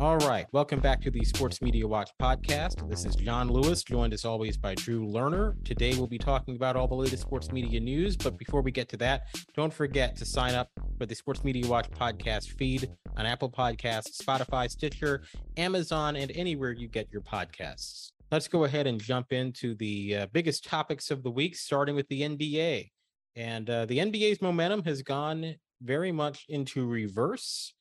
All 0.00 0.16
right. 0.18 0.46
Welcome 0.52 0.78
back 0.78 1.00
to 1.02 1.10
the 1.10 1.24
Sports 1.24 1.60
Media 1.60 1.84
Watch 1.84 2.12
podcast. 2.22 2.88
This 2.88 3.04
is 3.04 3.16
Jon 3.16 3.48
Lewis, 3.48 3.82
joined 3.82 4.12
as 4.12 4.24
always 4.24 4.56
by 4.56 4.76
Drew 4.76 5.04
Lerner. 5.04 5.56
Today 5.64 5.92
we'll 5.96 6.06
be 6.06 6.18
talking 6.18 6.54
about 6.54 6.76
all 6.76 6.86
the 6.86 6.94
latest 6.94 7.22
sports 7.22 7.50
media 7.50 7.80
news. 7.80 8.16
But 8.16 8.38
before 8.38 8.62
we 8.62 8.70
get 8.70 8.88
to 8.90 8.96
that, 8.98 9.22
don't 9.56 9.74
forget 9.74 10.14
to 10.18 10.24
sign 10.24 10.54
up 10.54 10.70
for 10.98 11.06
the 11.06 11.16
Sports 11.16 11.42
Media 11.42 11.66
Watch 11.66 11.90
podcast 11.90 12.56
feed 12.56 12.88
on 13.16 13.26
Apple 13.26 13.50
Podcasts, 13.50 14.22
Spotify, 14.22 14.70
Stitcher, 14.70 15.24
Amazon, 15.56 16.14
and 16.14 16.30
anywhere 16.36 16.70
you 16.70 16.86
get 16.86 17.08
your 17.10 17.22
podcasts. 17.22 18.12
Let's 18.30 18.46
go 18.46 18.62
ahead 18.62 18.86
and 18.86 19.02
jump 19.02 19.32
into 19.32 19.74
the 19.74 20.14
uh, 20.14 20.26
biggest 20.32 20.64
topics 20.64 21.10
of 21.10 21.24
the 21.24 21.30
week, 21.32 21.56
starting 21.56 21.96
with 21.96 22.06
the 22.06 22.22
NBA. 22.22 22.90
And 23.34 23.68
uh, 23.68 23.86
the 23.86 23.98
NBA's 23.98 24.40
momentum 24.40 24.84
has 24.84 25.02
gone 25.02 25.56
very 25.82 26.12
much 26.12 26.46
into 26.48 26.86
reverse. 26.86 27.74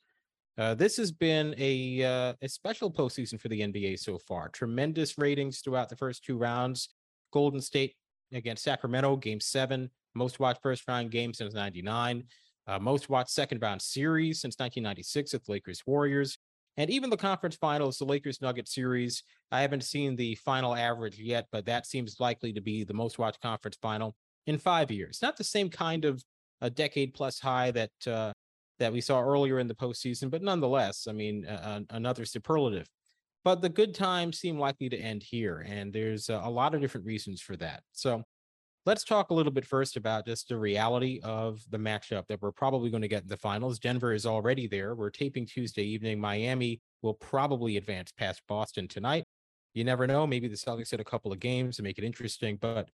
Uh, 0.58 0.73
this 0.73 0.97
has 0.97 1.11
been 1.11 1.53
a 1.58 2.03
uh, 2.03 2.33
a 2.41 2.50
special 2.50 2.91
postseason 2.91 3.39
for 3.39 3.47
the 3.47 3.61
NBA 3.61 4.00
so 4.00 4.17
far. 4.17 4.50
Tremendous 4.50 5.17
ratings 5.17 5.59
throughout 5.59 5.89
the 5.89 5.95
first 5.95 6.23
two 6.23 6.38
rounds. 6.38 6.90
Golden 7.31 7.62
State 7.62 7.95
against 8.34 8.63
Sacramento, 8.63 9.17
Game 9.17 9.40
Seven, 9.40 9.90
most 10.16 10.40
watched 10.40 10.62
first 10.63 10.88
round 10.88 11.12
game 11.12 11.34
since 11.34 11.53
'99, 11.53 12.23
uh, 12.66 12.79
most 12.79 13.07
watched 13.07 13.29
second 13.29 13.62
round 13.62 13.81
series 13.81 14.41
since 14.41 14.56
1996 14.57 15.34
with 15.34 15.47
Lakers 15.47 15.84
Warriors, 15.85 16.40
and 16.75 16.90
even 16.90 17.12
the 17.12 17.17
conference 17.17 17.56
finals, 17.56 18.00
the 18.00 18.06
Lakers 18.06 18.41
Nuggets 18.41 18.73
series. 18.73 19.22
I 19.51 19.62
haven't 19.62 19.84
seen 19.84 20.16
the 20.16 20.35
final 20.35 20.75
average 20.75 21.19
yet, 21.19 21.47
but 21.51 21.66
that 21.67 21.85
seems 21.85 22.19
likely 22.19 22.51
to 22.53 22.62
be 22.62 22.84
the 22.84 22.96
most 22.96 23.19
watched 23.19 23.41
conference 23.41 23.78
final 23.79 24.16
in 24.47 24.57
five 24.57 24.90
years. 24.90 25.19
Not 25.22 25.38
the 25.38 25.44
same 25.44 25.69
kind 25.69 26.03
of 26.03 26.23
a 26.62 26.69
decade 26.72 27.13
plus 27.13 27.40
high 27.40 27.69
that 27.72 27.91
uh, 28.07 28.34
that 28.80 28.94
we 28.94 29.02
saw 29.02 29.22
earlier 29.22 29.60
in 29.60 29.68
the 29.68 29.76
postseason, 29.76 30.30
but 30.30 30.42
nonetheless, 30.42 31.08
I 31.08 31.14
mean, 31.14 31.46
uh, 31.46 31.82
another 31.90 32.26
superlative. 32.26 32.88
But 33.44 33.62
the 33.62 33.70
good 33.70 33.96
times 33.96 34.40
seem 34.40 34.60
likely 34.60 34.90
to 34.90 34.98
end 34.98 35.24
here, 35.24 35.66
and 35.68 35.94
there's 35.94 36.30
a 36.30 36.50
lot 36.50 36.76
of 36.76 36.82
different 36.82 37.06
reasons 37.06 37.42
for 37.42 37.56
that. 37.58 37.82
So 37.94 38.24
let's 38.86 39.04
talk 39.04 39.30
a 39.30 39.34
little 39.34 39.52
bit 39.52 39.66
first 39.66 39.96
about 39.96 40.26
just 40.26 40.50
the 40.50 40.58
reality 40.58 41.20
of 41.24 41.62
the 41.70 41.78
matchup 41.78 42.28
that 42.28 42.42
we're 42.42 42.52
probably 42.52 42.90
going 42.90 43.02
to 43.02 43.08
get 43.08 43.24
in 43.24 43.30
the 43.30 43.38
finals. 43.38 43.80
Denver 43.80 44.14
is 44.14 44.26
already 44.26 44.68
there. 44.68 44.96
We're 44.96 45.09
taping 45.09 45.46
Tuesday 45.46 45.84
evening. 45.84 46.20
Miami 46.20 46.82
will 47.02 47.14
probably 47.14 47.78
advance 47.78 48.12
past 48.12 48.42
Boston 48.48 48.88
tonight. 48.88 49.24
You 49.74 49.84
never 49.84 50.08
know. 50.08 50.26
Maybe 50.26 50.48
the 50.48 50.56
Celtics 50.56 50.92
hit 50.92 51.00
a 51.00 51.06
couple 51.06 51.32
of 51.32 51.40
games 51.40 51.78
to 51.78 51.84
make 51.84 51.98
it 51.98 52.04
interesting, 52.04 52.58
but 52.59 52.90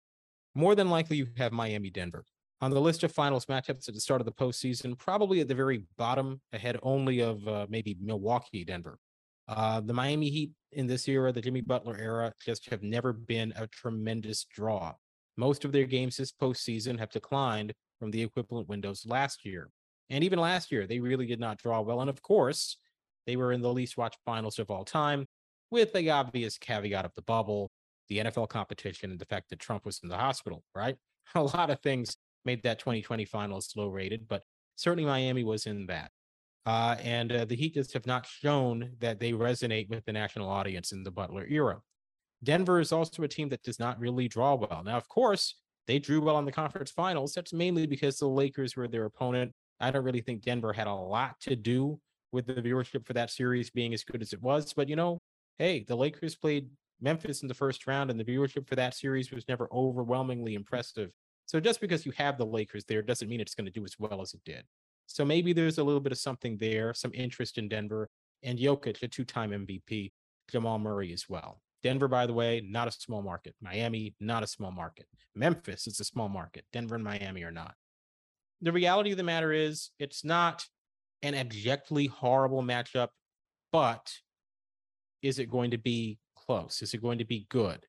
more 0.56 0.76
than 0.76 0.90
likely 0.90 1.18
you 1.18 1.28
have 1.38 1.52
Miami 1.52 1.90
Denver 1.90 2.24
on 2.62 2.72
the 2.72 2.82
list 2.82 3.04
of 3.04 3.12
finals 3.12 3.46
matchups 3.46 3.88
at 3.88 3.94
the 3.94 4.02
start 4.02 4.22
of 4.22 4.26
the 4.26 4.32
postseason, 4.32 4.98
probably 4.98 5.40
at 5.40 5.48
the 5.48 5.56
very 5.56 5.84
bottom, 5.98 6.42
ahead 6.52 6.78
only 6.84 7.22
of 7.22 7.48
uh, 7.48 7.66
maybe 7.70 7.98
Milwaukee, 8.02 8.66
Denver. 8.66 9.00
Uh, 9.48 9.80
the 9.80 9.94
Miami 9.94 10.30
Heat 10.30 10.52
in 10.74 10.86
this 10.86 11.08
era, 11.08 11.32
the 11.32 11.42
Jimmy 11.42 11.62
Butler 11.62 11.98
era, 11.98 12.34
just 12.44 12.70
have 12.70 12.84
never 12.84 13.14
been 13.14 13.54
a 13.56 13.66
tremendous 13.68 14.44
draw. 14.44 14.94
Most 15.38 15.64
of 15.64 15.72
their 15.72 15.86
games 15.86 16.18
this 16.18 16.32
postseason 16.32 17.00
have 17.00 17.10
declined 17.12 17.74
from 18.00 18.12
the 18.12 18.22
equivalent 18.22 18.68
windows 18.68 19.06
last 19.08 19.46
year. 19.46 19.70
And 20.10 20.24
even 20.24 20.40
last 20.40 20.72
year, 20.72 20.86
they 20.86 21.00
really 21.00 21.26
did 21.26 21.40
not 21.40 21.58
draw 21.58 21.82
well. 21.82 22.02
And 22.02 22.10
of 22.10 22.22
course, 22.22 22.78
they 23.26 23.38
were 23.38 23.54
in 23.54 23.62
the 23.62 23.74
least 23.74 23.98
watched 23.98 24.20
finals 24.26 24.60
of 24.60 24.70
all 24.70 24.84
time, 24.84 25.26
with 25.72 25.94
the 25.94 26.10
obvious 26.10 26.58
caveat 26.58 27.06
of 27.06 27.14
the 27.16 27.22
bubble, 27.22 27.72
the 28.08 28.18
NFL 28.18 28.50
competition, 28.50 29.12
and 29.12 29.20
the 29.20 29.26
fact 29.26 29.50
that 29.50 29.60
Trump 29.60 29.86
was 29.86 30.00
in 30.04 30.10
the 30.10 30.18
hospital, 30.18 30.64
right? 30.76 30.98
A 31.36 31.44
lot 31.44 31.70
of 31.70 31.80
things 31.82 32.18
made 32.46 32.64
that 32.64 32.80
2020 32.80 33.26
finals 33.26 33.74
low 33.76 33.88
rated, 33.88 34.28
but 34.28 34.44
certainly 34.76 35.06
Miami 35.06 35.44
was 35.44 35.66
in 35.66 35.86
that. 35.88 36.12
Uh, 36.66 36.96
and 37.04 37.32
uh, 37.32 37.46
the 37.46 37.56
Heat 37.56 37.74
just 37.74 37.94
have 37.94 38.06
not 38.06 38.26
shown 38.26 38.92
that 39.00 39.20
they 39.20 39.32
resonate 39.32 39.90
with 39.90 40.06
the 40.06 40.14
national 40.14 40.50
audience 40.50 40.92
in 40.92 41.04
the 41.04 41.12
Butler 41.12 41.46
era. 41.48 41.80
Denver 42.44 42.80
is 42.80 42.92
also 42.92 43.24
a 43.24 43.28
team 43.28 43.50
that 43.50 43.64
does 43.64 43.80
not 43.80 44.00
really 44.00 44.28
draw 44.28 44.56
well. 44.56 44.84
Now, 44.86 44.98
of 44.98 45.08
course, 45.08 45.56
they 45.88 46.00
drew 46.00 46.22
well 46.22 46.38
in 46.40 46.46
the 46.46 46.52
conference 46.52 46.92
finals. 46.92 47.34
That's 47.34 47.54
mainly 47.54 47.88
because 47.88 48.18
the 48.18 48.28
Lakers 48.28 48.76
were 48.76 48.88
their 48.88 49.06
opponent. 49.06 49.52
I 49.80 49.92
don't 49.92 50.04
really 50.04 50.22
think 50.22 50.44
Denver 50.44 50.72
had 50.74 50.88
a 50.88 50.94
lot 50.94 51.40
to 51.42 51.56
do 51.56 52.00
with 52.32 52.46
the 52.46 52.54
viewership 52.54 53.06
for 53.06 53.14
that 53.14 53.32
series 53.32 53.70
being 53.70 53.94
as 53.94 54.04
good 54.04 54.22
as 54.22 54.34
it 54.34 54.42
was. 54.42 54.72
But, 54.74 54.88
you 54.90 54.96
know, 54.96 55.20
hey, 55.58 55.84
the 55.88 55.96
Lakers 55.96 56.36
played 56.36 56.70
Memphis 57.02 57.42
in 57.42 57.48
the 57.48 57.54
first 57.54 57.88
round, 57.88 58.12
and 58.12 58.20
the 58.20 58.26
viewership 58.26 58.68
for 58.68 58.76
that 58.76 58.94
series 58.94 59.32
was 59.32 59.48
never 59.48 59.68
overwhelmingly 59.74 60.54
impressive. 60.54 61.12
So 61.50 61.60
just 61.60 61.82
because 61.82 62.06
you 62.06 62.12
have 62.12 62.38
the 62.38 62.46
Lakers 62.46 62.86
there 62.86 63.02
doesn't 63.02 63.28
mean 63.28 63.42
it's 63.42 63.56
going 63.56 63.66
to 63.66 63.72
do 63.72 63.84
as 63.84 63.96
well 63.98 64.22
as 64.22 64.36
it 64.36 64.42
did. 64.46 64.66
So 65.08 65.26
maybe 65.26 65.52
there's 65.52 65.80
a 65.80 65.84
little 65.84 66.00
bit 66.00 66.12
of 66.12 66.20
something 66.20 66.58
there, 66.58 66.94
some 66.94 67.10
interest 67.16 67.58
in 67.58 67.68
Denver 67.68 68.08
and 68.44 68.60
Jokic, 68.60 69.02
a 69.02 69.08
two-time 69.08 69.50
MVP, 69.50 70.12
Jamal 70.52 70.78
Murray 70.78 71.12
as 71.12 71.28
well. 71.28 71.60
Denver, 71.82 72.08
by 72.08 72.28
the 72.28 72.34
way, 72.34 72.62
not 72.64 72.88
a 72.88 72.92
small 72.92 73.24
market. 73.24 73.56
Miami, 73.64 74.14
not 74.20 74.44
a 74.44 74.48
small 74.48 74.70
market. 74.70 75.08
Memphis 75.34 75.88
is 75.88 76.00
a 76.00 76.04
small 76.04 76.30
market. 76.30 76.66
Denver 76.72 76.94
and 76.94 77.04
Miami 77.04 77.42
are 77.42 77.52
not. 77.52 77.74
The 78.62 78.72
reality 78.72 79.10
of 79.10 79.18
the 79.18 79.24
matter 79.24 79.52
is, 79.52 79.90
it's 79.98 80.24
not 80.24 80.68
an 81.24 81.34
abjectly 81.34 82.06
horrible 82.06 82.62
matchup, 82.62 83.08
but 83.72 84.14
is 85.24 85.40
it 85.40 85.50
going 85.50 85.72
to 85.72 85.80
be 85.80 86.20
close? 86.36 86.84
Is 86.84 86.94
it 86.94 87.02
going 87.02 87.18
to 87.18 87.26
be 87.26 87.48
good? 87.50 87.88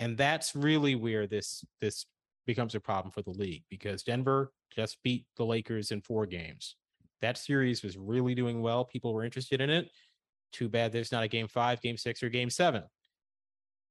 And 0.00 0.18
that's 0.18 0.56
really 0.56 0.96
where 0.96 1.28
this 1.28 1.64
this 1.80 2.04
becomes 2.46 2.74
a 2.74 2.80
problem 2.80 3.10
for 3.12 3.22
the 3.22 3.30
league 3.30 3.64
because 3.68 4.02
Denver 4.02 4.52
just 4.74 4.98
beat 5.02 5.26
the 5.36 5.44
Lakers 5.44 5.90
in 5.90 6.00
four 6.00 6.26
games. 6.26 6.76
That 7.20 7.38
series 7.38 7.82
was 7.82 7.96
really 7.96 8.34
doing 8.34 8.62
well. 8.62 8.84
People 8.84 9.12
were 9.12 9.24
interested 9.24 9.60
in 9.60 9.70
it. 9.70 9.90
Too 10.52 10.68
bad 10.68 10.92
there's 10.92 11.12
not 11.12 11.24
a 11.24 11.28
game 11.28 11.48
five, 11.48 11.80
game 11.80 11.96
six, 11.96 12.22
or 12.22 12.28
game 12.28 12.50
seven. 12.50 12.82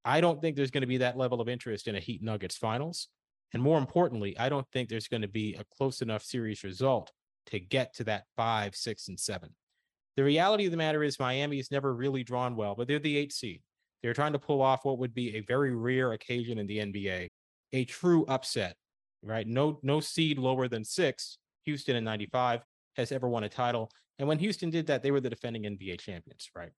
I 0.04 0.22
don't 0.22 0.40
think 0.40 0.56
there's 0.56 0.72
going 0.72 0.82
to 0.82 0.88
be 0.88 0.98
that 0.98 1.18
level 1.18 1.42
of 1.42 1.50
interest 1.50 1.88
in 1.88 1.96
a 1.96 2.00
Heat 2.00 2.22
Nuggets 2.22 2.56
finals. 2.56 3.08
And 3.54 3.62
more 3.62 3.78
importantly, 3.78 4.38
I 4.38 4.50
don't 4.50 4.68
think 4.72 4.90
there's 4.90 5.08
going 5.08 5.22
to 5.22 5.28
be 5.28 5.56
a 5.56 5.64
close 5.78 6.02
enough 6.02 6.24
series 6.24 6.64
result 6.64 7.12
to 7.48 7.60
get 7.60 7.94
to 7.96 8.04
that 8.06 8.26
five, 8.36 8.76
six, 8.76 9.08
and 9.08 9.20
seven. 9.20 9.50
The 10.16 10.24
reality 10.24 10.66
of 10.66 10.72
the 10.72 10.78
matter 10.78 11.04
is 11.04 11.20
Miami 11.20 11.58
has 11.58 11.72
never 11.72 11.94
really 11.94 12.24
drawn 12.24 12.56
well, 12.56 12.76
but 12.76 12.88
they're 12.88 13.00
the 13.00 13.18
eight 13.18 13.34
seed. 13.34 13.62
They're 14.02 14.14
trying 14.14 14.34
to 14.34 14.40
pull 14.40 14.62
off 14.62 14.86
what 14.86 15.00
would 15.00 15.14
be 15.14 15.36
a 15.36 15.42
very 15.42 15.76
rare 15.76 16.14
occasion 16.14 16.60
in 16.60 16.68
the 16.68 16.78
NBA 16.78 17.30
a 17.76 17.86
true 17.86 18.26
upset, 18.28 18.76
right? 19.22 19.46
No, 19.46 19.80
no 19.84 20.00
seed 20.00 20.40
lower 20.40 20.68
than 20.68 20.84
six. 20.84 21.38
Houston 21.66 21.96
in 21.96 22.04
95, 22.04 22.62
has 22.96 23.12
ever 23.12 23.28
won 23.28 23.44
a 23.44 23.50
title. 23.50 23.92
And 24.18 24.28
when 24.28 24.40
Houston 24.40 24.70
did 24.70 24.88
that, 24.88 25.04
they 25.04 25.12
were 25.12 25.20
the 25.20 25.30
defending 25.30 25.64
NBA 25.64 26.00
champions, 26.00 26.50
right? 26.56 26.72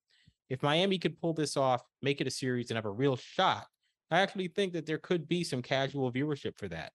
If 0.49 0.63
Miami 0.63 0.97
could 0.97 1.19
pull 1.19 1.33
this 1.33 1.57
off, 1.57 1.83
make 2.01 2.21
it 2.21 2.27
a 2.27 2.31
series, 2.31 2.69
and 2.69 2.77
have 2.77 2.85
a 2.85 2.91
real 2.91 3.15
shot, 3.15 3.67
I 4.09 4.21
actually 4.21 4.47
think 4.47 4.73
that 4.73 4.85
there 4.85 4.97
could 4.97 5.27
be 5.27 5.43
some 5.43 5.61
casual 5.61 6.11
viewership 6.11 6.57
for 6.57 6.67
that. 6.69 6.93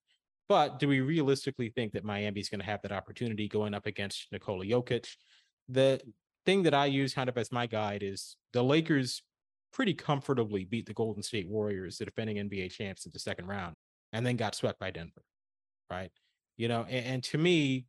But 0.48 0.78
do 0.78 0.88
we 0.88 1.00
realistically 1.00 1.68
think 1.68 1.92
that 1.92 2.04
Miami's 2.04 2.48
going 2.48 2.60
to 2.60 2.66
have 2.66 2.82
that 2.82 2.92
opportunity 2.92 3.48
going 3.48 3.74
up 3.74 3.86
against 3.86 4.26
Nikola 4.32 4.64
Jokic? 4.64 5.06
The 5.68 6.00
thing 6.44 6.64
that 6.64 6.74
I 6.74 6.86
use 6.86 7.14
kind 7.14 7.28
of 7.28 7.38
as 7.38 7.52
my 7.52 7.66
guide 7.66 8.02
is 8.02 8.36
the 8.52 8.64
Lakers 8.64 9.22
pretty 9.72 9.94
comfortably 9.94 10.64
beat 10.64 10.86
the 10.86 10.94
Golden 10.94 11.22
State 11.22 11.48
Warriors, 11.48 11.98
the 11.98 12.04
defending 12.04 12.36
NBA 12.36 12.72
champs, 12.72 13.06
in 13.06 13.12
the 13.12 13.18
second 13.18 13.46
round, 13.46 13.76
and 14.12 14.24
then 14.24 14.36
got 14.36 14.54
swept 14.54 14.78
by 14.78 14.90
Denver. 14.90 15.22
Right. 15.90 16.10
You 16.56 16.68
know, 16.68 16.86
and, 16.88 17.06
and 17.06 17.24
to 17.24 17.38
me, 17.38 17.86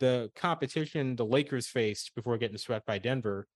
the 0.00 0.30
competition 0.36 1.16
the 1.16 1.24
Lakers 1.24 1.66
faced 1.66 2.14
before 2.14 2.38
getting 2.38 2.58
swept 2.58 2.86
by 2.86 2.98
Denver 2.98 3.46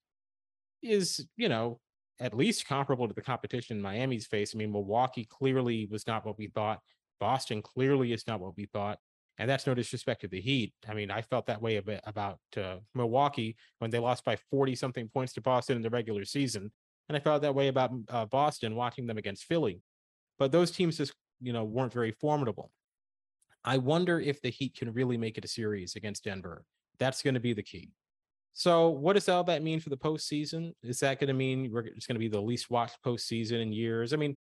is, 0.82 1.27
you 1.37 1.49
know, 1.49 1.81
at 2.19 2.37
least 2.37 2.67
comparable 2.67 3.09
to 3.09 3.15
the 3.15 3.23
competition 3.23 3.81
Miami's 3.81 4.27
faced. 4.27 4.55
I 4.55 4.59
mean, 4.59 4.73
Milwaukee 4.73 5.25
clearly 5.25 5.88
was 5.91 6.06
not 6.06 6.25
what 6.25 6.38
we 6.38 6.49
thought. 6.49 6.81
Boston 7.19 7.62
clearly 7.62 8.12
is 8.12 8.26
not 8.26 8.41
what 8.41 8.56
we 8.56 8.67
thought. 8.67 8.99
And 9.38 9.49
that's 9.49 9.67
no 9.67 9.75
disrespect 9.75 10.21
to 10.21 10.29
the 10.29 10.41
Heat. 10.41 10.75
I 10.87 10.93
mean, 10.93 11.11
I 11.11 11.23
felt 11.23 11.47
that 11.47 11.62
way 11.62 11.76
about 11.76 12.38
uh, 12.59 12.76
Milwaukee 12.94 13.56
when 13.79 13.91
they 13.91 13.99
lost 13.99 14.23
by 14.23 14.37
40 14.50 14.75
something 14.75 15.09
points 15.09 15.33
to 15.35 15.41
Boston 15.41 15.76
in 15.76 15.83
the 15.83 15.88
regular 15.88 16.26
season. 16.26 16.71
And 17.09 17.17
I 17.17 17.21
felt 17.21 17.41
that 17.43 17.55
way 17.55 17.69
about 17.69 17.91
uh, 18.11 18.26
Boston 18.26 18.75
watching 18.75 19.06
them 19.06 19.17
against 19.17 19.44
Philly. 19.44 19.81
But 20.38 20.53
those 20.53 20.71
teams 20.71 20.99
just, 20.99 21.15
you 21.41 21.53
know, 21.53 21.65
weren't 21.65 21.93
very 21.93 22.13
formidable. 22.13 22.71
I 23.65 23.79
wonder 23.79 24.21
if 24.21 24.41
the 24.41 24.51
Heat 24.51 24.75
can 24.77 24.93
really 24.93 25.17
make 25.17 25.37
it 25.39 25.45
a 25.45 25.49
series 25.49 25.97
against 25.97 26.25
Denver. 26.25 26.65
That's 26.99 27.23
going 27.23 27.35
to 27.35 27.41
be 27.41 27.53
the 27.53 27.63
key. 27.63 27.91
So, 28.53 28.89
what 28.89 29.15
does 29.15 29.29
all 29.29 29.45
that 29.45 29.63
mean 29.63 29.81
for 29.81 29.91
the 29.91 29.97
postseason? 29.97 30.73
Is 30.83 31.01
that 31.01 31.21
going 31.21 31.29
to 31.29 31.35
mean 31.35 31.71
it's 31.97 32.07
going 32.07 32.17
to 32.17 32.21
be 32.21 32.29
the 32.29 32.41
least 32.41 32.71
watched 32.71 33.03
postseason 33.05 33.63
in 33.63 33.73
years? 33.73 34.13
I 34.13 34.17
mean, 34.17 34.37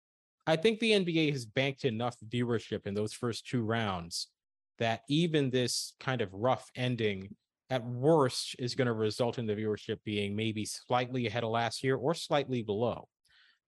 I 0.48 0.56
think 0.56 0.80
the 0.80 0.92
NBA 0.92 1.32
has 1.32 1.46
banked 1.46 1.86
enough 1.86 2.18
viewership 2.28 2.88
in 2.88 2.94
those 2.94 3.14
first 3.14 3.48
two 3.48 3.62
rounds 3.62 4.28
that 4.80 5.02
even 5.10 5.50
this 5.50 5.94
kind 6.00 6.22
of 6.22 6.34
rough 6.34 6.72
ending, 6.76 7.36
at 7.70 7.86
worst, 7.86 8.56
is 8.58 8.74
going 8.74 8.88
to 8.88 8.94
result 8.94 9.38
in 9.38 9.46
the 9.46 9.56
viewership 9.56 9.98
being 10.06 10.36
maybe 10.36 10.66
slightly 10.66 11.28
ahead 11.28 11.44
of 11.44 11.52
last 11.52 11.84
year 11.84 11.96
or 11.96 12.14
slightly 12.14 12.64
below. 12.64 13.08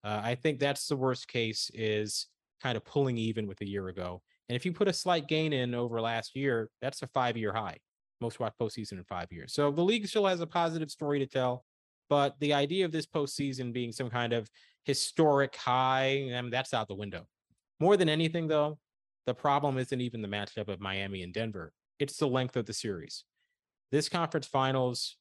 Uh, 0.03 0.21
I 0.23 0.35
think 0.35 0.59
that's 0.59 0.87
the 0.87 0.95
worst 0.95 1.27
case 1.27 1.69
is 1.73 2.27
kind 2.61 2.77
of 2.77 2.85
pulling 2.85 3.17
even 3.17 3.47
with 3.47 3.61
a 3.61 3.67
year 3.67 3.87
ago. 3.87 4.21
And 4.49 4.55
if 4.55 4.65
you 4.65 4.73
put 4.73 4.87
a 4.87 4.93
slight 4.93 5.27
gain 5.27 5.53
in 5.53 5.73
over 5.73 6.01
last 6.01 6.35
year, 6.35 6.69
that's 6.81 7.01
a 7.01 7.07
five 7.07 7.37
year 7.37 7.53
high, 7.53 7.77
most 8.19 8.39
watched 8.39 8.59
postseason 8.59 8.93
in 8.93 9.03
five 9.05 9.27
years. 9.31 9.53
So 9.53 9.71
the 9.71 9.81
league 9.81 10.07
still 10.07 10.25
has 10.25 10.41
a 10.41 10.47
positive 10.47 10.91
story 10.91 11.19
to 11.19 11.25
tell. 11.25 11.63
But 12.09 12.35
the 12.41 12.53
idea 12.53 12.83
of 12.83 12.91
this 12.91 13.05
postseason 13.05 13.71
being 13.71 13.93
some 13.93 14.09
kind 14.09 14.33
of 14.33 14.49
historic 14.83 15.55
high, 15.55 16.29
I 16.35 16.41
mean, 16.41 16.51
that's 16.51 16.73
out 16.73 16.89
the 16.89 16.95
window. 16.95 17.25
More 17.79 17.95
than 17.95 18.09
anything, 18.09 18.47
though, 18.47 18.77
the 19.25 19.33
problem 19.33 19.77
isn't 19.77 20.01
even 20.01 20.21
the 20.21 20.27
matchup 20.27 20.67
of 20.67 20.81
Miami 20.81 21.23
and 21.23 21.33
Denver, 21.33 21.71
it's 21.99 22.17
the 22.17 22.27
length 22.27 22.57
of 22.57 22.65
the 22.65 22.73
series. 22.73 23.23
This 23.91 24.09
conference 24.09 24.47
finals, 24.47 25.17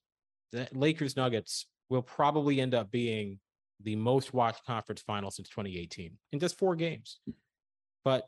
the 0.52 0.68
Lakers 0.72 1.16
Nuggets 1.16 1.66
will 1.88 2.02
probably 2.02 2.60
end 2.60 2.74
up 2.74 2.90
being 2.90 3.38
the 3.82 3.96
most 3.96 4.34
watched 4.34 4.64
conference 4.64 5.02
final 5.02 5.30
since 5.30 5.48
2018 5.48 6.12
in 6.32 6.40
just 6.40 6.58
four 6.58 6.76
games. 6.76 7.20
Hmm. 7.26 7.32
But 8.04 8.24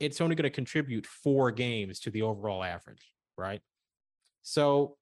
it's 0.00 0.20
only 0.20 0.34
going 0.34 0.44
to 0.44 0.50
contribute 0.50 1.06
four 1.06 1.50
games 1.50 2.00
to 2.00 2.10
the 2.10 2.22
overall 2.22 2.64
average, 2.64 3.12
right? 3.36 3.60
So 4.42 4.96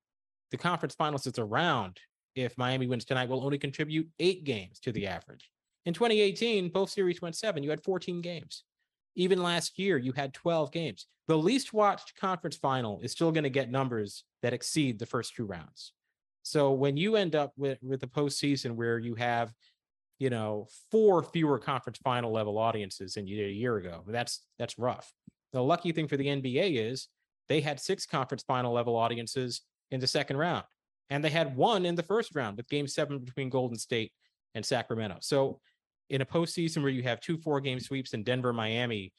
the 0.51 0.59
conference 0.59 0.95
finals 0.95 1.27
is 1.27 1.39
around 1.39 1.99
if 2.35 2.57
Miami 2.57 2.87
wins 2.87 3.05
tonight, 3.05 3.29
will 3.29 3.45
only 3.45 3.59
contribute 3.59 4.09
eight 4.19 4.45
games 4.45 4.81
to 4.81 4.93
the 4.93 5.07
average. 5.07 5.51
In 5.87 5.95
2018, 5.95 6.71
both 6.71 6.91
series 6.91 7.23
went 7.23 7.37
seven. 7.37 7.63
You 7.63 7.71
had 7.71 7.83
14 7.83 8.21
games. 8.21 8.65
Even 9.17 9.43
last 9.43 9.79
year, 9.79 9.99
you 9.99 10.13
had 10.13 10.33
12 10.35 10.71
games. 10.71 11.07
The 11.27 11.39
least 11.39 11.73
watched 11.73 12.17
conference 12.17 12.57
final 12.57 13.01
is 13.01 13.13
still 13.13 13.33
going 13.33 13.45
to 13.45 13.51
get 13.51 13.71
numbers 13.71 14.25
that 14.43 14.53
exceed 14.53 14.99
the 14.99 15.07
first 15.07 15.35
two 15.35 15.47
rounds. 15.47 15.93
So 16.43 16.73
when 16.73 16.97
you 16.97 17.17
end 17.17 17.35
up 17.35 17.53
with, 17.57 17.79
with 17.83 18.01
the 18.01 18.07
postseason 18.07 18.73
where 18.73 18.99
you 18.99 19.15
have, 19.17 19.53
you 20.19 20.31
know, 20.31 20.67
four 20.91 21.23
fewer 21.23 21.59
conference 21.59 21.99
final 22.03 22.33
level 22.33 22.59
audiences 22.59 23.15
than 23.15 23.27
you 23.27 23.37
did 23.37 23.51
a 23.51 23.55
year 23.55 23.77
ago, 23.77 24.03
that's 24.07 24.47
that's 24.59 24.79
rough. 24.79 25.13
The 25.53 25.63
lucky 25.63 25.93
thing 25.93 26.09
for 26.09 26.17
the 26.17 26.27
NBA 26.27 26.91
is 26.91 27.09
they 27.49 27.61
had 27.61 27.81
six 27.81 28.07
conference 28.07 28.43
final 28.47 28.73
level 28.73 28.97
audiences 28.97 29.63
in 29.91 30.01
the 30.01 30.07
second 30.07 30.37
round 30.37 30.65
and 31.11 31.25
they 31.25 31.31
had 31.31 31.57
one 31.57 31.85
in 31.85 31.97
the 31.97 32.03
first 32.03 32.35
round 32.35 32.57
with 32.57 32.69
game 32.69 32.87
seven 32.87 33.19
between 33.19 33.51
Golden 33.51 33.77
State 33.77 34.13
and 34.55 34.65
Sacramento. 34.65 35.19
So 35.21 35.61
in 36.09 36.23
a 36.23 36.27
postseason 36.27 36.83
where 36.83 36.91
you 36.91 37.03
have 37.03 37.21
two 37.21 37.37
four 37.37 37.61
game 37.61 37.81
sweeps 37.81 38.15
in 38.15 38.23
Denver, 38.23 38.53
Miami, 38.53 39.13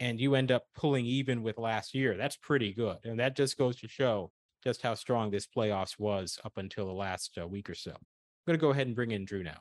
and 0.00 0.20
you 0.20 0.34
end 0.34 0.50
up 0.50 0.64
pulling 0.76 1.06
even 1.06 1.42
with 1.42 1.58
last 1.58 1.94
year, 1.94 2.16
that's 2.16 2.36
pretty 2.36 2.74
good. 2.74 2.98
And 3.04 3.20
that 3.20 3.36
just 3.36 3.56
goes 3.56 3.76
to 3.76 3.88
show 3.88 4.32
just 4.62 4.82
how 4.82 4.94
strong 4.94 5.30
this 5.30 5.46
playoffs 5.46 5.98
was 5.98 6.38
up 6.44 6.56
until 6.56 6.86
the 6.86 6.92
last 6.92 7.38
uh, 7.40 7.46
week 7.46 7.68
or 7.68 7.74
so. 7.74 7.90
I'm 7.90 7.98
going 8.46 8.58
to 8.58 8.60
go 8.60 8.70
ahead 8.70 8.86
and 8.86 8.96
bring 8.96 9.10
in 9.10 9.24
Drew 9.24 9.42
now. 9.42 9.58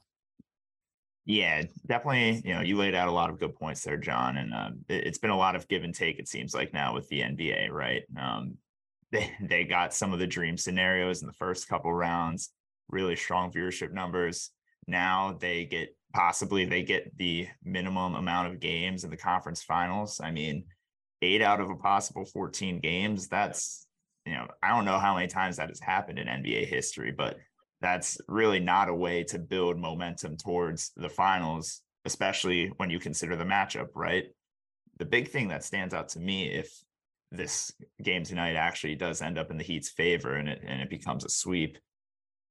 Yeah, 1.25 1.63
definitely. 1.85 2.41
You 2.43 2.55
know, 2.55 2.61
you 2.61 2.77
laid 2.77 2.95
out 2.95 3.07
a 3.07 3.11
lot 3.11 3.29
of 3.29 3.39
good 3.39 3.55
points 3.55 3.83
there, 3.83 3.97
Jon, 3.97 4.37
and 4.37 4.53
uh, 4.53 4.71
it, 4.89 5.05
has 5.05 5.19
been 5.19 5.29
a 5.29 5.37
lot 5.37 5.55
of 5.55 5.67
give 5.67 5.83
and 5.83 5.93
take. 5.93 6.19
It 6.19 6.27
seems 6.27 6.55
like 6.55 6.73
now 6.73 6.93
with 6.93 7.07
the 7.09 7.21
NBA, 7.21 7.69
right? 7.69 8.03
Um, 8.19 8.57
they 9.11 9.31
they 9.41 9.63
got 9.65 9.93
some 9.93 10.13
of 10.13 10.19
the 10.19 10.27
dream 10.27 10.57
scenarios 10.57 11.21
in 11.21 11.27
the 11.27 11.33
first 11.33 11.67
couple 11.67 11.93
rounds, 11.93 12.51
really 12.89 13.15
strong 13.15 13.51
viewership 13.51 13.91
numbers. 13.91 14.51
Now 14.87 15.37
they 15.39 15.65
get 15.65 15.95
possibly 16.13 16.65
they 16.65 16.81
get 16.81 17.15
the 17.17 17.47
minimum 17.63 18.15
amount 18.15 18.51
of 18.51 18.59
games 18.59 19.03
in 19.03 19.09
the 19.09 19.17
conference 19.17 19.61
finals. 19.61 20.21
I 20.23 20.31
mean, 20.31 20.63
eight 21.21 21.41
out 21.41 21.61
of 21.61 21.69
a 21.69 21.75
possible 21.75 22.25
14 22.25 22.79
games. 22.79 23.27
That's 23.27 23.85
you 24.31 24.37
know, 24.37 24.47
I 24.63 24.69
don't 24.69 24.85
know 24.85 24.97
how 24.97 25.13
many 25.13 25.27
times 25.27 25.57
that 25.57 25.67
has 25.67 25.81
happened 25.81 26.17
in 26.17 26.27
NBA 26.27 26.65
history, 26.67 27.11
but 27.11 27.35
that's 27.81 28.17
really 28.29 28.61
not 28.61 28.87
a 28.87 28.93
way 28.93 29.25
to 29.25 29.37
build 29.37 29.77
momentum 29.77 30.37
towards 30.37 30.91
the 30.95 31.09
finals, 31.09 31.81
especially 32.05 32.71
when 32.77 32.89
you 32.89 32.97
consider 32.97 33.35
the 33.35 33.43
matchup, 33.43 33.89
right? 33.93 34.27
The 34.99 35.05
big 35.05 35.27
thing 35.27 35.49
that 35.49 35.65
stands 35.65 35.93
out 35.93 36.07
to 36.09 36.19
me 36.21 36.47
if 36.47 36.71
this 37.29 37.73
game 38.01 38.23
tonight 38.23 38.55
actually 38.55 38.95
does 38.95 39.21
end 39.21 39.37
up 39.37 39.51
in 39.51 39.57
the 39.57 39.65
Heat's 39.65 39.89
favor 39.89 40.35
and 40.35 40.47
it 40.47 40.61
and 40.65 40.81
it 40.81 40.89
becomes 40.89 41.25
a 41.25 41.29
sweep 41.29 41.77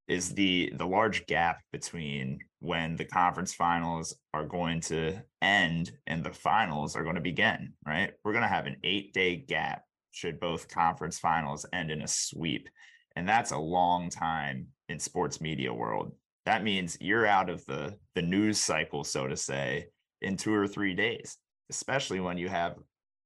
is 0.07 0.33
the 0.35 0.71
the 0.75 0.85
large 0.85 1.25
gap 1.25 1.61
between 1.71 2.39
when 2.59 2.95
the 2.95 3.05
conference 3.05 3.55
finals 3.55 4.15
are 4.35 4.45
going 4.45 4.81
to 4.81 5.19
end 5.41 5.91
and 6.05 6.23
the 6.23 6.33
finals 6.33 6.95
are 6.95 7.03
going 7.03 7.15
to 7.15 7.21
begin, 7.21 7.73
right? 7.87 8.11
We're 8.23 8.33
going 8.33 8.43
to 8.43 8.47
have 8.47 8.67
an 8.67 8.77
8-day 8.83 9.45
gap 9.47 9.83
should 10.11 10.39
both 10.39 10.67
conference 10.67 11.19
finals 11.19 11.65
end 11.73 11.91
in 11.91 12.01
a 12.01 12.07
sweep. 12.07 12.69
And 13.15 13.27
that's 13.27 13.51
a 13.51 13.57
long 13.57 14.09
time 14.09 14.67
in 14.89 14.99
sports 14.99 15.41
media 15.41 15.73
world. 15.73 16.11
That 16.45 16.63
means 16.63 16.97
you're 17.01 17.25
out 17.25 17.49
of 17.49 17.65
the 17.65 17.97
the 18.15 18.21
news 18.21 18.59
cycle 18.59 19.03
so 19.03 19.27
to 19.27 19.37
say 19.37 19.87
in 20.21 20.37
2 20.37 20.53
or 20.53 20.67
3 20.67 20.93
days, 20.93 21.37
especially 21.69 22.19
when 22.19 22.37
you 22.37 22.49
have 22.49 22.75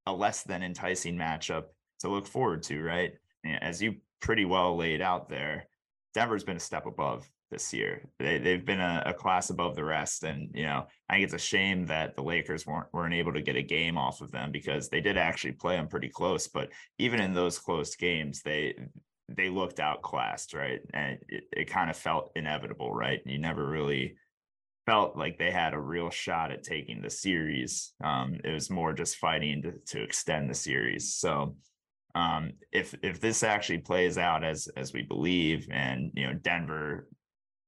a 0.06 0.13
less 0.13 0.44
than 0.44 0.63
enticing 0.63 1.15
matchup 1.15 1.65
to 2.00 2.10
look 2.10 2.27
forward 2.27 2.63
to, 2.63 2.82
right? 2.82 3.13
As 3.62 3.82
you 3.82 3.96
pretty 4.22 4.46
well 4.46 4.75
laid 4.75 5.01
out 5.01 5.30
there, 5.30 5.68
Denver's 6.13 6.44
been 6.44 6.58
a 6.58 6.60
step 6.60 6.86
above 6.86 7.30
this 7.52 7.74
year. 7.74 8.08
They 8.20 8.38
they've 8.38 8.66
been 8.66 8.80
a, 8.80 9.04
a, 9.06 9.14
class 9.14 9.50
above 9.50 9.75
the 9.75 9.84
rest, 9.84 10.24
and 10.24 10.50
you 10.54 10.64
know 10.64 10.88
I 11.10 11.14
think 11.14 11.25
it's 11.25 11.34
a 11.34 11.40
shame 11.40 11.86
that 11.88 12.16
the 12.16 12.24
Lakers 12.24 12.66
weren't 12.66 12.88
weren't 12.94 13.14
able 13.14 13.34
to 13.34 13.42
get 13.42 13.56
a 13.56 13.62
game 13.62 13.98
off 13.98 14.22
of 14.22 14.32
them 14.32 14.52
because 14.52 14.90
they 14.90 15.02
did 15.02 15.18
actually 15.18 15.54
play 15.54 15.75
them 15.75 15.88
pretty 15.88 16.10
close. 16.10 16.48
But 16.48 16.70
even 16.98 17.22
in 17.22 17.34
those 17.34 17.60
close 17.60 17.96
games, 17.96 18.42
they 18.42 18.75
they 19.30 19.50
looked 19.50 19.80
outclassed, 19.80 20.54
right? 20.54 20.80
And 20.94 21.18
it, 21.30 21.44
it 21.52 21.70
kind 21.70 21.90
of 21.90 21.98
felt 21.98 22.32
inevitable, 22.36 22.94
right? 22.94 23.20
And 23.24 23.32
you 23.32 23.40
never 23.40 23.66
really 23.66 24.16
felt 24.86 25.18
like 25.18 25.38
they 25.38 25.52
had 25.52 25.74
a 25.74 25.80
real 25.80 26.10
shot 26.10 26.52
at 26.52 26.64
taking 26.64 27.02
the 27.02 27.10
series. 27.10 27.94
Um, 28.04 28.38
it 28.44 28.52
was 28.52 28.70
more 28.70 28.94
just 28.94 29.18
fighting 29.18 29.64
to, 29.64 29.74
to 29.88 30.04
extend 30.04 30.50
the 30.50 30.54
series. 30.54 31.16
So 31.16 31.56
um, 32.16 32.54
if 32.72 32.96
if 33.04 33.20
this 33.20 33.44
actually 33.44 33.80
plays 33.80 34.18
out 34.18 34.44
as 34.44 34.70
as 34.78 34.94
we 34.94 35.02
believe, 35.02 35.68
and 35.70 36.12
you 36.14 36.25
know 36.25 36.34
Denver 36.34 37.10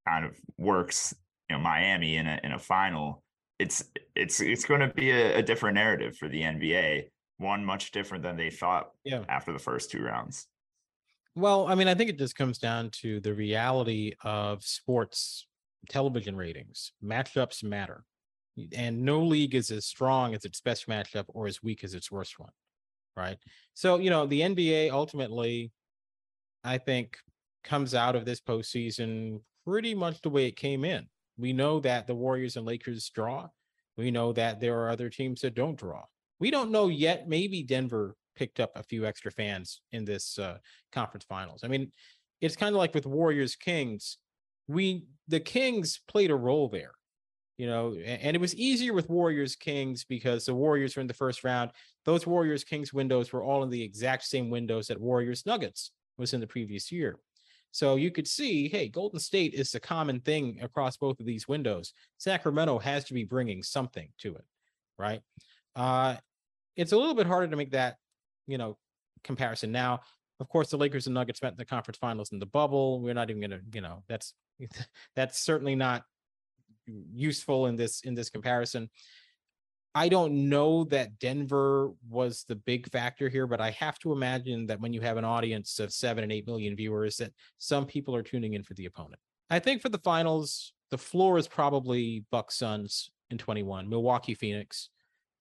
kind 0.08 0.26
of 0.26 0.36
works, 0.58 1.14
you 1.50 1.56
know 1.56 1.62
Miami 1.62 2.18
in 2.18 2.28
a 2.28 2.40
in 2.44 2.52
a 2.54 2.60
final, 2.60 3.24
it's 3.60 3.84
it's 4.16 4.40
it's 4.40 4.66
going 4.66 4.82
to 4.82 4.90
be 4.90 5.12
a, 5.12 5.38
a 5.38 5.44
different 5.44 5.76
narrative 5.76 6.18
for 6.18 6.28
the 6.28 6.42
NBA. 6.42 7.10
One 7.38 7.64
much 7.64 7.92
different 7.92 8.24
than 8.24 8.36
they 8.36 8.50
thought 8.50 8.90
yeah. 9.04 9.24
after 9.30 9.54
the 9.54 9.60
first 9.60 9.92
two 9.92 10.02
rounds. 10.02 10.48
Well, 11.36 11.68
I 11.68 11.76
mean, 11.76 11.88
I 11.88 11.94
think 11.94 12.10
it 12.10 12.18
just 12.18 12.36
comes 12.36 12.58
down 12.58 12.90
to 13.02 13.20
the 13.20 13.34
reality 13.34 14.14
of 14.24 14.64
sports 14.64 15.46
television 15.88 16.36
ratings. 16.36 16.94
Matchups 17.04 17.64
matter. 17.64 18.04
And 18.74 19.04
no 19.04 19.22
league 19.22 19.54
is 19.54 19.70
as 19.70 19.86
strong 19.86 20.34
as 20.34 20.46
its 20.46 20.62
best 20.62 20.88
matchup 20.88 21.26
or 21.28 21.46
as 21.46 21.62
weak 21.62 21.84
as 21.84 21.94
its 21.94 22.12
worst 22.12 22.40
one. 22.40 22.50
Right. 23.16 23.38
So, 23.76 24.00
you 24.00 24.10
know, 24.10 24.26
the 24.26 24.42
NBA 24.42 24.90
ultimately, 24.90 25.72
I 26.64 26.80
think, 26.80 27.18
comes 27.64 27.94
out 27.94 28.16
of 28.16 28.26
this 28.26 28.42
postseason 28.42 29.42
pretty 29.68 29.94
much 29.94 30.22
the 30.22 30.30
way 30.30 30.46
it 30.46 30.56
came 30.56 30.86
in. 30.86 31.06
We 31.38 31.52
know 31.52 31.82
that 31.82 32.08
the 32.08 32.16
Warriors 32.16 32.56
and 32.56 32.66
Lakers 32.66 33.10
draw. 33.10 33.50
We 33.98 34.12
know 34.12 34.32
that 34.34 34.62
there 34.62 34.80
are 34.80 34.90
other 34.90 35.10
teams 35.10 35.42
that 35.42 35.56
don't 35.56 35.78
draw. 35.78 36.04
We 36.40 36.52
don't 36.52 36.72
know 36.72 36.88
yet. 36.88 37.28
Maybe 37.28 37.64
Denver 37.64 38.16
picked 38.36 38.60
up 38.62 38.72
a 38.76 38.84
few 38.84 39.06
extra 39.06 39.30
fans 39.30 39.82
in 39.92 40.06
this 40.06 40.40
uh, 40.40 40.60
conference 40.94 41.26
finals. 41.28 41.62
I 41.64 41.68
mean, 41.68 41.92
it's 42.40 42.56
kind 42.56 42.74
of 42.74 42.78
like 42.78 42.94
with 42.94 43.06
Warriors 43.06 43.56
Kings. 43.56 44.18
We 44.70 45.06
the 45.28 45.40
Kings 45.40 46.00
played 46.08 46.32
a 46.32 46.36
role 46.36 46.70
there, 46.70 46.92
you 47.58 47.68
know, 47.68 47.94
and 47.94 48.36
it 48.36 48.40
was 48.40 48.56
easier 48.56 48.94
with 48.94 49.10
Warriors 49.10 49.56
Kings 49.56 50.06
because 50.06 50.46
the 50.46 50.56
Warriors 50.56 50.96
were 50.96 51.02
in 51.02 51.08
the 51.08 51.14
first 51.14 51.44
round. 51.44 51.72
Those 52.06 52.28
Warriors 52.28 52.64
Kings 52.64 52.94
windows 52.94 53.34
were 53.34 53.44
all 53.44 53.64
in 53.64 53.70
the 53.70 53.84
exact 53.84 54.24
same 54.24 54.50
windows 54.50 54.88
that 54.88 55.02
Warriors 55.02 55.46
Nuggets 55.46 55.92
was 56.18 56.34
in 56.34 56.40
the 56.40 56.48
previous 56.48 56.92
year. 56.92 57.20
So 57.72 57.96
you 57.96 58.12
could 58.12 58.28
see, 58.28 58.70
hey, 58.70 58.88
Golden 58.88 59.20
State 59.20 59.54
is 59.54 59.76
a 59.76 59.80
common 59.80 60.20
thing 60.20 60.60
across 60.62 60.98
both 60.98 61.20
of 61.20 61.26
these 61.26 61.48
windows. 61.48 61.94
Sacramento 62.18 62.80
has 62.80 63.04
to 63.06 63.14
be 63.14 63.24
bringing 63.24 63.62
something 63.62 64.10
to 64.20 64.36
it, 64.36 64.46
right? 64.98 65.22
Uh, 65.76 66.16
it's 66.76 66.92
a 66.92 66.98
little 66.98 67.16
bit 67.16 67.28
harder 67.28 67.48
to 67.48 67.56
make 67.56 67.72
that, 67.72 67.98
you 68.48 68.58
know, 68.58 68.78
comparison 69.24 69.72
now. 69.72 70.02
Of 70.40 70.50
course, 70.50 70.70
the 70.70 70.78
Lakers 70.78 71.08
and 71.08 71.14
Nuggets 71.14 71.42
met 71.42 71.52
in 71.52 71.58
the 71.58 71.66
conference 71.66 71.98
finals 71.98 72.32
in 72.32 72.40
the 72.40 72.46
bubble. 72.46 73.02
We're 73.02 73.14
not 73.14 73.30
even 73.30 73.42
going 73.42 73.52
to, 73.52 73.62
you 73.74 73.82
know, 73.82 74.04
that's 74.08 74.34
that's 75.16 75.40
certainly 75.40 75.76
not 75.76 76.04
useful 76.88 77.68
in 77.68 77.76
this 77.76 78.02
in 78.02 78.16
this 78.16 78.30
comparison. 78.30 78.90
I 79.98 80.10
don't 80.10 80.48
know 80.48 80.84
that 80.86 81.18
Denver 81.18 81.92
was 82.08 82.44
the 82.48 82.54
big 82.54 82.88
factor 82.92 83.30
here, 83.30 83.48
but 83.48 83.60
I 83.60 83.72
have 83.72 83.98
to 84.00 84.12
imagine 84.12 84.68
that 84.68 84.80
when 84.80 84.94
you 84.94 85.02
have 85.02 85.18
an 85.18 85.26
audience 85.26 85.80
of 85.80 85.92
seven 85.92 86.24
and 86.24 86.32
eight 86.32 86.46
million 86.46 86.76
viewers, 86.76 87.18
that 87.18 87.34
some 87.58 87.88
people 87.88 88.16
are 88.16 88.22
tuning 88.22 88.54
in 88.54 88.62
for 88.62 88.76
the 88.76 88.86
opponent. 88.86 89.20
I 89.50 89.58
think 89.58 89.82
for 89.82 89.90
the 89.90 89.98
finals, 89.98 90.74
the 90.92 91.00
floor 91.00 91.40
is 91.40 91.48
probably 91.48 92.24
Bucks 92.30 92.60
Suns 92.60 93.10
in 93.32 93.40
21, 93.40 93.90
Milwaukee 93.90 94.36
Phoenix, 94.36 94.90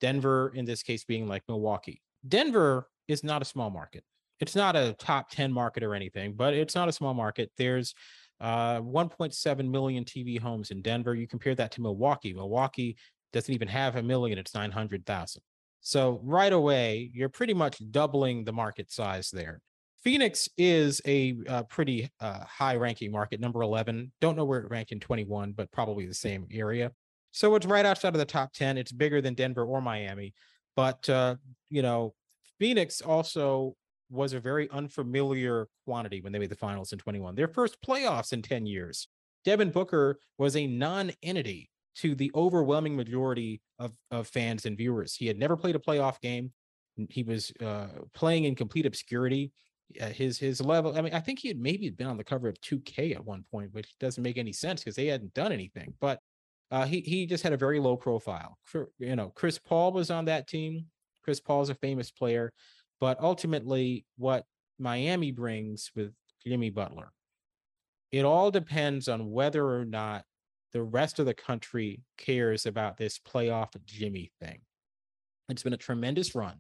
Denver 0.01 0.53
in 0.55 0.65
this 0.65 0.83
case 0.83 1.05
being 1.05 1.29
like 1.29 1.43
Milwaukee. 1.49 2.01
Denver 2.27 2.89
is 3.09 3.23
not 3.23 3.43
a 3.43 3.45
small 3.45 3.69
market. 3.69 4.05
It's 4.41 4.57
not 4.57 4.75
a 4.75 4.95
top 4.99 5.29
10 5.29 5.53
market 5.53 5.83
or 5.83 5.95
anything, 5.95 6.33
but 6.33 6.55
it's 6.55 6.75
not 6.75 6.89
a 6.89 6.93
small 6.93 7.13
market. 7.13 7.53
There's 7.59 7.95
uh, 8.41 8.81
1.7 8.81 9.71
million 9.71 10.05
TV 10.05 10.41
homes 10.41 10.71
in 10.71 10.81
Denver. 10.81 11.15
You 11.15 11.27
compare 11.27 11.55
that 11.55 11.73
to 11.73 11.83
Milwaukee. 11.83 12.33
Milwaukee 12.33 12.97
doesn't 13.37 13.55
even 13.55 13.69
have 13.69 13.97
a 13.97 14.03
million, 14.03 14.39
it's 14.39 14.55
900,000. 14.55 15.43
So 15.81 16.21
right 16.25 16.53
away, 16.53 17.11
you're 17.15 17.29
pretty 17.29 17.55
much 17.55 17.81
doubling 17.91 18.45
the 18.45 18.53
market 18.53 18.91
size 18.91 19.31
there. 19.31 19.61
Phoenix 20.03 20.49
is 20.57 21.01
a, 21.07 21.37
a 21.49 21.65
pretty 21.65 22.11
uh, 22.21 22.45
high 22.45 22.77
ranking 22.77 23.13
market, 23.13 23.41
number 23.41 23.63
11. 23.63 24.13
Don't 24.21 24.37
know 24.37 24.45
where 24.45 24.61
it 24.61 24.71
ranked 24.71 24.93
in 24.93 25.01
21, 25.01 25.53
but 25.53 25.71
probably 25.71 26.07
the 26.07 26.15
same 26.15 26.47
area. 26.51 26.93
So 27.33 27.55
it's 27.55 27.67
right 27.67 27.85
outside 27.85 28.15
of 28.15 28.19
the 28.19 28.25
top 28.25 28.53
10. 28.53 28.79
It's 28.79 28.93
bigger 28.93 29.21
than 29.21 29.35
Denver 29.35 29.65
or 29.65 29.81
Miami. 29.81 30.33
But, 30.75 31.09
uh, 31.09 31.37
you 31.71 31.83
know, 31.83 32.15
Phoenix 32.59 33.01
also 33.01 33.77
was 34.11 34.33
a 34.33 34.41
very 34.41 34.71
unfamiliar 34.71 35.69
quantity 35.85 36.21
when 36.21 36.33
they 36.33 36.39
made 36.39 36.51
the 36.51 36.57
finals 36.57 36.93
in 36.93 36.99
21. 36.99 37.35
Their 37.35 37.49
first 37.49 37.77
playoffs 37.83 38.33
in 38.33 38.43
10 38.43 38.67
years. 38.67 39.09
Devin 39.45 39.71
Booker 39.71 40.19
was 40.39 40.57
a 40.57 40.67
non 40.67 41.13
entity 41.23 41.71
to 41.97 42.15
the 42.15 42.31
overwhelming 42.35 42.97
majority 42.97 43.61
of, 43.79 43.93
of 44.11 44.29
fans 44.29 44.67
and 44.67 44.77
viewers. 44.77 45.15
He 45.15 45.27
had 45.27 45.39
never 45.39 45.57
played 45.57 45.77
a 45.77 45.81
playoff 45.81 46.21
game. 46.21 46.53
He 47.11 47.23
was 47.23 47.53
uh, 47.63 47.89
playing 48.15 48.45
in 48.45 48.55
complete 48.55 48.87
obscurity. 48.87 49.53
Uh, 50.01 50.07
his 50.07 50.37
his 50.39 50.61
level. 50.61 50.99
I 50.99 51.01
mean, 51.01 51.15
I 51.15 51.21
think 51.21 51.39
he 51.39 51.49
had 51.49 51.61
maybe 51.61 51.89
been 51.91 52.09
on 52.09 52.17
the 52.17 52.25
cover 52.25 52.49
of 52.49 52.61
2K 52.61 53.15
at 53.15 53.25
one 53.25 53.45
point, 53.51 53.73
which 53.73 53.95
doesn't 54.01 54.23
make 54.23 54.37
any 54.37 54.53
sense 54.53 54.83
because 54.83 54.97
they 54.97 55.07
hadn't 55.07 55.33
done 55.33 55.53
anything. 55.53 55.95
But 56.01 56.19
uh, 56.71 56.87
he 56.87 57.01
he 57.01 57.25
just 57.25 57.45
had 57.45 57.53
a 57.53 57.57
very 57.57 57.79
low 57.79 57.97
profile. 57.97 58.59
You 58.99 59.15
know, 59.15 59.29
Chris 59.35 59.59
Paul 59.59 59.93
was 59.93 60.11
on 60.11 60.25
that 60.25 60.49
team. 60.49 60.87
Chris 61.23 61.41
Paul 61.41 61.63
is 61.63 61.71
a 61.71 61.75
famous 61.77 62.11
player, 62.11 62.53
but 63.01 63.21
ultimately, 63.21 64.05
what 64.17 64.45
Miami 64.79 65.31
brings 65.31 65.93
with 65.95 66.13
Jimmy 66.45 66.71
Butler, 66.71 67.13
it 68.11 68.25
all 68.25 68.51
depends 68.51 69.09
on 69.09 69.31
whether 69.31 69.65
or 69.65 69.85
not 69.85 70.25
the 70.77 70.83
rest 70.83 71.19
of 71.19 71.25
the 71.25 71.33
country 71.33 72.03
cares 72.19 72.67
about 72.67 72.99
this 72.99 73.19
playoff 73.19 73.71
Jimmy 73.87 74.31
thing. 74.43 74.59
It's 75.49 75.63
been 75.63 75.73
a 75.73 75.79
tremendous 75.79 76.35
run. 76.35 76.57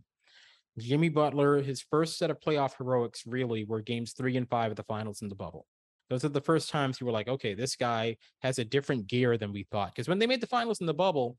Jimmy 0.78 1.10
Butler, 1.10 1.60
his 1.60 1.82
first 1.82 2.16
set 2.16 2.30
of 2.30 2.40
playoff 2.40 2.78
heroics 2.78 3.26
really 3.26 3.64
were 3.64 3.82
games 3.82 4.14
three 4.14 4.38
and 4.38 4.48
five 4.48 4.70
of 4.70 4.76
the 4.78 4.84
finals 4.84 5.20
in 5.20 5.28
the 5.28 5.34
bubble. 5.34 5.66
Those 6.08 6.24
are 6.24 6.30
the 6.30 6.40
first 6.40 6.70
times 6.70 6.98
you 6.98 7.04
were 7.04 7.12
like, 7.12 7.28
okay, 7.28 7.52
this 7.52 7.76
guy 7.76 8.16
has 8.40 8.58
a 8.58 8.64
different 8.64 9.06
gear 9.06 9.36
than 9.36 9.52
we 9.52 9.66
thought. 9.70 9.94
Because 9.94 10.08
when 10.08 10.18
they 10.18 10.26
made 10.26 10.40
the 10.40 10.46
finals 10.46 10.80
in 10.80 10.86
the 10.86 10.94
bubble, 10.94 11.36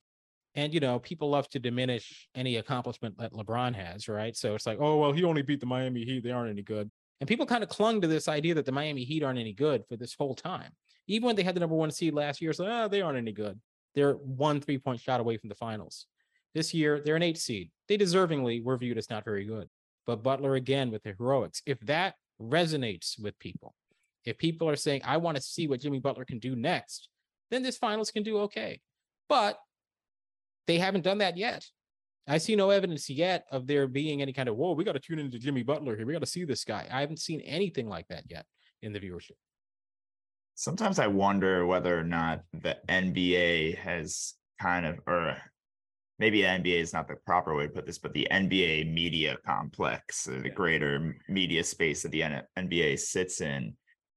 and 0.54 0.72
you 0.72 0.80
know, 0.80 1.00
people 1.00 1.32
love 1.32 1.50
to 1.50 1.60
diminish 1.60 2.30
any 2.36 2.58
accomplishment 2.58 3.18
that 3.18 3.34
LeBron 3.34 3.74
has, 3.74 4.08
right? 4.08 4.38
So 4.38 4.54
it's 4.54 4.68
like, 4.68 4.78
oh 4.80 4.98
well, 4.98 5.14
he 5.14 5.24
only 5.24 5.42
beat 5.42 5.62
the 5.62 5.66
Miami 5.66 6.06
Heat; 6.06 6.24
they 6.24 6.32
aren't 6.32 6.52
any 6.52 6.62
good. 6.62 6.92
And 7.22 7.28
people 7.28 7.48
kind 7.48 7.64
of 7.64 7.70
clung 7.70 8.02
to 8.02 8.08
this 8.08 8.28
idea 8.28 8.54
that 8.54 8.68
the 8.68 8.72
Miami 8.72 9.04
Heat 9.04 9.24
aren't 9.24 9.40
any 9.40 9.54
good 9.54 9.84
for 9.90 9.96
this 9.98 10.14
whole 10.14 10.36
time. 10.36 10.74
Even 11.08 11.28
when 11.28 11.36
they 11.36 11.44
had 11.44 11.56
the 11.56 11.60
number 11.60 11.76
one 11.76 11.92
seed 11.92 12.14
last 12.14 12.42
year, 12.42 12.54
so 12.54 12.66
oh, 12.66 12.72
ah, 12.72 12.88
they 12.88 13.02
aren't 13.02 13.18
any 13.18 13.32
good. 13.32 13.60
They're 13.96 14.14
one 14.14 14.62
three 14.62 14.78
point 14.78 15.00
shot 15.00 15.20
away 15.20 15.38
from 15.38 15.50
the 15.50 15.56
finals. 15.56 16.06
This 16.54 16.74
year, 16.74 17.02
they're 17.04 17.16
an 17.16 17.24
eight 17.24 17.38
seed. 17.38 17.72
They 17.88 17.98
deservingly 17.98 18.64
were 18.64 18.78
viewed 18.78 18.98
as 18.98 19.10
not 19.10 19.26
very 19.26 19.46
good. 19.46 19.70
But 20.06 20.24
Butler 20.24 20.56
again 20.56 20.92
with 20.92 21.04
the 21.04 21.14
heroics. 21.18 21.62
If 21.66 21.80
that 21.82 22.16
resonates 22.42 23.22
with 23.22 23.38
people, 23.40 23.76
if 24.26 24.38
people 24.38 24.70
are 24.70 24.76
saying, 24.76 25.02
I 25.06 25.18
want 25.18 25.38
to 25.38 25.44
see 25.44 25.68
what 25.68 25.82
Jimmy 25.82 26.00
Butler 26.00 26.26
can 26.26 26.40
do 26.40 26.56
next, 26.56 27.10
then 27.50 27.64
this 27.64 27.78
finals 27.78 28.12
can 28.12 28.24
do 28.24 28.40
okay. 28.40 28.82
But 29.30 29.58
they 30.68 30.80
haven't 30.80 31.04
done 31.04 31.20
that 31.20 31.38
yet. 31.38 31.66
I 32.28 32.40
see 32.40 32.56
no 32.56 32.70
evidence 32.70 33.10
yet 33.10 33.46
of 33.52 33.68
there 33.68 33.88
being 33.88 34.22
any 34.22 34.34
kind 34.34 34.50
of, 34.50 34.58
whoa, 34.58 34.74
we 34.74 34.84
got 34.84 34.94
to 34.94 35.00
tune 35.00 35.20
into 35.20 35.40
Jimmy 35.40 35.64
Butler 35.64 35.96
here. 35.96 36.06
We 36.06 36.14
got 36.14 36.20
to 36.20 36.26
see 36.26 36.44
this 36.44 36.66
guy. 36.66 36.86
I 36.92 37.00
haven't 37.00 37.20
seen 37.20 37.40
anything 37.42 37.88
like 37.88 38.08
that 38.10 38.24
yet 38.28 38.46
in 38.82 38.92
the 38.92 39.00
viewership. 39.00 39.38
Sometimes 40.60 40.98
I 40.98 41.06
wonder 41.06 41.68
whether 41.68 41.98
or 41.98 42.04
not 42.04 42.42
the 42.52 42.78
NBA 42.90 43.78
has 43.78 44.34
kind 44.60 44.88
of, 44.88 45.00
or 45.06 45.38
maybe 46.18 46.42
the 46.42 46.48
NBA 46.48 46.82
is 46.82 46.94
not 46.94 47.08
the 47.08 47.16
proper 47.28 47.56
way 47.56 47.68
to 47.68 47.72
put 47.72 47.86
this, 47.86 48.00
but 48.00 48.12
the 48.14 48.28
NBA 48.32 48.92
media 48.92 49.38
complex, 49.46 50.24
the 50.24 50.50
greater 50.50 51.16
media 51.30 51.64
space 51.64 52.02
that 52.02 52.12
the 52.12 52.24
NBA 52.58 52.98
sits 52.98 53.40
in, 53.40 53.76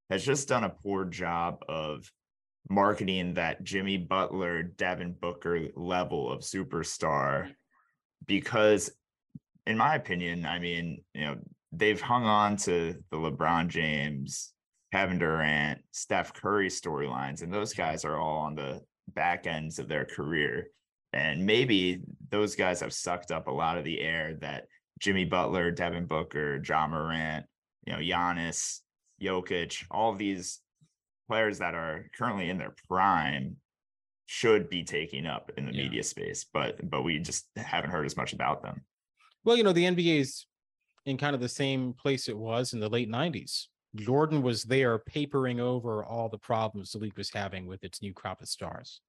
has 0.09 0.25
just 0.25 0.49
done 0.49 0.65
a 0.65 0.71
poor 0.71 1.05
job 1.05 1.59
of 1.69 2.11
marketing 2.71 3.35
that 3.35 3.63
Jimmy 3.63 3.99
Butler, 3.99 4.63
Devin 4.63 5.17
Booker 5.21 5.69
level 5.77 6.33
of 6.33 6.41
superstar 6.41 7.49
mm. 7.49 7.55
because 8.27 8.91
in 9.67 9.77
my 9.77 9.95
opinion, 9.95 10.47
I 10.47 10.59
mean, 10.59 11.05
you 11.13 11.21
know, 11.21 11.37
they've 11.71 12.01
hung 12.01 12.25
on 12.25 12.57
to 12.57 12.95
the 13.11 13.17
LeBron 13.17 13.69
James, 13.69 14.55
Kevin 14.93 15.19
Durant, 15.19 15.81
Steph 15.93 16.35
Curry 16.35 16.69
storylines, 16.69 17.43
and 17.43 17.53
those 17.53 17.73
mm-hmm. 17.73 17.83
guys 17.83 18.05
are 18.05 18.17
all 18.17 18.39
on 18.39 18.55
the 18.55 18.81
back 19.15 19.47
ends 19.47 19.79
of 19.79 19.89
their 19.89 20.05
career. 20.05 20.69
And 21.13 21.45
maybe 21.45 22.03
those 22.31 22.55
guys 22.55 22.81
have 22.81 22.93
sucked 22.93 23.33
up 23.33 23.49
a 23.49 23.53
lot 23.53 23.79
of 23.79 23.85
the 23.85 24.01
air 24.01 24.37
that 24.41 24.67
Jimmy 25.01 25.25
Butler, 25.25 25.71
Devin 25.71 26.07
Booker, 26.07 26.63
Ja 26.65 26.87
Morant, 26.87 27.47
you 27.87 27.93
know, 27.93 27.99
Giannis, 27.99 28.81
Jokic, 29.21 29.85
all 29.91 30.15
these 30.15 30.61
players 31.29 31.59
that 31.59 31.75
are 31.75 32.11
currently 32.17 32.51
in 32.51 32.59
their 32.59 32.75
prime 32.89 33.57
should 34.27 34.69
be 34.69 34.85
taking 34.85 35.27
up 35.27 35.51
in 35.57 35.67
the 35.67 35.75
yeah. 35.75 35.85
media 35.85 36.03
space, 36.05 36.47
but 36.53 36.79
but 36.89 37.03
we 37.03 37.19
just 37.19 37.47
haven't 37.57 37.91
heard 37.91 38.07
as 38.07 38.17
much 38.17 38.33
about 38.33 38.63
them. 38.63 38.81
Well, 39.45 39.57
you 39.57 39.65
know, 39.65 39.73
the 39.73 39.85
NBA's 39.85 40.47
in 41.07 41.17
kind 41.17 41.35
of 41.35 41.41
the 41.41 41.49
same 41.49 41.95
place 41.95 42.29
it 42.29 42.37
was 42.37 42.73
in 42.73 42.81
the 42.81 42.89
late 42.89 43.11
90s. 43.11 43.67
Jordan 43.97 44.43
was 44.43 44.65
there 44.65 44.99
papering 44.99 45.61
over 45.61 46.05
all 46.05 46.29
the 46.29 46.39
problems 46.39 46.93
the 46.93 46.99
league 46.99 47.17
was 47.19 47.31
having 47.31 47.67
with 47.67 47.83
its 47.85 48.03
new 48.03 48.13
crop 48.13 48.41
of 48.41 48.49
stars. 48.49 49.01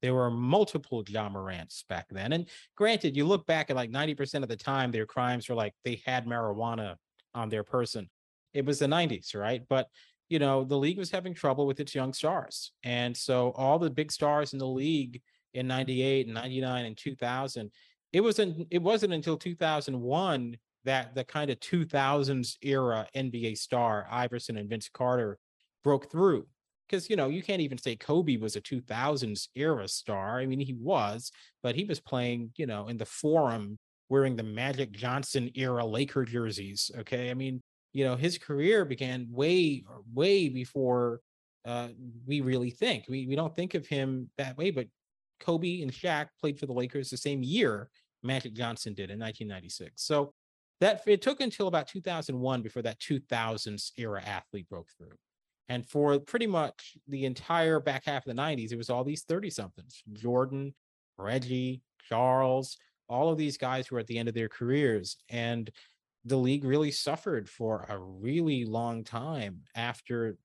There 0.00 0.14
were 0.14 0.30
multiple 0.30 1.02
Ja 1.08 1.28
Morants 1.28 1.84
back 1.88 2.06
then. 2.10 2.32
And 2.32 2.48
granted, 2.76 3.16
you 3.16 3.24
look 3.24 3.46
back 3.46 3.68
at 3.68 3.76
like 3.76 3.90
90% 3.90 4.42
of 4.44 4.48
the 4.48 4.56
time, 4.56 4.92
their 4.92 5.06
crimes 5.06 5.48
were 5.48 5.56
like 5.56 5.74
they 5.84 6.00
had 6.06 6.26
marijuana 6.26 6.94
on 7.34 7.48
their 7.48 7.64
person. 7.64 8.08
It 8.54 8.64
was 8.64 8.78
the 8.78 8.86
90s, 8.86 9.34
right? 9.34 9.62
But 9.68 9.88
you 10.28 10.38
know, 10.38 10.62
the 10.62 10.76
league 10.76 10.98
was 10.98 11.10
having 11.10 11.34
trouble 11.34 11.66
with 11.66 11.80
its 11.80 11.94
young 11.94 12.12
stars. 12.12 12.72
And 12.84 13.16
so 13.16 13.52
all 13.56 13.78
the 13.78 13.90
big 13.90 14.12
stars 14.12 14.52
in 14.52 14.58
the 14.58 14.66
league 14.66 15.22
in 15.54 15.66
98 15.66 16.26
and 16.26 16.34
99 16.34 16.84
and 16.84 16.96
2000, 16.96 17.70
it 18.12 18.20
wasn't 18.20 18.66
it 18.70 18.82
wasn't 18.82 19.12
until 19.12 19.36
2001 19.36 20.56
that 20.88 21.14
the 21.14 21.24
kind 21.24 21.50
of 21.50 21.60
2000s 21.60 22.56
era 22.62 23.06
NBA 23.14 23.56
star 23.58 24.06
Iverson 24.10 24.56
and 24.56 24.68
Vince 24.68 24.88
Carter 24.92 25.38
broke 25.84 26.10
through. 26.10 26.46
Because 26.88 27.10
you 27.10 27.16
know 27.16 27.28
you 27.28 27.42
can't 27.42 27.60
even 27.60 27.76
say 27.76 27.96
Kobe 27.96 28.38
was 28.38 28.56
a 28.56 28.60
2000s 28.60 29.48
era 29.54 29.86
star. 29.86 30.40
I 30.40 30.46
mean 30.46 30.60
he 30.60 30.74
was, 30.74 31.30
but 31.62 31.76
he 31.76 31.84
was 31.84 32.00
playing 32.00 32.52
you 32.56 32.66
know 32.66 32.88
in 32.88 32.96
the 32.96 33.04
Forum 33.06 33.78
wearing 34.08 34.36
the 34.36 34.42
Magic 34.42 34.92
Johnson 34.92 35.50
era 35.54 35.84
Laker 35.84 36.24
jerseys. 36.24 36.90
Okay, 36.98 37.30
I 37.30 37.34
mean 37.34 37.60
you 37.92 38.04
know, 38.04 38.16
his 38.16 38.38
career 38.38 38.84
began 38.84 39.26
way, 39.30 39.84
way 40.12 40.48
before 40.48 41.20
uh, 41.64 41.88
we 42.26 42.40
really 42.40 42.70
think. 42.70 43.04
We 43.08 43.26
we 43.26 43.34
don't 43.34 43.54
think 43.54 43.74
of 43.74 43.86
him 43.86 44.30
that 44.38 44.56
way, 44.56 44.70
but 44.70 44.86
Kobe 45.40 45.82
and 45.82 45.92
Shaq 45.92 46.28
played 46.40 46.58
for 46.58 46.66
the 46.66 46.72
Lakers 46.72 47.10
the 47.10 47.16
same 47.16 47.42
year 47.42 47.90
Magic 48.22 48.54
Johnson 48.54 48.94
did 48.94 49.10
in 49.10 49.18
1996. 49.18 50.02
So 50.02 50.32
that 50.80 51.02
it 51.06 51.22
took 51.22 51.40
until 51.40 51.66
about 51.66 51.88
2001 51.88 52.62
before 52.62 52.82
that 52.82 53.00
2000s 53.00 53.92
era 53.96 54.22
athlete 54.24 54.68
broke 54.68 54.88
through. 54.96 55.16
And 55.68 55.86
for 55.86 56.18
pretty 56.18 56.46
much 56.46 56.96
the 57.08 57.24
entire 57.24 57.78
back 57.80 58.04
half 58.06 58.26
of 58.26 58.34
the 58.34 58.40
90s, 58.40 58.72
it 58.72 58.78
was 58.78 58.90
all 58.90 59.04
these 59.04 59.24
30 59.24 59.50
somethings 59.50 60.02
Jordan, 60.12 60.74
Reggie, 61.18 61.82
Charles, 62.08 62.78
all 63.08 63.30
of 63.30 63.38
these 63.38 63.58
guys 63.58 63.86
who 63.86 63.96
were 63.96 64.00
at 64.00 64.06
the 64.06 64.18
end 64.18 64.28
of 64.28 64.34
their 64.34 64.48
careers. 64.48 65.16
And 65.28 65.70
the 66.24 66.36
league 66.36 66.64
really 66.64 66.90
suffered 66.90 67.48
for 67.48 67.86
a 67.88 67.98
really 67.98 68.64
long 68.64 69.04
time 69.04 69.62
after 69.74 70.36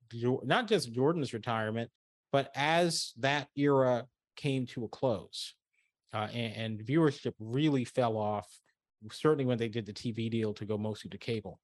not 0.43 0.67
just 0.67 0.91
Jordan's 0.93 1.33
retirement, 1.33 1.89
but 2.31 2.51
as 2.55 3.13
that 3.17 3.47
era 3.55 4.05
came 4.35 4.65
to 4.67 4.85
a 4.85 4.89
close. 4.89 5.53
Uh, 6.13 6.27
and, 6.33 6.77
and, 6.77 6.79
viewership 6.79 7.33
really 7.39 7.83
fell 7.83 8.17
off, 8.17 8.47
certainly 9.11 9.45
when 9.45 9.57
they 9.57 9.67
did 9.67 9.85
the 9.85 9.93
TV 9.93 10.29
deal 10.29 10.53
to 10.53 10.65
go 10.65 10.77
mostly 10.77 11.09
to 11.09 11.17
cable. 11.17 11.59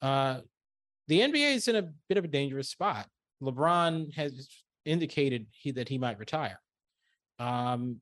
Uh, 0.00 0.40
the 1.08 1.20
NBA 1.20 1.54
is 1.54 1.68
in 1.68 1.76
a 1.76 1.88
bit 2.08 2.18
of 2.18 2.24
a 2.24 2.28
dangerous 2.28 2.70
spot. 2.70 3.06
LeBron 3.42 4.12
has 4.14 4.48
indicated 4.84 5.46
he, 5.50 5.72
that 5.72 5.88
he 5.88 5.98
might 5.98 6.18
retire. 6.18 6.60
Um, 7.38 8.00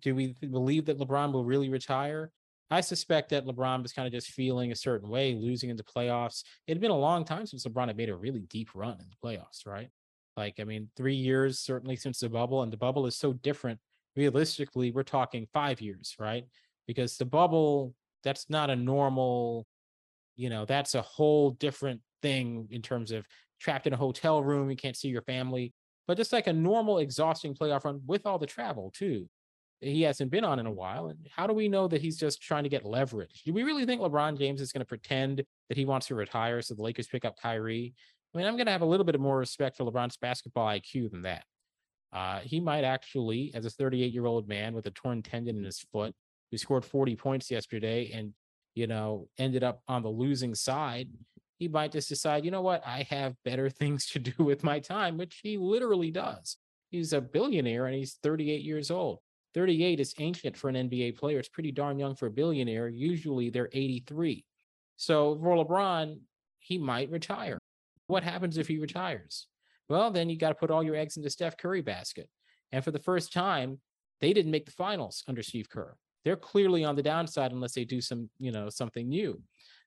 do 0.00 0.14
we 0.14 0.34
believe 0.40 0.86
that 0.86 0.98
LeBron 0.98 1.32
will 1.32 1.44
really 1.44 1.68
retire? 1.68 2.30
I 2.70 2.80
suspect 2.80 3.30
that 3.30 3.46
LeBron 3.46 3.82
was 3.82 3.92
kind 3.92 4.06
of 4.06 4.12
just 4.12 4.32
feeling 4.32 4.72
a 4.72 4.76
certain 4.76 5.08
way, 5.08 5.34
losing 5.34 5.70
in 5.70 5.76
the 5.76 5.84
playoffs. 5.84 6.42
It 6.66 6.72
had 6.72 6.80
been 6.80 6.90
a 6.90 6.96
long 6.96 7.24
time 7.24 7.46
since 7.46 7.64
LeBron 7.66 7.88
had 7.88 7.96
made 7.96 8.08
a 8.08 8.16
really 8.16 8.40
deep 8.42 8.70
run 8.74 8.98
in 9.00 9.06
the 9.08 9.16
playoffs, 9.22 9.66
right? 9.66 9.88
Like, 10.36 10.54
I 10.58 10.64
mean, 10.64 10.88
three 10.96 11.14
years 11.14 11.60
certainly 11.60 11.96
since 11.96 12.20
the 12.20 12.28
bubble, 12.28 12.62
and 12.62 12.72
the 12.72 12.76
bubble 12.76 13.06
is 13.06 13.16
so 13.16 13.32
different. 13.32 13.78
Realistically, 14.16 14.90
we're 14.90 15.02
talking 15.02 15.46
five 15.52 15.80
years, 15.80 16.16
right? 16.18 16.44
Because 16.86 17.16
the 17.16 17.24
bubble, 17.24 17.94
that's 18.24 18.48
not 18.48 18.70
a 18.70 18.76
normal, 18.76 19.66
you 20.36 20.50
know, 20.50 20.64
that's 20.64 20.94
a 20.94 21.02
whole 21.02 21.50
different 21.50 22.00
thing 22.22 22.68
in 22.70 22.82
terms 22.82 23.12
of 23.12 23.26
trapped 23.60 23.86
in 23.86 23.92
a 23.92 23.96
hotel 23.96 24.42
room, 24.42 24.70
you 24.70 24.76
can't 24.76 24.96
see 24.96 25.08
your 25.08 25.22
family, 25.22 25.72
but 26.06 26.16
just 26.16 26.32
like 26.32 26.46
a 26.46 26.52
normal, 26.52 26.98
exhausting 26.98 27.54
playoff 27.54 27.84
run 27.84 28.00
with 28.06 28.26
all 28.26 28.38
the 28.38 28.46
travel, 28.46 28.92
too 28.94 29.28
he 29.84 30.02
hasn't 30.02 30.30
been 30.30 30.44
on 30.44 30.58
in 30.58 30.66
a 30.66 30.72
while. 30.72 31.08
And 31.08 31.18
how 31.30 31.46
do 31.46 31.52
we 31.52 31.68
know 31.68 31.88
that 31.88 32.00
he's 32.00 32.18
just 32.18 32.42
trying 32.42 32.64
to 32.64 32.68
get 32.68 32.84
leverage? 32.84 33.42
Do 33.44 33.52
we 33.52 33.62
really 33.62 33.86
think 33.86 34.00
LeBron 34.00 34.38
James 34.38 34.60
is 34.60 34.72
going 34.72 34.80
to 34.80 34.86
pretend 34.86 35.42
that 35.68 35.78
he 35.78 35.84
wants 35.84 36.06
to 36.08 36.14
retire 36.14 36.62
so 36.62 36.74
the 36.74 36.82
Lakers 36.82 37.06
pick 37.06 37.24
up 37.24 37.36
Kyrie? 37.40 37.94
I 38.34 38.38
mean, 38.38 38.46
I'm 38.46 38.56
going 38.56 38.66
to 38.66 38.72
have 38.72 38.82
a 38.82 38.86
little 38.86 39.04
bit 39.04 39.18
more 39.20 39.38
respect 39.38 39.76
for 39.76 39.84
LeBron's 39.84 40.16
basketball 40.16 40.66
IQ 40.66 41.10
than 41.10 41.22
that. 41.22 41.44
Uh, 42.12 42.40
he 42.40 42.60
might 42.60 42.84
actually, 42.84 43.52
as 43.54 43.64
a 43.64 43.70
38 43.70 44.12
year 44.12 44.26
old 44.26 44.48
man 44.48 44.74
with 44.74 44.86
a 44.86 44.90
torn 44.90 45.22
tendon 45.22 45.56
in 45.56 45.64
his 45.64 45.84
foot, 45.92 46.14
who 46.50 46.58
scored 46.58 46.84
40 46.84 47.16
points 47.16 47.50
yesterday 47.50 48.10
and, 48.12 48.32
you 48.74 48.86
know, 48.86 49.28
ended 49.38 49.64
up 49.64 49.82
on 49.88 50.02
the 50.02 50.08
losing 50.08 50.54
side, 50.54 51.08
he 51.58 51.68
might 51.68 51.92
just 51.92 52.08
decide, 52.08 52.44
you 52.44 52.50
know 52.50 52.62
what, 52.62 52.82
I 52.86 53.06
have 53.10 53.34
better 53.44 53.70
things 53.70 54.06
to 54.10 54.18
do 54.18 54.44
with 54.44 54.64
my 54.64 54.80
time, 54.80 55.16
which 55.16 55.40
he 55.42 55.56
literally 55.56 56.10
does. 56.10 56.56
He's 56.90 57.12
a 57.12 57.20
billionaire 57.20 57.86
and 57.86 57.94
he's 57.96 58.18
38 58.22 58.62
years 58.62 58.90
old. 58.90 59.18
38 59.54 60.00
is 60.00 60.14
ancient 60.18 60.56
for 60.56 60.68
an 60.68 60.74
NBA 60.74 61.16
player. 61.16 61.38
It's 61.38 61.48
pretty 61.48 61.72
darn 61.72 61.98
young 61.98 62.16
for 62.16 62.26
a 62.26 62.30
billionaire. 62.30 62.88
Usually 62.88 63.50
they're 63.50 63.70
83. 63.72 64.44
So 64.96 65.38
for 65.40 65.56
LeBron, 65.56 66.18
he 66.58 66.78
might 66.78 67.10
retire. 67.10 67.58
What 68.06 68.24
happens 68.24 68.58
if 68.58 68.68
he 68.68 68.78
retires? 68.78 69.46
Well, 69.88 70.10
then 70.10 70.28
you 70.28 70.38
got 70.38 70.48
to 70.48 70.54
put 70.54 70.70
all 70.70 70.82
your 70.82 70.96
eggs 70.96 71.16
into 71.16 71.30
Steph 71.30 71.56
Curry 71.56 71.82
basket. 71.82 72.28
And 72.72 72.82
for 72.82 72.90
the 72.90 72.98
first 72.98 73.32
time, 73.32 73.80
they 74.20 74.32
didn't 74.32 74.50
make 74.50 74.66
the 74.66 74.72
finals 74.72 75.22
under 75.28 75.42
Steve 75.42 75.68
Kerr. 75.68 75.96
They're 76.24 76.36
clearly 76.36 76.84
on 76.84 76.96
the 76.96 77.02
downside 77.02 77.52
unless 77.52 77.74
they 77.74 77.84
do 77.84 78.00
some, 78.00 78.30
you 78.38 78.50
know, 78.50 78.68
something 78.68 79.08
new. 79.08 79.40